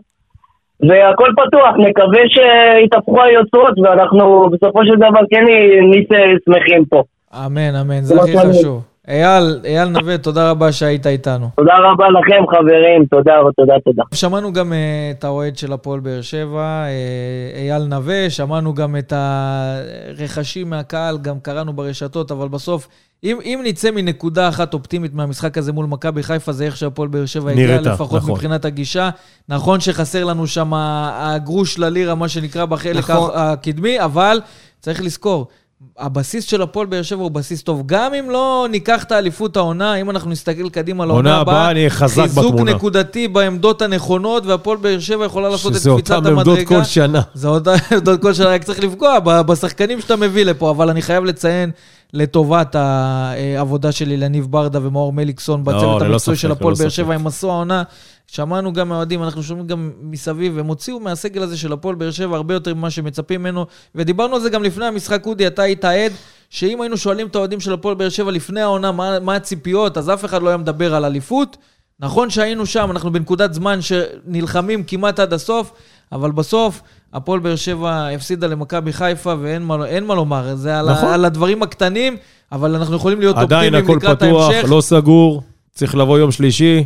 והכל 0.81 1.31
פתוח, 1.37 1.75
נקווה 1.79 2.21
שיתהפכו 2.29 3.23
היוצרות 3.23 3.79
ואנחנו 3.83 4.51
בסופו 4.51 4.81
של 4.85 4.97
דבר 4.97 5.21
כן 5.31 5.45
נצא 5.91 6.17
שמחים 6.45 6.85
פה. 6.85 7.03
אמן, 7.47 7.75
אמן, 7.75 8.03
זה 8.03 8.21
הכי 8.21 8.39
חשוב. 8.39 8.85
אייל, 9.09 9.61
אייל 9.65 9.89
נווה, 9.89 10.19
תודה 10.19 10.51
רבה 10.51 10.73
שהיית 10.73 11.07
איתנו. 11.07 11.47
תודה 11.57 11.75
רבה 11.79 12.07
לכם 12.11 12.47
חברים, 12.51 13.05
תודה 13.05 13.45
ותודה 13.45 13.75
תודה. 13.85 14.03
שמענו 14.15 14.53
גם 14.53 14.73
uh, 14.73 14.75
את 15.19 15.25
האוהד 15.25 15.57
של 15.57 15.73
הפועל 15.73 16.01
באר 16.01 16.21
שבע, 16.21 16.85
uh, 16.87 17.59
אייל 17.59 17.83
נווה, 17.83 18.31
שמענו 18.31 18.75
גם 18.75 18.97
את 18.97 19.13
הרכשים 19.17 20.71
מהקהל, 20.71 21.19
גם 21.23 21.41
קראנו 21.43 21.73
ברשתות, 21.73 22.31
אבל 22.31 22.49
בסוף, 22.49 22.89
אם, 23.25 23.39
אם 23.45 23.61
נצא 23.65 23.91
מנקודה 23.91 24.49
אחת 24.49 24.75
אופטימית 24.75 25.15
מהמשחק 25.15 25.59
הזה 25.59 25.73
מול 25.73 25.87
מכבי 25.87 26.23
חיפה, 26.23 26.53
זה 26.53 26.65
איך 26.65 26.77
שהפועל 26.77 27.09
באר 27.09 27.27
שבע 27.27 27.51
הגיע, 27.51 27.81
לפחות 27.81 28.23
נכון. 28.23 28.33
מבחינת 28.33 28.65
הגישה. 28.65 29.11
נכון 29.49 29.81
שחסר 29.81 30.25
לנו 30.25 30.47
שם 30.47 30.73
הגרוש 30.75 31.79
ללירה, 31.79 32.15
מה 32.15 32.29
שנקרא, 32.29 32.65
בחלק 32.65 32.97
נכון. 32.97 33.31
הקדמי, 33.35 34.05
אבל 34.05 34.41
צריך 34.81 35.03
לזכור, 35.03 35.47
הבסיס 35.99 36.45
של 36.45 36.63
הפועל 36.63 36.87
באר 36.87 37.03
שבע 37.03 37.23
הוא 37.23 37.31
בסיס 37.31 37.63
טוב. 37.63 37.83
גם 37.87 38.15
אם 38.15 38.31
לא 38.31 38.67
ניקח 38.71 39.05
את 39.05 39.13
האליפות 39.13 39.57
העונה, 39.57 39.95
אם 39.95 40.11
אנחנו 40.11 40.31
נסתכל 40.31 40.69
קדימה 40.69 41.07
לעונה 41.07 41.31
עונה 41.31 41.41
הבאה, 41.41 41.61
הבאה 41.61 41.73
נהיה 41.73 41.91
חזק 41.91 42.23
חיזוק 42.23 42.55
בתמונה. 42.55 42.73
נקודתי 42.75 43.29
בעמדות 43.29 43.83
הנכונות, 43.83 44.47
והפועל 44.47 44.79
באר 44.79 45.01
שבע 45.01 45.25
יכולה 45.25 45.49
לעשות 45.49 45.73
את 45.73 45.79
שזה 45.79 45.91
קפיצת 45.91 46.15
המדרגה. 46.15 46.41
עמדות 46.41 46.59
כל 46.69 46.85
שנה. 46.85 47.21
זה 47.35 47.49
עוד 47.49 47.69
עמדות 47.93 48.23
כל 48.23 48.35
שנה, 48.35 48.47
רק 48.47 48.65
צריך 48.65 48.81
לפגוע 48.81 49.19
בשחקנים 49.21 50.01
שאתה 50.01 50.17
מביא 50.17 50.45
לפה, 50.45 50.71
אבל 50.71 50.91
אני 50.91 51.03
חייב 51.03 51.25
לציין 51.25 51.71
לטובת 52.13 52.75
העבודה 52.75 53.93
של 53.93 54.11
אילניב 54.11 54.47
ברדה 54.51 54.79
ומאור 54.83 55.13
מליקסון 55.13 55.65
בצוות 55.65 55.83
לא, 55.83 56.07
ללא 56.07 56.13
המקצועי 56.15 56.37
של 56.37 56.53
הפועל 56.53 56.75
ללא 56.75 56.79
באר. 56.79 56.89
שבע, 56.89 57.15
הם 57.15 57.27
עשו 57.27 57.51
העונה. 57.51 57.83
שמענו 58.27 58.73
גם 58.73 58.89
מהאוהדים, 58.89 59.23
אנחנו 59.23 59.43
שומעים 59.43 59.67
גם 59.67 59.91
מסביב, 60.01 60.59
הם 60.59 60.67
הוציאו 60.67 61.01
מהסגל 61.01 61.43
הזה 61.43 61.59
של 61.59 61.73
הפועל 61.73 61.95
באר 61.95 62.11
שבע 62.11 62.37
הרבה 62.37 62.55
יותר 62.55 62.75
ממה 62.75 62.91
שמצפים 62.91 63.41
ממנו, 63.41 63.67
ודיברנו 63.95 64.35
על 64.35 64.41
זה 64.41 64.51
גם 64.51 64.63
לפני 64.63 64.87
המשחק, 64.87 65.27
אודי, 65.27 65.47
אתה 65.47 65.63
היית 65.63 65.85
עד, 65.85 66.13
שאם 66.51 66.81
היינו 66.81 66.97
שואלים 66.97 67.27
את 67.27 67.37
האוהדים 67.37 67.61
של 67.61 67.73
הפועל 67.73 67.95
באר 67.95 68.09
שבע 68.09 68.31
לפני 68.31 68.61
העונה 68.61 68.93
מה, 68.93 69.21
מה 69.21 69.35
הציפיות, 69.35 69.99
אז 69.99 70.11
אף 70.11 70.25
אחד 70.25 70.43
לא 70.43 70.49
היה 70.49 70.57
מדבר 70.57 70.95
על 70.95 71.05
אליפות. 71.05 71.57
נכון 72.01 72.31
שהיינו 72.31 72.67
שם, 72.67 72.91
אנחנו 72.91 73.13
בנקודת 73.13 73.55
זמן 73.55 73.79
שנלחמים 73.83 74.83
כמעט 74.85 75.21
עד 75.21 75.33
הסוף, 75.33 75.73
אבל 76.13 76.31
בסוף 76.31 76.83
הפועל 77.13 77.41
באר 77.41 77.57
שבע 77.57 78.09
הפסידה 78.15 78.47
למכבי 78.47 78.93
חיפה 78.93 79.35
ואין 79.41 79.63
מה, 79.63 80.01
מה 80.01 80.15
לומר, 80.15 80.57
זה 80.57 80.79
על, 80.79 80.91
נכון. 80.91 81.09
ה, 81.09 81.15
על 81.15 81.25
הדברים 81.25 81.63
הקטנים, 81.63 82.17
אבל 82.53 82.75
אנחנו 82.75 82.97
יכולים 82.97 83.21
להיות 83.21 83.37
עדיין 83.37 83.75
אופטימיים 83.75 83.99
הכל 83.99 84.07
לקראת 84.07 84.23
פתוח, 84.23 84.51
ההמשך. 84.51 84.71
לא 84.71 84.81
סגור, 84.81 85.43
צריך 85.75 85.95
לבוא 85.95 86.19
יום 86.19 86.33
שלישי, 86.33 86.85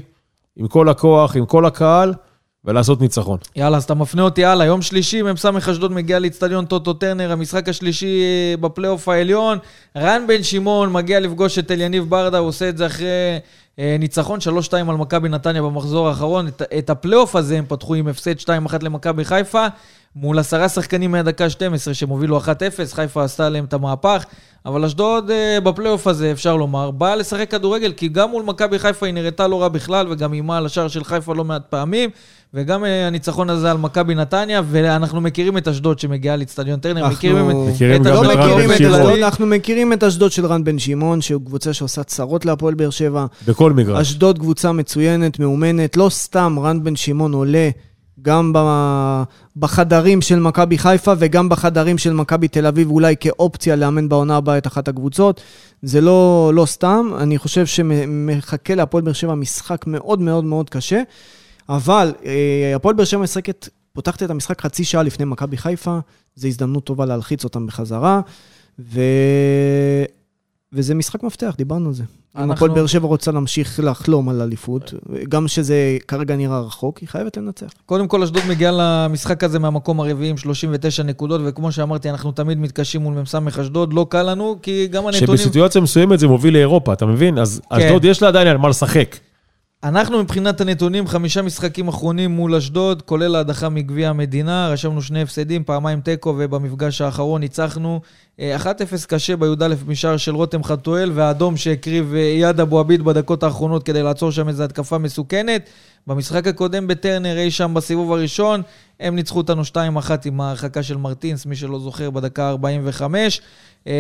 עם 0.61 0.69
כל 0.69 0.89
הכוח, 0.89 1.37
עם 1.37 1.47
כל 1.47 1.67
הקהל, 1.67 2.15
ולעשות 2.65 3.01
ניצחון. 3.01 3.39
יאללה, 3.57 3.77
אז 3.77 3.85
אתה 3.85 3.95
מפנה 3.95 4.23
אותי 4.23 4.45
הלאה. 4.45 4.67
יום 4.67 4.83
שלישי, 4.83 5.23
מ"ס 5.23 5.47
אשדוד 5.71 5.93
מגיע 5.93 6.19
לאצטדיון 6.19 6.65
טוטו 6.65 6.93
טרנר, 6.93 7.33
המשחק 7.33 7.69
השלישי 7.69 8.23
אה, 8.23 8.57
בפלייאוף 8.57 9.09
העליון. 9.09 9.59
רן 9.97 10.23
בן 10.29 10.43
שמעון 10.43 10.93
מגיע 10.93 11.21
לפגוש 11.21 11.59
את 11.59 11.71
אליניב 11.71 12.05
ברדה, 12.09 12.39
הוא 12.39 12.49
עושה 12.49 12.69
את 12.69 12.77
זה 12.77 12.87
אחרי 12.87 13.09
אה, 13.79 13.97
ניצחון 13.99 14.39
3-2 14.71 14.73
על 14.73 14.97
מכבי 14.97 15.29
נתניה 15.29 15.63
במחזור 15.63 16.09
האחרון. 16.09 16.49
את, 16.49 16.63
את 16.79 16.91
הפלייאוף 16.91 17.37
הזה 17.37 17.59
הם 17.59 17.65
פתחו 17.69 17.95
עם 17.95 18.09
הפסד 18.09 18.39
2-1 18.39 18.49
למכבי 18.83 19.25
חיפה, 19.25 19.67
מול 20.17 20.39
עשרה 20.39 20.69
שחקנים 20.69 21.11
מהדקה 21.11 21.51
12 21.51 21.95
שהם 21.95 22.09
הובילו 22.09 22.41
1-0, 22.41 22.43
חיפה 22.93 23.25
עשתה 23.25 23.47
עליהם 23.47 23.65
את 23.65 23.73
המהפך. 23.73 24.25
אבל 24.67 24.85
אשדוד 24.85 25.31
אה, 25.31 25.61
בפלייאוף 25.61 26.07
הזה, 26.07 26.33
אפשר 26.33 26.57
לומר, 26.57 26.91
באה 26.91 27.17
לשחק 27.17 27.51
כדורגל, 27.51 27.93
כי 27.93 28.09
גם 28.09 28.31
מול 28.31 28.43
מכבי 28.43 28.79
חיפה 28.79 29.07
היא 29.07 29.15
נראתה 29.15 29.47
לא 29.49 29.63
רע 29.63 29.69
בכלל, 29.69 30.07
וגם 30.11 30.33
איימה 30.33 30.57
על 30.57 30.67
השער 30.67 30.89
של 30.89 31.05
חיפה 31.05 31.35
לא 31.35 31.45
מעט 31.45 31.63
פעמים. 31.71 32.11
וגם 32.55 32.85
אה, 32.85 33.07
הניצחון 33.07 33.51
הזה 33.51 33.71
על 33.71 33.77
מכבי 33.79 34.15
נתניה, 34.15 34.63
ואנחנו 34.71 35.21
מכירים 35.21 35.59
את 35.59 35.69
אשדוד 35.69 35.99
שמגיעה 35.99 36.37
לאצטדיון 36.37 36.81
טרנר, 36.81 37.01
אנחנו 37.01 37.17
מכירים 37.17 37.51
את... 37.51 37.55
מכירים 37.75 38.03
את 38.03 38.07
גם 38.07 38.13
אשדוד 38.13 38.31
את 38.31 38.37
רן 38.37 38.49
באופן 38.49 38.67
בן 38.67 38.73
את 38.73 38.79
שמעון. 38.79 39.01
אשדוד. 39.01 39.23
אנחנו 39.23 39.47
מכירים 39.47 39.93
את 39.93 40.05
אשדוד 40.05 40.33
של 40.33 40.47
רן 40.47 40.65
בן 40.65 40.79
שמעון, 40.79 41.21
שהוא 41.21 41.43
קבוצה 41.47 41.73
שעושה 41.73 42.03
צרות 42.03 42.47
להפועל 42.47 42.75
באר 42.75 42.91
שבע. 42.91 43.27
בכל 43.47 43.73
מגרש. 43.73 44.01
אשדוד 44.01 44.39
קבוצה 44.39 44.73
מצוינת, 44.73 45.39
מאומנת. 45.39 45.97
לא 45.97 46.09
סתם 46.09 46.59
רן 46.63 46.85
בן 46.85 46.97
שמעון 46.97 47.33
עולה 47.33 47.71
גם 48.23 48.53
בחדרים 49.57 50.23
של 50.23 50.41
מכבי 50.41 50.79
חיפה 50.79 51.13
וגם 51.19 51.49
בחדרים 51.49 51.99
של 51.99 52.13
מכבי 52.13 52.49
תל 52.49 52.67
אביב, 52.67 52.91
אולי 52.91 53.15
כאופציה 53.21 53.77
לאמן 53.77 54.09
בעונה 54.09 54.37
הבאה 54.37 54.59
את 54.59 54.67
אחת 54.67 54.89
הקבוצות. 54.89 55.41
זה 55.83 56.01
לא, 56.01 56.51
לא 56.55 56.67
סתם, 56.67 57.11
אני 57.19 57.39
חושב 57.39 57.67
שמחכה 57.67 58.75
להפועל 58.75 59.05
באר 59.05 59.13
שבע 59.13 59.35
משחק 59.35 59.87
מאוד 59.87 60.21
מאוד 60.21 60.45
מאוד 60.45 60.71
קשה. 60.71 61.03
אבל 61.69 62.13
אה, 62.25 62.73
הפועל 62.77 62.95
באר 62.95 63.05
שבע 63.05 63.21
משחקת, 63.21 63.69
פותחת 63.93 64.23
את 64.23 64.31
המשחק 64.31 64.61
חצי 64.61 64.85
שעה 64.85 65.03
לפני 65.03 65.25
מכבי 65.25 65.57
חיפה, 65.57 65.99
זו 66.37 66.49
הזדמנות 66.49 66.85
טובה 66.85 67.07
להלחיץ 67.07 67.45
אותם 67.45 67.67
בחזרה, 67.67 68.21
ו... 68.79 69.01
וזה 70.73 70.95
משחק 70.95 71.23
מפתח, 71.23 71.55
דיברנו 71.59 71.87
על 71.89 71.95
זה. 71.95 72.03
אם 72.03 72.41
אנחנו- 72.41 72.53
הפועל 72.53 72.71
באר 72.71 72.87
שבע 72.87 73.07
רוצה 73.07 73.31
להמשיך 73.33 73.81
לחלום 73.83 74.29
על 74.29 74.41
אליפות, 74.43 74.95
גם 75.29 75.49
שזה 75.49 75.75
כרגע 76.09 76.37
נראה 76.37 76.61
רחוק, 76.61 76.99
היא 76.99 77.09
חייבת 77.09 77.37
לנצח. 77.37 77.67
קודם 77.87 78.09
כל, 78.09 78.23
אשדוד 78.23 78.43
מגיעה 78.49 78.73
למשחק 78.77 79.45
הזה 79.45 79.59
מהמקום 79.59 80.01
הרביעי 80.01 80.31
עם 80.31 80.37
39 80.37 81.03
נקודות, 81.03 81.41
וכמו 81.45 81.73
שאמרתי, 81.73 82.11
אנחנו 82.11 82.33
תמיד 82.33 82.59
מתקשים 82.59 83.01
מול 83.01 83.15
מ"ס 83.15 83.35
אשדוד, 83.61 83.93
לא 83.93 84.07
קל 84.09 84.23
לנו, 84.23 84.57
כי 84.63 84.87
גם 84.87 85.07
הנתונים... 85.07 85.27
שבסיטואציה 85.39 85.81
מסוימת 85.81 86.19
זה 86.19 86.29
מוביל 86.29 86.55
לאירופה, 86.55 86.93
אתה 86.93 87.07
מבין? 87.07 87.39
אז 87.39 87.61
כן. 87.71 87.77
אשדוד 87.77 88.05
יש 88.05 88.23
לה 88.23 88.29
עדיין 88.29 88.49
על 88.49 88.57
מה 88.59 88.69
לשחק. 88.69 89.17
אנחנו 89.85 90.19
מבחינת 90.23 90.61
הנתונים, 90.61 91.07
חמישה 91.07 91.43
משחקים 91.43 91.89
אחרונים 91.89 92.31
מול 92.31 92.55
אשדוד, 92.55 93.03
כולל 93.03 93.35
ההדחה 93.35 93.69
מגביע 93.69 94.11
המדינה, 94.11 94.69
רשמנו 94.69 95.03
שני 95.03 95.23
הפסדים, 95.23 95.65
פעמיים 95.65 96.01
תיקו, 96.01 96.35
ובמפגש 96.39 97.01
האחרון 97.01 97.41
ניצחנו 97.41 98.01
אה, 98.41 98.57
1-0 98.57 98.67
קשה 99.09 99.37
בי"א 99.37 99.75
משער 99.87 100.17
של 100.17 100.35
רותם 100.35 100.65
חתואל, 100.65 101.11
והאדום 101.15 101.57
שהקריב 101.57 102.15
אה, 102.15 102.21
אייד 102.21 102.61
אבו 102.61 102.79
עביד 102.79 103.03
בדקות 103.03 103.43
האחרונות 103.43 103.83
כדי 103.83 104.03
לעצור 104.03 104.31
שם 104.31 104.49
איזו 104.49 104.63
התקפה 104.65 104.99
מסוכנת. 104.99 105.71
במשחק 106.07 106.47
הקודם 106.47 106.87
בטרנר, 106.87 107.39
אי 107.39 107.51
שם 107.51 107.75
בסיבוב 107.75 108.13
הראשון, 108.13 108.63
הם 109.01 109.17
ניצחו 109.17 109.39
אותנו 109.39 109.63
2-1 109.63 109.77
עם 110.25 110.41
ההרחקה 110.41 110.83
של 110.83 110.97
מרטינס, 110.97 111.47
מי 111.47 111.57
שלא 111.57 111.79
זוכר, 111.79 112.11
בדקה 112.11 112.51
45. 112.51 113.41
אה, 113.87 113.93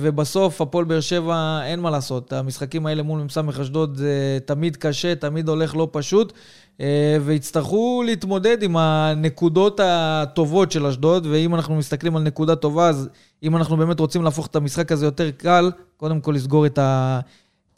ובסוף, 0.00 0.60
הפועל 0.60 0.84
באר 0.84 1.00
שבע, 1.00 1.60
אין 1.64 1.80
מה 1.80 1.90
לעשות. 1.90 2.32
המשחקים 2.32 2.86
האלה 2.86 3.02
מול 3.02 3.22
מ"ס 3.22 3.38
אשדוד 3.60 3.96
זה 3.96 4.38
תמיד 4.44 4.76
קשה, 4.76 5.14
תמיד 5.14 5.48
הולך 5.48 5.76
לא 5.76 5.88
פשוט, 5.92 6.32
אה, 6.80 7.16
ויצטרכו 7.24 8.02
להתמודד 8.06 8.62
עם 8.62 8.76
הנקודות 8.76 9.80
הטובות 9.84 10.72
של 10.72 10.86
אשדוד, 10.86 11.26
ואם 11.30 11.54
אנחנו 11.54 11.76
מסתכלים 11.76 12.16
על 12.16 12.22
נקודה 12.22 12.56
טובה, 12.56 12.88
אז 12.88 13.08
אם 13.42 13.56
אנחנו 13.56 13.76
באמת 13.76 14.00
רוצים 14.00 14.22
להפוך 14.22 14.46
את 14.46 14.56
המשחק 14.56 14.92
הזה 14.92 15.06
יותר 15.06 15.30
קל, 15.30 15.70
קודם 15.96 16.20
כל 16.20 16.32
לסגור 16.32 16.66
את 16.66 16.78
ה... 16.78 17.20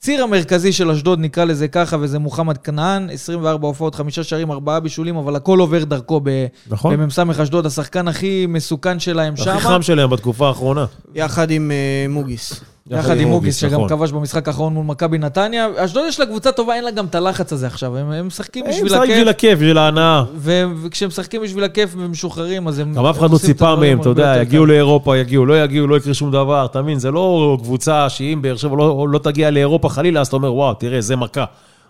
ציר 0.00 0.22
המרכזי 0.22 0.72
של 0.72 0.90
אשדוד, 0.90 1.18
נקרא 1.20 1.44
לזה 1.44 1.68
ככה, 1.68 1.96
וזה 2.00 2.18
מוחמד 2.18 2.56
כנען, 2.58 3.10
24 3.10 3.66
הופעות, 3.68 3.94
חמישה 3.94 4.24
שערים, 4.24 4.50
ארבעה 4.50 4.80
בישולים, 4.80 5.16
אבל 5.16 5.36
הכל 5.36 5.58
עובר 5.58 5.84
דרכו 5.84 6.20
ב- 6.24 6.46
נכון. 6.70 6.96
במ"ס 6.96 7.18
אשדוד, 7.18 7.66
השחקן 7.66 8.08
הכי 8.08 8.46
מסוכן 8.48 9.00
שלהם 9.00 9.34
הכי 9.34 9.42
שם. 9.42 9.58
חם 9.58 9.82
שלהם 9.82 10.10
בתקופה 10.10 10.48
האחרונה. 10.48 10.86
יחד 11.14 11.50
עם 11.50 11.70
אה, 11.70 12.06
מוגיס. 12.08 12.60
יחד 12.90 13.20
עם 13.20 13.28
מוגיס, 13.28 13.56
שגם 13.56 13.72
נכון. 13.72 13.88
כבש 13.88 14.12
במשחק 14.12 14.48
האחרון 14.48 14.74
מול 14.74 14.84
מכבי 14.84 15.18
נתניה. 15.18 15.68
אשדוד 15.76 16.04
יש 16.08 16.20
לה 16.20 16.26
קבוצה 16.26 16.52
טובה, 16.52 16.74
אין 16.74 16.84
לה 16.84 16.90
גם 16.90 17.06
את 17.06 17.14
הלחץ 17.14 17.52
הזה 17.52 17.66
עכשיו. 17.66 17.96
הם, 17.96 18.10
הם 18.10 18.26
משחקים 18.26 18.64
הם 18.64 18.70
בשביל 18.70 18.84
משחק 18.84 19.00
בשביל 19.02 19.28
הכיף, 19.28 19.28
הכיף, 19.28 19.58
בשביל 19.58 19.78
ההנאה. 19.78 20.24
וכשהם 20.36 21.08
משחקים 21.08 21.42
בשביל 21.42 21.64
הכיף 21.64 21.94
ומשוחררים, 21.98 22.68
אז 22.68 22.78
הם... 22.78 22.94
גם 22.94 23.06
אף 23.06 23.16
הם 23.16 23.24
אחד 23.24 23.32
לא 23.32 23.38
ציפה 23.38 23.76
מהם, 23.76 24.00
אתה 24.00 24.08
יודע, 24.08 24.34
יגיעו. 24.40 24.66
לאירופה, 24.66 25.18
יגיעו, 25.18 25.46
לא 25.46 25.64
יגיעו, 25.64 25.86
לא 25.86 25.96
יקרה 25.96 26.14
שום 26.14 26.30
דבר, 26.30 26.64
אתה 26.64 26.82
מבין? 26.82 26.98
זה 26.98 27.10
לא 27.10 27.56
קבוצה 27.62 28.08
שאם 28.08 28.38
באר 28.42 28.56
שבע 28.56 28.76
לא 28.76 29.06
לא 29.08 29.18
תגיע 29.18 29.50
לאירופה 29.50 29.88
חלילה, 29.88 30.20
אז 30.20 30.26
אתה 30.26 30.36
אומר, 30.36 30.54
וואו, 30.54 30.74
תראה, 30.74 31.00
זה 31.00 31.16
מכה. 31.16 31.44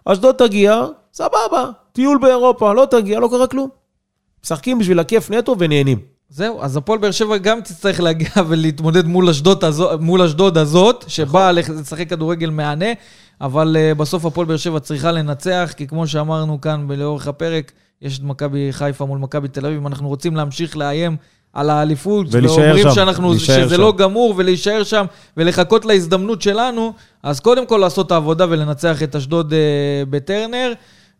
אשדוד 0.04 0.34
תגיע, 0.34 0.84
סבבה, 1.12 1.70
טיול 1.92 2.18
באירופה, 2.18 2.72
לא 2.72 2.86
תגיע, 2.90 3.20
לא 3.20 3.28
קרה 3.30 3.46
כלום. 3.46 3.68
משחקים 4.44 4.78
בשביל 4.78 4.98
הכיף 4.98 5.30
נטו 5.30 5.56
ונהנים. 5.58 6.17
זהו, 6.30 6.62
אז 6.62 6.76
הפועל 6.76 6.98
באר 6.98 7.10
שבע 7.10 7.36
גם 7.36 7.60
תצטרך 7.60 8.00
להגיע 8.00 8.28
ולהתמודד 8.48 9.06
מול 9.06 9.28
אשדוד, 9.28 9.64
הזו, 9.64 9.90
מול 10.00 10.22
אשדוד 10.22 10.58
הזאת, 10.58 11.04
שבאה 11.08 11.52
לח- 11.52 11.70
לשחק 11.70 12.08
כדורגל 12.10 12.50
מהנה, 12.50 12.86
אבל 13.40 13.76
uh, 13.76 13.98
בסוף 13.98 14.24
הפועל 14.24 14.46
באר 14.46 14.56
שבע 14.56 14.80
צריכה 14.80 15.12
לנצח, 15.12 15.72
כי 15.76 15.86
כמו 15.86 16.06
שאמרנו 16.06 16.60
כאן 16.60 16.86
לאורך 16.90 17.28
הפרק, 17.28 17.72
יש 18.02 18.18
את 18.18 18.24
מכבי 18.24 18.68
חיפה 18.70 19.06
מול 19.06 19.18
מכבי 19.18 19.48
תל 19.48 19.66
אביב, 19.66 19.86
אנחנו 19.86 20.08
רוצים 20.08 20.36
להמשיך 20.36 20.76
לאיים 20.76 21.16
על 21.52 21.70
האליפות, 21.70 22.26
ואומרים 22.30 22.82
שם, 22.82 22.90
שאנחנו, 22.90 23.38
שזה 23.38 23.74
שם. 23.74 23.80
לא 23.80 23.92
גמור, 23.96 24.34
ולהישאר 24.36 24.84
שם, 24.84 25.04
ולחכות 25.36 25.84
להזדמנות 25.84 26.42
שלנו, 26.42 26.92
אז 27.22 27.40
קודם 27.40 27.66
כל 27.66 27.76
לעשות 27.76 28.06
את 28.06 28.12
העבודה 28.12 28.46
ולנצח 28.50 29.02
את 29.02 29.16
אשדוד 29.16 29.52
uh, 29.52 29.54
בטרנר. 30.10 30.72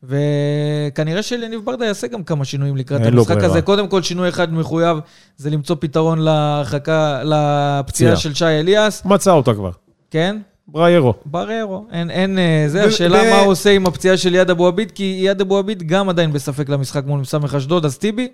וכנראה 0.03 1.23
שאליניב 1.23 1.61
ברדה 1.65 1.87
יעשה 1.87 2.07
גם 2.07 2.25
כמה 2.25 2.45
שינויים 2.45 2.77
לקראת 2.77 3.01
המשחק. 3.01 3.37
הזה. 3.45 3.63
קודם 3.63 3.89
כל, 3.89 4.03
שינוי 4.03 4.29
אחד 4.29 4.53
מחויב 4.53 4.99
זה 5.37 5.51
למצוא 5.51 5.77
פתרון 5.81 6.19
להרחקה, 6.19 7.23
לפציעה 7.25 7.83
פציעה. 7.87 8.17
של 8.17 8.35
שי 8.35 8.45
אליאס, 8.45 9.05
מצא 9.05 9.31
אותה 9.31 9.55
כבר. 9.55 9.71
כן? 10.11 10.37
בריירו. 10.69 11.15
בררו. 11.27 11.85
אין, 11.93 12.11
אין, 12.11 12.39
אה, 12.39 12.65
זה, 12.69 12.85
השאלה 12.85 13.31
מה 13.31 13.41
הוא 13.41 13.53
עושה 13.53 13.71
עם 13.71 13.87
הפציעה 13.87 14.17
של 14.17 14.35
יד 14.35 14.51
אבו 14.51 14.67
עביד, 14.67 14.91
כי 14.91 15.19
יד 15.23 15.41
אבו 15.41 15.59
עביד 15.59 15.83
גם 15.83 16.09
עדיין 16.09 16.33
בספק 16.33 16.69
למשחק 16.69 17.03
מול 17.07 17.25
סמך 17.25 17.55
אשדוד, 17.55 17.85
אז 17.85 17.99
טיבי? 17.99 18.29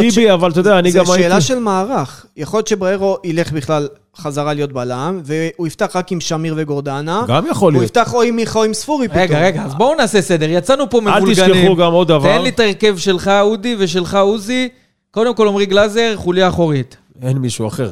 טיבי, 0.00 0.32
אבל 0.32 0.50
אתה 0.50 0.60
יודע, 0.60 0.78
אני 0.78 0.90
גם 0.90 1.04
זו 1.04 1.14
שאלה 1.14 1.34
הייתי... 1.34 1.46
של 1.46 1.58
מערך. 1.58 2.26
יכול 2.36 2.58
להיות 2.58 2.66
שבררו 2.66 3.16
ילך 3.24 3.52
בכלל 3.52 3.88
חזרה 4.16 4.54
להיות 4.54 4.72
בלם, 4.72 5.20
והוא 5.24 5.66
יפתח 5.66 5.90
רק 5.94 6.12
עם 6.12 6.20
שמיר 6.20 6.54
וגורדנה. 6.56 7.24
גם 7.28 7.44
יכול 7.50 7.72
הוא 7.72 7.80
להיות. 7.80 7.96
יפתח 7.96 8.14
או 8.14 8.22
עם 8.22 8.36
מיכה 8.36 8.58
או 8.58 8.64
עם 8.64 8.74
ספורי 8.74 9.08
פתאום. 9.08 9.22
רגע, 9.22 9.40
רגע, 9.40 9.62
אז 9.62 9.74
בואו 9.74 9.94
נעשה 9.94 10.22
סדר. 10.22 10.50
יצאנו 10.50 10.90
פה 10.90 10.98
אל 10.98 11.20
מבולגנים. 11.20 11.54
תשכחו 11.54 11.76
גם 11.76 11.92
עוד 11.92 12.08
דבר. 12.08 12.36
תן 12.36 12.42
לי 12.42 12.48
את 12.48 12.60
ההרכב 12.60 12.96
שלך, 12.98 13.30
אודי, 13.40 13.76
ושלך, 13.78 14.14
עוזי. 14.14 14.68
קודם 15.10 15.34
כל, 15.34 15.48
עמרי 15.48 15.66
גלאזר, 15.66 16.12
חוליה 16.16 16.48
אחורית. 16.48 16.96
אין 17.22 17.38
מישהו 17.38 17.68
אחר. 17.68 17.90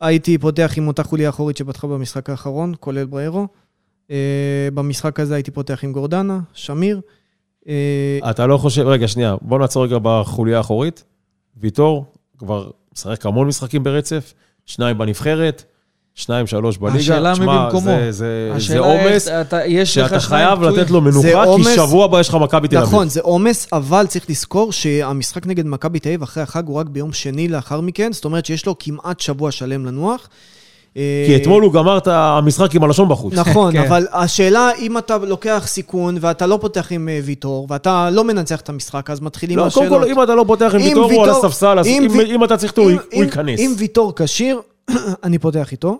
הייתי 0.00 0.38
פותח 0.38 0.72
עם 0.76 0.88
אותה 0.88 1.02
חוליה 1.02 1.28
אחורית 1.28 1.56
שפתחה 1.56 1.86
במשחק 1.86 2.30
האחרון, 2.30 2.74
כולל 2.80 3.04
בררו. 3.04 3.46
Uh, 4.08 4.10
במשחק 4.74 5.20
הזה 5.20 5.34
הייתי 5.34 5.50
פותח 5.50 5.84
עם 5.84 5.92
גורדנה, 5.92 6.40
שמיר. 6.52 7.00
Uh, 7.62 7.68
אתה 8.30 8.46
לא 8.46 8.58
חושב, 8.58 8.86
רגע, 8.86 9.08
שנייה, 9.08 9.36
בוא 9.42 9.58
נעצור 9.58 9.84
רגע 9.84 9.96
בחוליה 10.02 10.58
האחורית. 10.58 11.04
ויטור 11.56 12.04
כבר 12.38 12.70
משחק 12.94 13.26
המון 13.26 13.48
משחקים 13.48 13.84
ברצף, 13.84 14.34
שניים 14.66 14.98
בנבחרת, 14.98 15.64
שניים, 16.18 16.46
שלוש 16.46 16.76
בליגה. 16.78 16.98
השאלה 16.98 17.30
מי 17.32 17.38
תשמע, 17.38 17.64
במקומו. 17.64 17.90
זה- 18.10 18.78
עומס 18.78 19.28
שאתה 19.84 20.20
חייב. 20.20 20.62
לתת 20.62 20.90
לו 20.90 21.00
מנוחה, 21.00 21.28
כי 21.56 21.74
שבוע 21.74 22.04
הבא 22.04 22.20
יש 22.20 22.28
לך 22.28 22.34
מכבי 22.34 22.68
תל 22.68 22.76
אביב. 22.76 22.88
נכון, 22.88 23.08
זה 23.08 23.20
עומס, 23.20 23.66
אבל 23.72 24.06
צריך 24.06 24.30
לזכור 24.30 24.72
שהמשחק 24.72 25.46
נגד 25.46 25.66
מכבי 25.66 25.98
תל 25.98 26.08
אביב 26.08 26.22
אחרי 26.22 26.42
החג 26.42 26.66
הוא 26.66 26.76
רק 26.76 26.86
ביום 26.86 27.12
שני 27.12 27.48
לאחר 27.48 27.80
מכן, 27.80 28.12
זאת 28.12 28.24
אומרת 28.24 28.46
שיש 28.46 28.66
לו 28.66 28.74
כמעט 28.78 29.20
שבוע 29.20 29.50
שלם 29.50 29.86
לנוח. 29.86 30.28
כי 30.94 31.00
אתמול 31.42 31.62
הוא 31.62 31.72
גמר 31.72 31.98
את 31.98 32.06
המשחק 32.10 32.74
עם 32.74 32.84
הלשון 32.84 33.08
בחוץ. 33.08 33.34
נכון, 33.34 33.72
כן. 33.76 33.78
אבל 33.86 34.06
השאלה, 34.12 34.70
אם 34.78 34.98
אתה 34.98 35.16
לוקח 35.18 35.62
סיכון 35.66 36.18
ואתה 36.20 36.46
לא 36.46 36.58
פותח 36.60 36.86
עם 36.92 37.08
אה, 37.08 37.20
ויטור, 37.24 37.66
ואתה 37.70 38.10
לא 38.12 38.24
מנצח 38.24 38.60
את 38.60 38.68
המשחק, 38.68 39.10
אז 39.10 39.20
מתחילים 39.20 39.56
לא, 39.58 39.62
קודם 39.74 39.86
השאלות. 39.86 40.02
כל, 40.04 40.10
אם 40.10 40.22
אתה 40.22 40.34
לא 40.34 40.44
פותח 40.46 40.70
עם 40.74 40.82
ויטור, 40.82 41.12
הוא 41.12 41.24
על 41.24 41.30
הספסל, 41.30 41.78
אז 41.78 41.86
אם 41.86 42.02
אם- 42.10 42.16
וי- 42.18 42.34
אם 42.34 42.44
אתה 42.44 42.56
צריך 42.56 42.72
אותו, 42.72 42.82
הוא 42.82 42.90
ייכנס. 43.24 43.60
אם 43.60 43.74
ויטור 43.78 44.12
כשיר, 44.16 44.60
אני 45.24 45.38
פותח 45.38 45.72
איתו, 45.72 45.98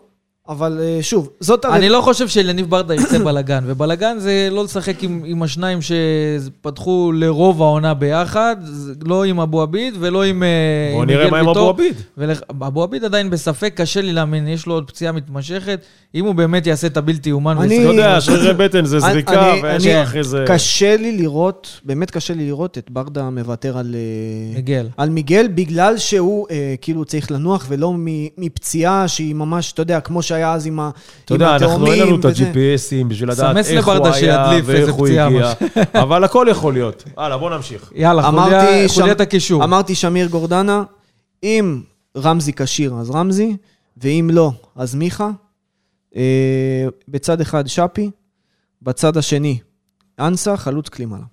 אבל 0.48 0.78
אה, 0.82 0.98
שוב, 1.02 1.28
זאת... 1.40 1.64
אני 1.64 1.88
לא 1.88 2.00
חושב 2.00 2.28
שלניב 2.28 2.70
ברדה 2.70 2.94
יצא 2.94 3.18
בלאגן, 3.24 3.64
ובלאגן 3.66 4.16
זה 4.18 4.48
לא 4.52 4.64
לשחק 4.64 5.02
עם, 5.02 5.22
עם 5.26 5.42
השניים 5.42 5.78
שפתחו 5.82 7.12
לרוב 7.14 7.62
העונה 7.62 7.94
ביחד, 7.94 8.56
זה 8.62 8.92
לא 9.04 9.24
עם 9.24 9.40
אבו 9.40 9.62
עביד 9.62 9.94
ולא 10.00 10.24
עם 10.24 10.42
אה, 10.42 10.48
בוא 10.94 11.02
עם 11.02 11.08
נראה 11.10 11.30
מה 11.30 11.38
עם. 11.38 11.48
אבו 11.48 11.68
עביד. 11.68 11.94
ולך- 12.18 12.40
אבו 12.50 12.82
עביד 12.82 13.04
עדיין 13.04 13.30
בספק, 13.30 13.72
קשה 13.76 14.00
לי 14.02 14.12
להאמין, 14.12 14.48
יש 14.48 14.66
לו 14.66 14.74
עוד 14.74 14.88
פציעה 14.90 15.12
מתמשכת. 15.12 15.80
אם 16.14 16.24
הוא 16.24 16.34
באמת 16.34 16.66
יעשה 16.66 16.86
את 16.86 16.96
הבלתי 16.96 17.28
יאומן, 17.28 17.56
אני- 17.58 17.82
אתה 17.84 17.92
יודע, 17.92 18.20
שרירי 18.20 18.54
בטן 18.54 18.84
זה 18.84 18.98
זריקה, 19.00 19.52
אני- 19.52 19.60
ויש 19.62 19.86
אני- 19.86 20.02
אחרי 20.02 20.24
זה... 20.24 20.44
קשה 20.46 20.96
לי 20.96 21.16
לראות, 21.16 21.80
באמת 21.84 22.10
קשה 22.10 22.34
לי 22.34 22.46
לראות 22.46 22.78
את 22.78 22.90
ברדה 22.90 23.30
מוותר 23.30 23.78
על... 23.78 23.94
אה, 23.94 24.56
מיגל. 24.56 24.88
על 24.96 25.10
מיגל, 25.10 25.48
בגלל 25.54 25.98
שהוא 25.98 26.46
אה, 26.50 26.74
כאילו 26.80 27.04
צריך 27.04 27.30
לנוח, 27.30 27.66
ולא 27.68 27.92
מ- 27.92 28.06
מפציעה 28.38 29.08
שהיא 29.08 29.34
ממש, 29.34 29.72
אתה 29.72 29.82
יודע, 29.82 30.00
כמו 30.00 30.22
שהיה 30.22 30.37
אז 30.44 30.66
עם 30.66 30.80
ה- 30.80 30.90
אתה 31.24 31.34
יודע, 31.34 31.50
אנחנו 31.56 31.66
התאומים 31.66 31.92
אין 31.92 32.02
לנו 32.06 32.20
את. 32.20 32.24
ה-GPSים 32.24 33.04
בשביל 33.08 33.30
לדעת 33.30 33.54
סמס 33.56 33.70
איך 33.70 33.86
הוא 33.86 33.94
לברדה 33.94 34.14
היה 34.14 34.44
שידליף 34.48 34.68
איזה 34.70 34.84
ואיך 34.84 34.94
הוא 34.94 35.06
פציעה, 35.06 35.26
הגיע. 35.26 35.52
אבל 36.02 36.24
הכל 36.24 36.46
יכול 36.50 36.72
להיות. 36.72 37.04
הלאה, 37.16 37.38
בוא 37.38 37.50
נמשיך. 37.50 37.92
יאללה, 37.94 38.22
חוליית 38.88 39.20
הקישור. 39.20 39.64
אמרתי 39.64 39.94
שמיר 39.94 40.26
גורדנה, 40.26 40.82
אם 41.42 41.80
רמזי 42.16 42.52
כשיר, 42.52 42.94
אז 42.94 43.10
רמזי, 43.10 43.56
ואם 43.96 44.30
לא, 44.32 44.50
אז 44.76 44.94
מיכה. 44.94 45.30
אה, 46.16 46.22
בצד 47.08 47.40
אחד 47.40 47.66
שפי, 47.66 48.10
בצד 48.82 49.16
השני 49.16 49.58
אנסה, 50.18 50.56
חלוץ 50.56 50.88
קלימלה. 50.88 51.24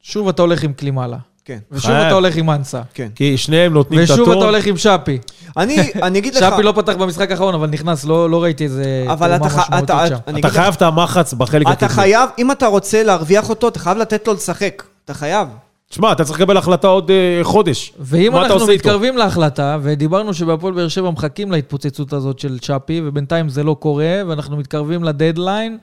שוב 0.00 0.28
אתה 0.28 0.42
הולך 0.42 0.62
עם 0.62 0.72
קלימלה. 0.72 1.18
כן, 1.44 1.58
ושוב 1.72 1.90
חייב. 1.90 2.06
אתה 2.06 2.14
הולך 2.14 2.36
עם 2.36 2.50
אנסה. 2.50 2.80
כן. 2.94 3.08
כי 3.14 3.36
שניהם 3.36 3.72
נותנים 3.72 4.00
את 4.04 4.10
הטון. 4.10 4.22
ושוב 4.22 4.36
אתה 4.36 4.44
הולך 4.44 4.66
עם 4.66 4.76
שפי. 4.76 5.18
אני, 5.56 5.76
אני 6.02 6.18
אגיד 6.18 6.34
לך... 6.34 6.44
שפי 6.52 6.62
לא 6.62 6.72
פתח 6.72 6.92
במשחק 6.96 7.30
האחרון, 7.30 7.54
אבל 7.54 7.66
נכנס, 7.68 8.04
לא 8.04 8.30
לא 8.30 8.42
ראיתי 8.42 8.64
איזה 8.64 9.04
אבל 9.08 9.36
אתה, 9.36 9.48
תרומה 9.48 9.62
ח- 9.62 9.68
אתה, 9.68 9.76
משמעותית 9.94 10.08
שם. 10.08 10.38
אתה 10.38 10.48
לך- 10.48 10.54
חייב 10.54 10.74
את 10.74 10.82
המחץ 10.82 11.34
בחלק 11.34 11.62
אתה 11.66 11.70
הקדמי. 11.72 11.88
חייב, 11.90 12.28
אם 12.38 12.50
אתה 12.52 12.66
רוצה 12.66 13.02
להרוויח 13.02 13.48
אותו, 13.50 13.68
אתה 13.68 13.78
חייב 13.78 13.98
לתת 13.98 14.26
לו 14.28 14.34
לשחק. 14.34 14.82
אתה 15.04 15.14
חייב. 15.14 15.48
תשמע, 15.90 16.12
אתה 16.12 16.24
צריך 16.24 16.40
לקבל 16.40 16.56
החלטה 16.56 16.88
עוד 16.88 17.10
אה, 17.10 17.40
חודש. 17.44 17.92
ואם 18.00 18.32
אתה 18.32 18.40
אנחנו 18.42 18.54
עושה 18.54 18.72
איתו? 18.72 18.88
מתקרבים 18.88 19.16
להחלטה, 19.16 19.78
ודיברנו 19.82 20.34
שבהפועל 20.34 20.74
באר 20.74 20.88
שבע 20.88 21.10
מחכים 21.10 21.52
להתפוצצות 21.52 22.12
הזאת 22.12 22.38
של 22.38 22.58
צ'אפי, 22.58 23.00
ובינתיים 23.04 23.48
זה 23.48 23.62
לא 23.62 23.76
קורה, 23.80 24.20
ואנחנו 24.28 24.56
מתקרבים 24.56 25.04
לדדליין, 25.04 25.78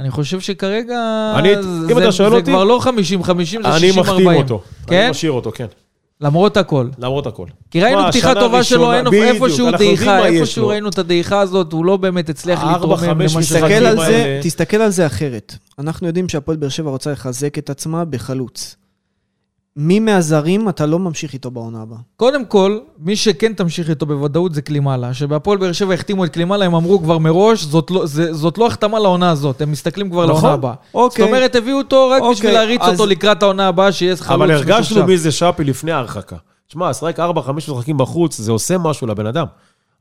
אני 0.00 0.10
חושב 0.10 0.40
שכרגע... 0.40 0.98
אני- 1.38 1.62
זה- 1.62 1.92
אם 1.92 1.98
אתה 1.98 2.12
שואל 2.12 2.30
זה 2.30 2.36
אותי- 2.36 2.50
כבר 2.50 2.64
לא 2.64 2.80
50-50, 2.84 2.86
זה 3.62 3.68
60-40. 3.68 3.76
אני 3.76 3.90
מחתים 3.96 4.26
אותו. 4.26 4.62
כן? 4.86 5.00
אני 5.02 5.10
משאיר 5.10 5.32
אותו, 5.32 5.52
כן. 5.54 5.66
למרות 6.20 6.56
הכל. 6.56 6.88
למרות 6.98 7.26
הכל. 7.26 7.46
כי 7.70 7.80
ראינו 7.82 8.00
פתיחה 8.08 8.34
טובה 8.34 8.62
שלו, 8.62 8.92
אין- 8.92 9.06
איפשהו 9.14 9.70
דעיכה, 9.78 10.26
איפשהו. 10.26 10.68
ראינו 10.68 10.88
את 10.88 10.98
הדעיכה 10.98 11.40
הזאת, 11.40 11.72
הוא 11.72 11.84
לא 11.84 11.96
באמת 11.96 12.28
הצליח 12.28 12.64
להתרומם 12.64 13.20
למה 13.20 14.06
זה, 14.06 14.16
האלה- 14.16 14.40
תסתכל 14.42 14.76
על 14.76 14.90
זה 14.90 15.06
אחרת. 15.06 15.54
אנחנו 15.78 16.06
יודעים 16.06 16.28
שהפועל 16.28 16.56
באר 16.56 16.68
שבע 16.68 16.90
רוצה 16.90 17.12
לחזק 17.12 17.58
את 17.58 17.70
עצמה 17.70 18.04
בחלוץ. 18.04 18.76
מי 19.76 20.00
מהזרים 20.00 20.68
אתה 20.68 20.86
לא 20.86 20.98
ממשיך 20.98 21.32
איתו 21.32 21.50
בעונה 21.50 21.82
הבאה? 21.82 21.98
קודם 22.16 22.44
כל, 22.44 22.78
מי 22.98 23.16
שכן 23.16 23.52
תמשיך 23.52 23.90
איתו 23.90 24.06
בוודאות 24.06 24.54
זה 24.54 24.62
קלימאלה, 24.62 25.14
שבהפועל 25.14 25.58
באר 25.58 25.72
שבע 25.72 25.94
החתימו 25.94 26.24
את 26.24 26.30
קלימאלה, 26.32 26.64
הם 26.64 26.74
אמרו 26.74 26.98
כבר 27.02 27.18
מראש, 27.18 27.62
זאת 27.64 27.90
לא, 27.90 28.06
זה, 28.06 28.32
זאת 28.34 28.58
לא 28.58 28.66
החתמה 28.66 28.98
לעונה 28.98 29.30
הזאת, 29.30 29.60
הם 29.60 29.72
מסתכלים 29.72 30.10
כבר 30.10 30.22
נכון. 30.26 30.34
לעונה 30.34 30.54
הבאה. 30.54 30.74
אוקיי. 30.94 31.24
זאת 31.24 31.28
אומרת, 31.34 31.54
הביאו 31.56 31.78
אותו 31.78 32.08
רק 32.10 32.22
אוקיי, 32.22 32.34
בשביל 32.34 32.52
להריץ 32.52 32.80
אז- 32.82 32.92
אותו 32.92 33.06
לקראת 33.10 33.42
העונה 33.42 33.68
הבאה, 33.68 33.92
שיהיה 33.92 34.16
חלוץ 34.16 34.30
אבל 34.30 34.50
הרגשנו. 34.50 35.06
מי 35.06 35.18
זה 35.18 35.32
שפי 35.32 35.64
לפני 35.64 35.92
ההרחקה. 35.92 36.36
תשמע, 36.68 36.90
לשחק 36.90 37.18
4-5 37.20 37.22
משחקים 37.52 37.98
בחוץ, 37.98 38.38
זה 38.40 38.52
עושה 38.52 38.78
משהו 38.78 39.06
לבן 39.06 39.26
אדם. 39.26 39.46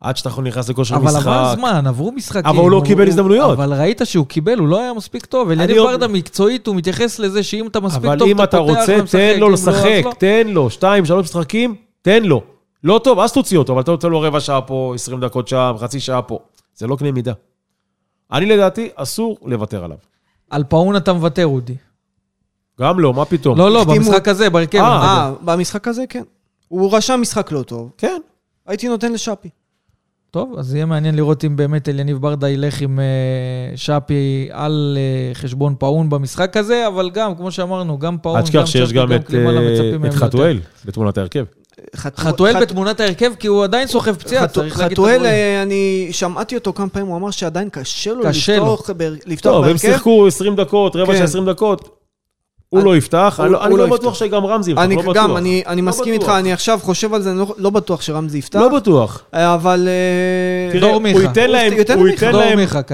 עד 0.01 0.17
שאתה 0.17 0.29
נכנס 0.41 0.69
לכושר 0.69 0.95
אבל 0.95 1.05
משחק. 1.05 1.21
עבר 1.27 1.53
זמן, 1.55 1.87
עברו 1.87 2.11
משחקים. 2.11 2.45
אבל 2.45 2.57
הוא 2.57 2.71
לא 2.71 2.81
קיבל 2.85 3.07
הזדמנויות. 3.07 3.51
אבל 3.57 3.73
ראית 3.73 4.01
שהוא 4.03 4.25
קיבל, 4.25 4.59
הוא 4.59 4.67
לא 4.67 4.79
היה 4.81 4.93
מספיק 4.93 5.25
טוב. 5.25 5.49
אליניב 5.49 5.77
אני- 5.77 5.87
ברדה 5.87 6.07
מקצועית, 6.07 6.67
הוא 6.67 6.75
מתייחס 6.75 7.19
לזה 7.19 7.43
שאם 7.43 7.67
אתה 7.67 7.79
מספיק 7.79 8.05
אבל 8.05 8.19
טוב, 8.19 8.27
אם 8.27 8.41
אתה 8.43 8.57
פותח 8.57 8.79
רוצה, 8.79 8.95
ומשחק, 8.99 9.11
תן 9.19 9.33
אם 9.35 9.39
לו 9.39 9.47
לא, 9.47 9.53
לשחק, 9.53 10.01
לא. 10.05 10.11
תן 10.17 10.47
לו. 10.47 10.69
שתיים, 10.69 11.05
שלוש 11.05 11.23
משחקים, 11.25 11.75
תן 12.01 12.23
לו. 12.23 12.43
לא 12.83 13.01
טוב, 13.03 13.19
אז 13.19 13.33
תוציא 13.33 13.57
אותו, 13.57 13.73
אבל 13.73 13.81
אתה 13.81 13.91
נותן 13.91 14.09
לו 14.09 14.21
רבע 14.21 14.39
שעה 14.39 14.61
פה, 14.61 14.91
20 14.95 15.19
דקות 15.19 15.47
שם, 15.47 15.75
חצי 15.79 15.99
שעה 15.99 16.21
פה. 16.21 16.39
זה 16.75 16.87
לא 16.87 16.95
קנה 16.95 17.11
מידה. 17.11 17.33
אני 18.31 18.45
לדעתי, 18.45 18.89
אסור 18.95 19.37
לוותר 19.45 19.83
עליו. 19.83 19.97
על 20.49 20.63
פאון 20.69 20.95
אתה 20.95 21.13
מוותר, 21.13 21.45
אודי. 21.47 21.75
גם 22.79 22.99
לא, 22.99 23.13
מה 23.13 23.25
פתאום? 23.25 23.57
לא, 23.57 23.71
לא, 23.71 23.83
במשחק 23.83 24.27
הזה, 24.27 24.49
בהרכב. 24.49 24.77
אה. 24.77 24.83
אה, 25.03 25.31
במשחק 25.41 25.87
הזה 25.87 26.03
כן. 26.09 26.23
הוא 26.67 26.95
רשם 26.95 27.19
משחק 27.21 27.51
לא 27.51 27.61
טוב. 27.63 27.91
כן. 27.97 28.21
הייתי 28.67 28.87
נותן 28.87 29.13
לשפי. 29.13 29.49
טוב, 30.31 30.55
אז 30.57 30.75
יהיה 30.75 30.85
מעניין 30.85 31.15
לראות 31.15 31.45
אם 31.45 31.55
באמת 31.55 31.89
אליניב 31.89 32.17
ברדה 32.17 32.49
ילך 32.49 32.81
עם 32.81 32.99
אה, 32.99 33.05
שפי 33.77 34.47
על 34.51 34.97
אה, 34.99 35.33
חשבון 35.33 35.75
פאון 35.79 36.09
במשחק 36.09 36.57
הזה, 36.57 36.87
אבל 36.87 37.09
גם, 37.09 37.35
כמו 37.35 37.51
שאמרנו, 37.51 37.97
גם 37.99 38.17
פאון, 38.17 38.41
גם 38.53 38.65
שיש 38.65 38.89
שפי, 38.89 38.97
גם 38.97 39.13
את, 39.13 39.25
קלימאלה 39.27 39.61
אה, 39.61 39.71
מצפים 39.73 40.01
מהם 40.01 40.11
את. 40.11 40.15
חתואל 40.15 40.59
בתמונת 40.85 41.17
ההרכב. 41.17 41.43
חת- 41.95 42.19
חתואל 42.19 42.53
חת- 42.53 42.61
בתמונת 42.61 42.99
ההרכב, 42.99 43.31
כי 43.39 43.47
הוא 43.47 43.63
עדיין 43.63 43.87
סוחב 43.87 44.15
פציעה, 44.15 44.43
חתו- 44.43 44.53
צריך 44.53 44.79
להגיד 44.79 44.91
את 44.91 44.97
חתואל, 44.97 45.15
הדברים. 45.15 45.33
אני 45.63 46.07
שמעתי 46.11 46.55
אותו 46.55 46.73
כמה 46.73 46.89
פעמים, 46.89 47.07
הוא 47.07 47.17
אמר 47.17 47.31
שעדיין 47.31 47.69
קשה 47.69 48.13
לו 48.13 48.23
קשה 48.23 48.57
לו. 48.57 48.63
לפתוח 48.63 48.89
ב- 48.97 49.03
לפתוח 49.25 49.53
טוב, 49.53 49.63
הם 49.63 49.69
בהרכב. 49.69 49.77
שיחקו 49.77 50.27
20 50.27 50.55
דקות, 50.55 50.95
רבע 50.95 51.11
כן. 51.11 51.17
שעה 51.17 51.23
20 51.23 51.45
דקות. 51.49 51.98
הוא 52.69 52.79
אני- 52.79 52.85
לא 52.89 52.97
יפתח, 52.97 53.35
הוא- 53.37 53.45
אני 53.45 53.53
לא- 53.53 53.57
הוא 53.57 53.65
אני 53.67 53.73
לא 53.77 53.87
לא 53.89 53.95
בטוח 53.97 54.13
יפתח. 54.13 54.25
שגם 54.25 54.45
רמזי 54.45 54.71
יפתח, 54.71 54.83
לא 54.83 55.01
בטוח. 55.01 55.15
גם, 55.15 55.37
אני 55.37 55.63
לא 55.67 55.81
מסכים 55.81 56.13
איתך. 56.13 56.29
אני 56.29 56.53
עכשיו 56.53 56.79
חושב 56.83 57.13
על 57.13 57.21
זה, 57.21 57.31
אני 57.31 57.39
לא- 57.39 57.55
לא 57.57 57.69
בטוח 57.69 58.01
שרמזי 58.01 58.37
יפתח. 58.37 58.59
לא 58.59 58.69
בטוח. 58.79 59.23
אבל... 59.33 59.87
אה, 59.87 60.79
תראה, 60.79 60.93
הוא. 60.93 61.07
ייתן 61.21 61.49
להם, 61.49 61.73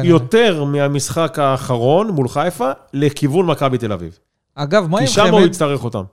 יותר 0.04 0.64
מהמשחק 0.64 1.40
האחרון 1.40 2.08
מול 2.10 2.28
חיפה 2.28 2.72
לכיוון 2.94 3.46
מכבי 3.46 3.78
תל 3.78 3.92
אביב. 3.92 4.20
אגב, 4.56 4.88
מה 4.90 4.98
כי 4.98 5.04
עם 5.04 5.08
שם 5.10 5.22
הוא 5.28 5.40
חמד? 5.40 5.46
יצטרך 5.50 5.84
אותם. 5.84 6.04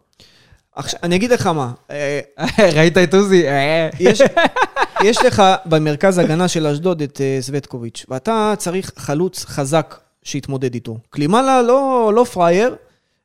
עכשיו, 0.76 1.00
אני 1.02 1.16
אגיד 1.16 1.30
לך 1.32 1.46
מה, 1.46 1.70
אה, 1.90 2.20
ראית 2.76 2.98
את 2.98 3.14
עוזי? 3.14 3.48
אה. 3.48 3.88
יש, 5.04 5.22
לך 5.24 5.42
במרכז 5.66 6.18
הגנה 6.18 6.48
של 6.48 6.66
אשדוד 6.66 7.02
את 7.02 7.20
סווטקוביץ', 7.40 8.06
ואתה 8.08 8.54
צריך 8.58 8.90
חלוץ 8.98 9.44
חזק 9.44 9.94
שיתמודד 10.22 10.74
איתו. 10.74 10.96
קלימאלה 11.10 11.62
לא, 11.62 12.12
לא 12.14 12.24
פראייר, 12.24 12.74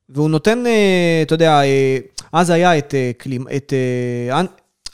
והוא 0.09 0.29
נותן, 0.29 0.67
אה, 0.67 1.19
אתה 1.21 1.33
יודע, 1.33 1.61
אה, 1.63 1.97
אז 2.31 2.49
היה 2.49 2.77
את, 2.77 2.93
אה, 2.95 3.11
את 3.55 3.73
אנ, 4.31 4.45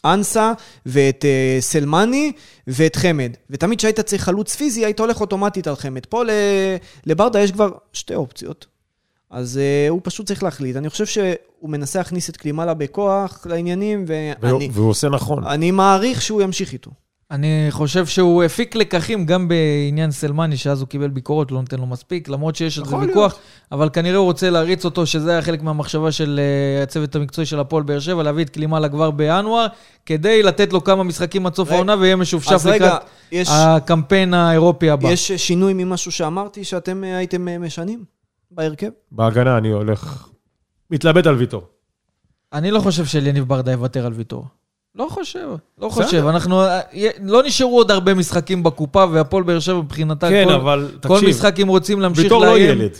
אנסה 0.06 0.54
ואת 0.86 1.26
סלמני 1.60 2.32
ואת 2.68 2.96
חמד. 2.96 3.32
ותמיד 3.50 3.78
כשהיית 3.78 4.00
צריך 4.00 4.24
חלוץ 4.24 4.56
פיזי, 4.56 4.86
היית 4.86 5.00
הולך 5.00 5.22
אוטומטית 5.22 5.68
על 5.68 5.76
חמד. 5.76 6.06
פה 6.06 6.24
לברדה 7.06 7.40
יש 7.40 7.52
כבר 7.52 7.70
שתי 7.94 8.16
אופציות. 8.16 8.66
אז 9.30 9.60
uh, 9.60 9.92
הוא 9.92 10.02
פשוט 10.04 10.28
צריך 10.28 10.44
להחליט. 10.44 10.76
אני 10.76 10.90
חושב 10.90 11.06
שהוא 11.06 11.70
מנסה 11.70 12.00
להכניס 12.00 12.30
את 12.30 12.38
קלימאלה 12.38 12.74
בכוח 12.74 13.48
לעניינים, 13.50 14.06
והוא 14.08 14.36
ואני 14.42 14.70
והוא 14.72 14.90
עושה 14.90 15.10
נכון. 15.10 15.44
אני 15.48 15.72
מעריך 15.72 16.22
שהוא 16.22 16.42
ימשיך 16.42 16.74
איתו. 16.74 16.92
אני 17.34 17.68
חושב 17.70 18.06
שהוא 18.06 18.44
הפיק 18.44 18.76
לקחים 18.76 19.26
גם 19.26 19.48
בעניין 19.48 20.12
סלמני, 20.12 20.58
שאז 20.58 20.82
הוא 20.82 20.88
קיבל 20.88 21.08
ביקורת, 21.08 21.52
לא 21.52 21.62
נותן 21.62 21.80
לו 21.80 21.86
מספיק, 21.86 22.30
למרות 22.30 22.56
שיש 22.56 22.80
על 22.80 22.86
זה 22.86 22.96
ויכוח, 22.96 23.36
אבל 23.72 23.90
כנראה 23.94 24.18
הוא 24.18 24.26
רוצה 24.26 24.50
להריץ 24.50 24.86
אותו, 24.86 25.06
שזה 25.06 25.32
היה 25.32 25.42
חלק 25.42 25.62
מהמחשבה 25.62 26.12
של 26.12 26.40
אה, 26.40 26.84
הצוות 26.84 27.16
המקצועי 27.16 27.46
של 27.46 27.60
הפועל 27.60 27.84
באר 27.84 28.00
שבע, 28.00 28.24
להביא 28.24 28.44
את 28.44 28.50
קלימאלה 28.50 28.90
כבר 28.90 29.12
בינואר, 29.12 29.68
כדי 30.06 30.44
לתת 30.44 30.74
לו 30.74 30.84
כמה 30.84 31.04
משחקים 31.04 31.46
עד 31.46 31.56
סוף 31.56 31.72
העונה, 31.72 31.96
ויהיה 32.00 32.16
משופשף 32.16 32.66
לקראת 32.66 33.02
יש, 33.32 33.50
הקמפיין 33.52 34.34
האירופי 34.34 34.90
הבא. 34.90 35.12
יש 35.12 35.32
שינוי 35.32 35.74
ממשהו 35.74 36.12
שאמרתי 36.12 36.64
שאתם 36.64 37.04
אה, 37.04 37.18
הייתם 37.18 37.48
אה, 37.48 37.58
משנים 37.58 38.04
בהרכב? 38.52 38.90
בהגנה 39.12 39.58
אני 39.58 39.70
הולך... 39.70 40.28
מתלבט 40.92 41.28
על 41.28 41.36
ויטור. 41.36 41.68
אני 42.54 42.72
לא 42.72 42.80
חושב 42.80 43.06
שאליניב 43.06 43.44
ברדה 43.44 43.72
יוותר 43.72 44.06
על 44.06 44.14
ויטור. 44.14 44.46
לא 44.96 45.08
חושב, 45.10 45.48
לא 45.82 45.88
בסדר. 45.88 46.04
חושב. 46.06 46.26
אנחנו, 46.28 46.62
אה, 46.64 46.80
לא 47.24 47.44
נשארו 47.44 47.78
עוד 47.78 47.92
הרבה 47.92 48.14
משחקים 48.14 48.64
בקופה, 48.64 49.06
והפועל 49.12 49.44
באר 49.44 49.60
שבע 49.60 49.78
מבחינתה, 49.82 50.30
כן, 50.30 50.46
כל- 50.48 50.54
אבל 50.54 50.88
כל 51.08 51.16
תקשיב, 51.16 51.30
משחק 51.30 51.60
אם 51.60 51.68
רוצים 51.68 52.02
להמשיך 52.02 52.24
ויטור 52.24 52.42
לא 52.46 52.52
לאיים- 52.52 52.80
ילד. 52.82 52.92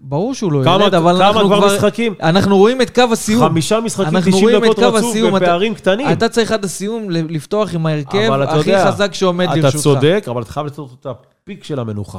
ברור 0.00 0.34
שהוא 0.34 0.52
לא 0.52 0.64
כמה 0.64 0.82
ילד, 0.84 0.94
אבל 0.94 1.14
כמה 1.16 1.26
אנחנו 1.28 1.46
כבר 1.46 1.56
כבר... 1.58 1.74
משחקים? 1.76 2.14
אנחנו 2.22 2.56
רואים 2.56 2.82
את 2.82 2.94
קו 2.94 3.02
הסיום. 3.12 3.44
חמישה 3.44 3.80
משחקים, 3.80 4.16
אנחנו 4.16 4.30
90 4.32 4.44
רואים 4.44 4.56
את 4.56 4.62
דקות 4.62 4.76
קו 4.76 4.92
רצוף 4.94 5.10
הסיום, 5.10 5.36
אתה- 5.36 5.44
בפערים 5.44 5.74
קטנים. 5.74 6.12
אתה 6.12 6.28
צריך 6.28 6.52
עד 6.52 6.64
הסיום 6.64 7.10
לפתוח 7.10 7.74
עם 7.74 7.86
ההרכב 7.86 8.32
אתה 8.42 8.52
הכי 8.58 8.70
יודע, 8.70 8.90
חזק 8.92 9.14
שעומד 9.14 9.46
אתה 9.48 9.56
לרשותך. 9.56 9.82
צודק, 9.82 10.24
אבל 10.30 10.42
אתה 10.42 10.52
חייב 10.52 10.66
לתת 10.66 10.78
את 11.00 11.06
הפיק 11.06 11.64
של 11.64 11.78
המנוחה. 11.80 12.18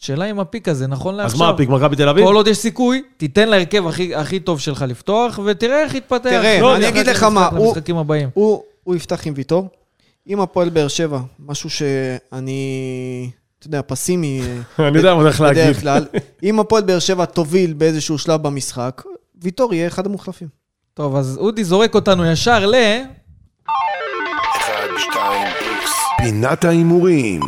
שאלה 0.00 0.24
אם 0.30 0.40
הפיק 0.40 0.68
הזה 0.68 0.86
נכון 0.86 1.14
אז 1.14 1.18
לעכשיו. 1.20 1.38
מה 1.40 1.48
הפיק, 1.48 1.68
מכבי 1.68 1.96
תל 1.96 2.08
אביב? 2.08 2.24
כל 2.26 2.34
עוד 2.34 2.48
יש 2.48 2.58
סיכוי, 2.58 3.02
תיתן 3.16 3.48
להרכב 3.48 3.86
הכי, 3.86 4.14
הכי 4.14 4.40
טוב 4.40 4.60
שלך 4.60 4.84
לפתוח, 4.88 5.38
ותראה 5.44 5.82
איך 5.82 5.94
יתפתח. 5.94 6.30
תראה, 6.30 6.60
לא, 6.60 6.76
אני 6.76 6.88
אגיד 6.88 7.06
לך 7.08 7.22
מה, 7.22 7.46
הוא- 7.48 7.74
הבאים. 8.00 8.28
הוא, 8.34 8.62
הוא 8.84 8.96
יפתח 8.96 9.26
עם 9.26 9.32
ויטור. 9.36 9.68
עם 10.26 10.40
הפועל 10.40 10.68
באר 10.68 10.88
שבע, 10.88 11.18
משהו 11.46 11.70
שאני, 11.70 13.30
אתה 13.58 13.66
יודע, 13.66 13.80
פסימי 13.86 14.42
אה, 14.78 14.88
אני 14.88 14.98
יודע 14.98 15.14
מה 15.14 15.20
הולך 15.20 15.40
להגיד. 15.40 15.62
בדרך 15.64 15.80
כלל. 15.80 16.04
אם 16.42 16.60
הפועל 16.60 16.82
באר 16.82 16.98
שבע 16.98 17.24
תוביל 17.24 17.72
באיזשהו 17.72 18.18
שלב 18.18 18.42
במשחק, 18.42 19.02
ויטור 19.42 19.74
יהיה 19.74 19.86
אחד 19.86 20.06
המוחלפים. 20.06 20.48
טוב, 20.94 21.16
אז 21.16 21.36
אודי 21.38 21.64
זורק 21.64 21.94
אותנו 21.94 22.26
ישר 22.26 22.66
ל... 22.66 22.74
1, 22.74 24.72
2, 24.98 25.46
איקס. 25.60 25.90
פינת 26.18 26.64
ההימורים. 26.64 27.40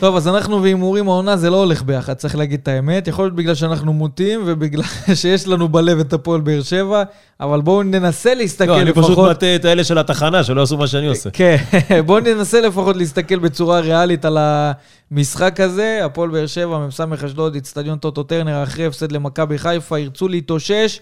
טוב, 0.00 0.16
אז 0.16 0.28
אנחנו 0.28 0.62
והימורים 0.62 1.08
העונה 1.08 1.36
זה 1.36 1.50
לא 1.50 1.56
הולך 1.56 1.82
ביחד, 1.82 2.14
צריך 2.14 2.36
להגיד 2.36 2.60
את 2.62 2.68
האמת. 2.68 3.08
יכול 3.08 3.24
להיות 3.24 3.34
בגלל 3.34 3.54
שאנחנו 3.54 3.92
מוטים 3.92 4.40
ובגלל 4.46 4.82
שיש 5.14 5.48
לנו 5.48 5.68
בלב 5.68 5.98
את 5.98 6.12
הפועל 6.12 6.40
באר 6.40 6.62
שבע, 6.62 7.02
אבל 7.40 7.60
בואו 7.60 7.82
ננסה 7.82 8.34
להסתכל 8.34 8.64
לא, 8.64 8.80
אני 8.80 8.90
לפחות... 8.90 9.04
פשוט 9.04 9.18
מטה 9.18 9.56
את 9.56 9.64
האלה 9.64 9.84
של 9.84 9.98
התחנה, 9.98 10.44
שלא 10.44 10.60
יעשו 10.60 10.76
מה 10.76 10.86
שאני 10.86 11.06
עושה. 11.06 11.30
כן, 11.30 11.56
בואו 12.06 12.20
ננסה 12.20 12.60
לפחות 12.60 12.96
להסתכל 12.96 13.38
בצורה 13.38 13.80
ריאלית 13.80 14.24
על 14.24 14.38
המשחק 14.40 15.60
הזה. 15.60 16.00
הפועל 16.04 16.30
באר 16.30 16.46
שבע, 16.46 16.86
מ"ס 16.86 17.00
אשדוד, 17.00 17.56
אצטדיון 17.56 17.98
טוטו 17.98 18.22
טרנר, 18.22 18.62
אחרי 18.62 18.86
הפסד 18.86 19.12
למכבי 19.12 19.58
חיפה, 19.58 19.98
ירצו 19.98 20.28
להתאושש. 20.28 21.00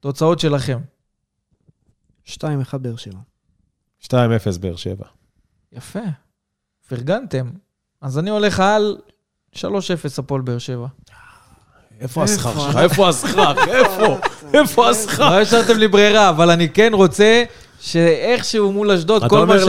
תוצאות 0.00 0.38
שלכם. 0.38 0.78
2-1 2.26 2.32
באר 2.80 2.96
שבע. 2.96 3.18
2-0 4.04 4.10
באר 4.60 4.76
שבע. 4.76 5.04
יפה, 5.72 6.00
פרגנתם. 6.88 7.50
אז 8.02 8.18
אני 8.18 8.30
הולך 8.30 8.60
על 8.60 8.96
3-0 9.56 9.58
הפועל 10.18 10.40
באר 10.40 10.58
שבע. 10.58 10.86
איפה 12.00 12.22
הסכך 12.24 12.50
שלך? 12.66 12.76
איפה 12.76 13.08
הסכך? 13.08 13.54
איפה? 13.68 14.18
איפה 14.54 14.88
הסכך? 14.90 15.20
לא 15.20 15.40
השארתם 15.40 15.78
לי 15.78 15.88
ברירה, 15.88 16.28
אבל 16.28 16.50
אני 16.50 16.68
כן 16.68 16.90
רוצה 16.94 17.44
שאיכשהו 17.80 18.72
מול 18.72 18.90
אשדוד, 18.90 19.22
כל 19.28 19.46
מה 19.46 19.58
ש- 19.58 19.62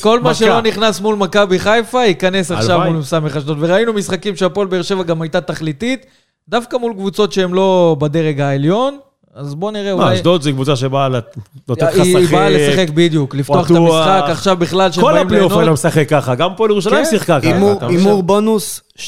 כל 0.00 0.20
מה. 0.20 0.34
שלא 0.34 0.60
נכנס 0.62 1.00
מול 1.00 1.16
מכבי 1.16 1.58
חיפה, 1.58 2.04
ייכנס 2.04 2.50
עכשיו. 2.50 2.80
מול 2.80 2.96
מ"ס 2.96 3.12
אשדוד. 3.36 3.56
וראינו 3.60 3.92
משחקים 3.92 4.36
שהפועל 4.36 4.66
באר 4.66 4.82
שבע 4.82 5.02
גם 5.02 5.22
הייתה 5.22 5.40
תכליתית, 5.40 6.06
דווקא 6.48 6.76
מול 6.76 6.92
קבוצות 6.92 7.32
שהן 7.32 7.50
לא 7.50 7.96
בדרג 8.00 8.40
העליון, 8.40 8.98
אז 9.36 9.54
בואו 9.54 9.70
נראה 9.70 9.94
מה, 9.94 10.02
אולי... 10.04 10.14
אשדוד 10.16 10.42
זו 10.42 10.50
קבוצה 10.52 10.76
שבאה 10.76 11.08
לת- 11.08 11.36
לתת 11.68 11.82
לך 11.82 11.94
היא 12.04 12.16
לשחק. 12.18 12.32
באה 12.34 12.50
לשחק 12.50 12.90
בדיוק, 12.94 13.34
לפתוח 13.34 13.66
את. 13.66 13.76
המשחק, 13.76 14.24
עכשיו 14.30 14.56
בכלל 14.56 14.92
שהם 14.92 15.04
כל 15.04 15.12
באים 15.12 15.26
הפלייאוף 15.26 15.52
היה 15.52 15.60
ליהנות. 15.60 15.78
משחק 15.78 16.08
ככה, 16.08 16.34
גם 16.34 16.50
פה 16.56 16.66
לירושלים 16.68 17.04
כן. 17.04 17.10
שיחקה 17.10 17.40
ככה. 17.40 17.86
הימור- 17.88 18.22
בונוס 18.22 18.80
2-0 18.98 19.00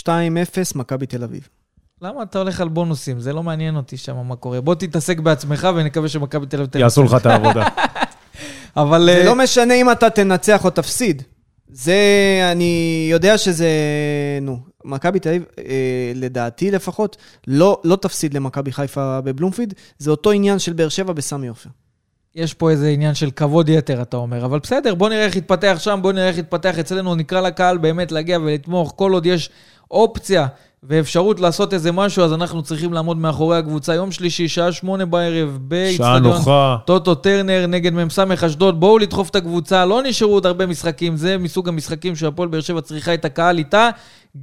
מכבי 0.74 1.06
תל 1.06 1.22
אביב. 1.24 1.48
למה 2.02 2.22
אתה 2.22 2.38
הולך 2.38 2.60
על 2.60 2.68
בונוסים? 2.68 3.20
זה 3.20 3.32
לא 3.32 3.42
מעניין 3.42 3.76
אותי 3.76 3.96
שם 3.96 4.16
מה 4.24 4.36
קורה. 4.36 4.60
בוא 4.60 4.74
תתעסק 4.74 5.18
בעצמך 5.20 5.68
ונקווה 5.76 6.08
שמכבי 6.08 6.46
תל 6.46 6.56
אביב... 6.56 6.66
תנצח. 6.70 6.80
יעשו 6.80 7.02
לך 7.02 7.14
את 7.14 7.26
העבודה. 7.26 7.64
אבל... 8.76 9.04
זה 9.04 9.18
אה, 9.20 9.24
לא 9.24 9.34
משנה 9.34 9.74
אם 9.74 9.90
אתה 9.92 10.10
תנצח 10.10 10.64
או 10.64 10.70
תפסיד. 10.70 11.22
זה, 11.72 11.94
אני 12.52 13.08
יודע 13.10 13.38
שזה, 13.38 13.68
נו, 14.42 14.58
מכבי 14.88 15.18
תל 15.18 15.28
אביב, 15.28 15.44
אה, 15.58 16.12
לדעתי 16.14 16.70
לפחות, 16.70 17.16
לא, 17.46 17.80
לא 17.84 17.96
תפסיד 17.96 18.34
למכבי 18.34 18.72
חיפה 18.72 19.20
בבלומפיד, 19.20 19.74
זה 19.98 20.10
אותו 20.10 20.30
עניין 20.30 20.58
של 20.58 20.72
באר 20.72 20.88
שבע 20.88 21.12
בסמי 21.12 21.48
עופר. 21.48 21.70
יש 22.34 22.54
פה 22.54 22.70
איזה 22.70 22.88
עניין 22.88 23.14
של 23.14 23.30
כבוד 23.30 23.68
יתר, 23.68 24.02
אתה 24.02 24.16
אומר. 24.16 24.44
אבל 24.44 24.58
בסדר, 24.58 24.94
בוא 24.94 25.08
נראה 25.08 25.24
איך 25.24 25.36
יתפתח 25.36 25.76
שם, 25.78 25.98
בוא 26.02 26.12
נראה 26.12 26.28
איך 26.28 26.38
יתפתח 26.38 26.78
אצלנו. 26.78 27.14
נקרא 27.14 27.40
לקהל 27.40 27.78
באמת 27.78 28.12
להגיע 28.12 28.38
ולתמוך. 28.38 28.92
כל 28.96 29.12
עוד 29.12 29.26
יש 29.26 29.50
אופציה 29.90 30.46
ואפשרות 30.82 31.40
לעשות 31.40 31.74
איזה 31.74 31.92
משהו, 31.92 32.24
אז 32.24 32.32
אנחנו 32.32 32.62
צריכים 32.62 32.92
לעמוד 32.92 33.16
מאחורי 33.16 33.58
הקבוצה. 33.58 33.94
יום 33.94 34.12
שלישי, 34.12 34.48
שעה 34.48 34.72
שמונה 34.72 35.06
בערב, 35.06 35.58
באיצטדיון. 35.60 36.42
טוטו 36.84 37.14
טרנר 37.14 37.66
נגד 37.68 37.92
מ"ס 37.92 38.18
אשדוד. 38.18 38.80
בואו 38.80 38.98
לדחוף 38.98 39.30
את 39.30 39.36
הקבוצה, 39.36 39.84
לא 39.84 40.02
נשארו 40.02 40.32
עוד 40.32 40.46
הרבה 40.46 40.66
משחקים. 40.66 41.16
זה 41.16 41.38
מסוג 41.38 41.68
המשחקים 41.68 42.16
שהפועל 42.16 42.48
באר 42.48 42.60
שבע 42.60 42.80
צריכה 42.80 43.14
את 43.14 43.24
הקהל 43.24 43.58
איתה. 43.58 43.90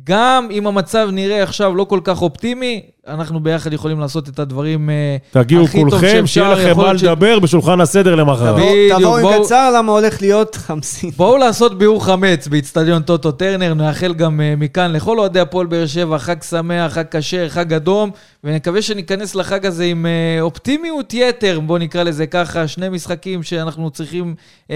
גם 0.04 0.48
אם 0.52 0.68
המצב 0.68 1.10
נראה 1.12 1.44
עכשיו 1.44 1.76
לא 1.76 1.84
כל 1.84 2.00
כך 2.04 2.22
אופטימי, 2.22 2.82
אנחנו 3.08 3.40
ביחד 3.40 3.74
יכולים 3.74 4.00
לעשות 4.00 4.30
את 4.30 4.40
הדברים 4.40 4.90
אה, 4.90 5.18
תגיעו 5.32 5.64
הכי 5.64 5.82
טוב 5.82 5.90
כולכם, 5.90 6.08
שאפשר. 6.08 6.26
שיהיה 6.28 6.50
לכם 6.50 6.78
מה 6.78 6.84
להיות 6.84 7.00
ש- 7.00 7.04
לדבר 7.04 7.40
בשולחן 7.40 7.82
הסדר. 7.82 8.24
בדיוק, 8.24 9.00
תבואו 9.00 9.18
עם 9.18 9.22
בואו- 9.24 9.44
קצר, 9.46 9.72
למה 9.78 9.92
הולך 9.92 10.22
להיות 10.22 10.56
חמסין. 10.66 11.10
בואו 11.10 11.38
לעשות 11.38 11.78
ביאור 11.78 12.06
חמץ 12.06 12.48
באיצטדיון 12.48 13.02
טוטו 13.02 13.32
טרנר, 13.32 13.74
נאחל 13.74 14.14
גם 14.14 14.40
uh, 14.40 14.60
מכאן 14.60 14.92
לכל 14.92 15.20
אוהדי 15.20 15.40
הפועל 15.40 15.68
באר 15.68 15.86
שבע, 15.88 16.18
חג 16.18 16.42
שמח, 16.44 16.94
חג 16.94 17.04
כשר, 17.12 17.50
חג 17.50 17.74
אדום, 17.74 18.10
ונקווה 18.44 18.82
שניכנס 18.82 19.36
לחג 19.36 19.66
הזה 19.66 19.84
עם 19.84 20.06
uh, 20.06 20.42
אופטימיות 20.42 21.14
יתר, 21.14 21.60
בואו 21.60 21.78
נקרא 21.78 22.04
לזה 22.04 22.28
ככה, 22.28 22.68
שני 22.68 22.90
משחקים 22.90 23.44
שאנחנו 23.44 23.90
צריכים 23.90 24.36
uh, 24.68 24.72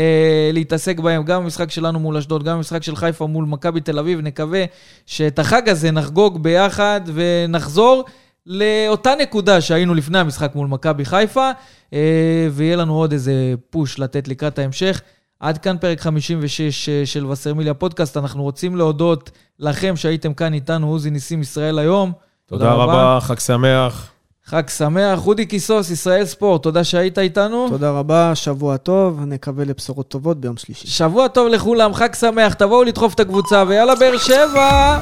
להתעסק 0.53 0.99
בהם, 0.99 1.23
גם 1.23 1.41
המשחק 1.41 1.71
שלנו 1.71 1.99
מול 1.99 2.17
אשדוד, 2.17 2.43
גם 2.43 2.57
המשחק 2.57 2.83
של 2.83 2.95
חיפה 2.95 3.27
מול 3.27 3.45
מכבי 3.45 3.79
תל 3.81 3.99
אביב, 3.99 4.19
נקווה 4.21 4.63
שאת 5.09 5.39
החג 5.39 5.69
הזה 5.69 5.91
נחגוג 5.91 6.43
ביחד 6.43 7.01
ונחזור. 7.13 8.03
לאותה 8.45 9.13
נקודה 9.21 9.61
שהיינו 9.61 9.93
לפני 9.93 10.19
המשחק 10.19 10.51
מול 10.55 10.67
מכבי 10.67 11.05
חיפה, 11.05 11.51
אה, 11.93 12.47
ויהיה 12.51 12.75
לנו 12.75 12.95
עוד 12.95 13.11
איזה 13.11 13.53
פוש 13.69 13.99
לתת 13.99 14.27
לקראת 14.27 14.59
ההמשך. 14.59 15.01
עד 15.39 15.57
כאן 15.57 15.77
פרק 15.77 16.01
56 16.01 16.89
אה, 16.89 17.05
של 17.05 17.25
וסרמיליה 17.25 17.73
פודקאסט. 17.73 18.17
אנחנו 18.17 18.43
רוצים 18.43 18.75
להודות 18.75 19.31
לכם 19.59 19.95
שהייתם 19.95 20.33
כאן 20.33 20.53
איתנו, 20.53 20.87
עוזי 20.87 21.09
ניסים 21.09 21.41
ישראל 21.41 21.79
היום. 21.79 22.11
תודה 22.45 22.73
רבה, 22.73 23.19
חג 23.21 23.39
שמח. 23.39 24.11
חג 24.49 24.69
שמח. 24.69 25.27
אודי 25.27 25.45
קיסוס, 25.45 25.89
ישראל 25.89 26.25
ספורט, 26.25 26.63
תודה 26.63 26.83
שהיית 26.83 27.19
איתנו. 27.19 27.69
תודה 27.69 27.91
רבה, 27.91 28.31
שבוע 28.35 28.77
טוב, 28.77 29.21
נקווה 29.25 29.65
לבשורות 29.65 30.07
טובות 30.07 30.41
ביום 30.41 30.57
שלישי. 30.57 30.87
שבוע 30.87 31.27
טוב 31.27 31.47
לכולם, 31.47 31.93
חג 31.93 32.13
שמח, 32.13 32.53
תבואו 32.53 32.83
לדחוף 32.83 33.13
את 33.13 33.19
הקבוצה, 33.19 33.63
ויאללה 33.67 33.95
באר 33.95 34.17
שבע! 34.17 34.99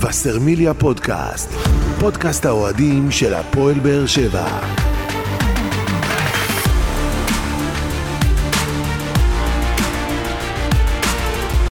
וסרמיליה 0.00 0.74
פודקאסט, 0.74 1.50
פודקאסט 2.00 2.46
האוהדים 2.46 3.10
של 3.10 3.34
הפועל 3.34 3.78
באר 3.78 4.06
שבע. 4.06 4.46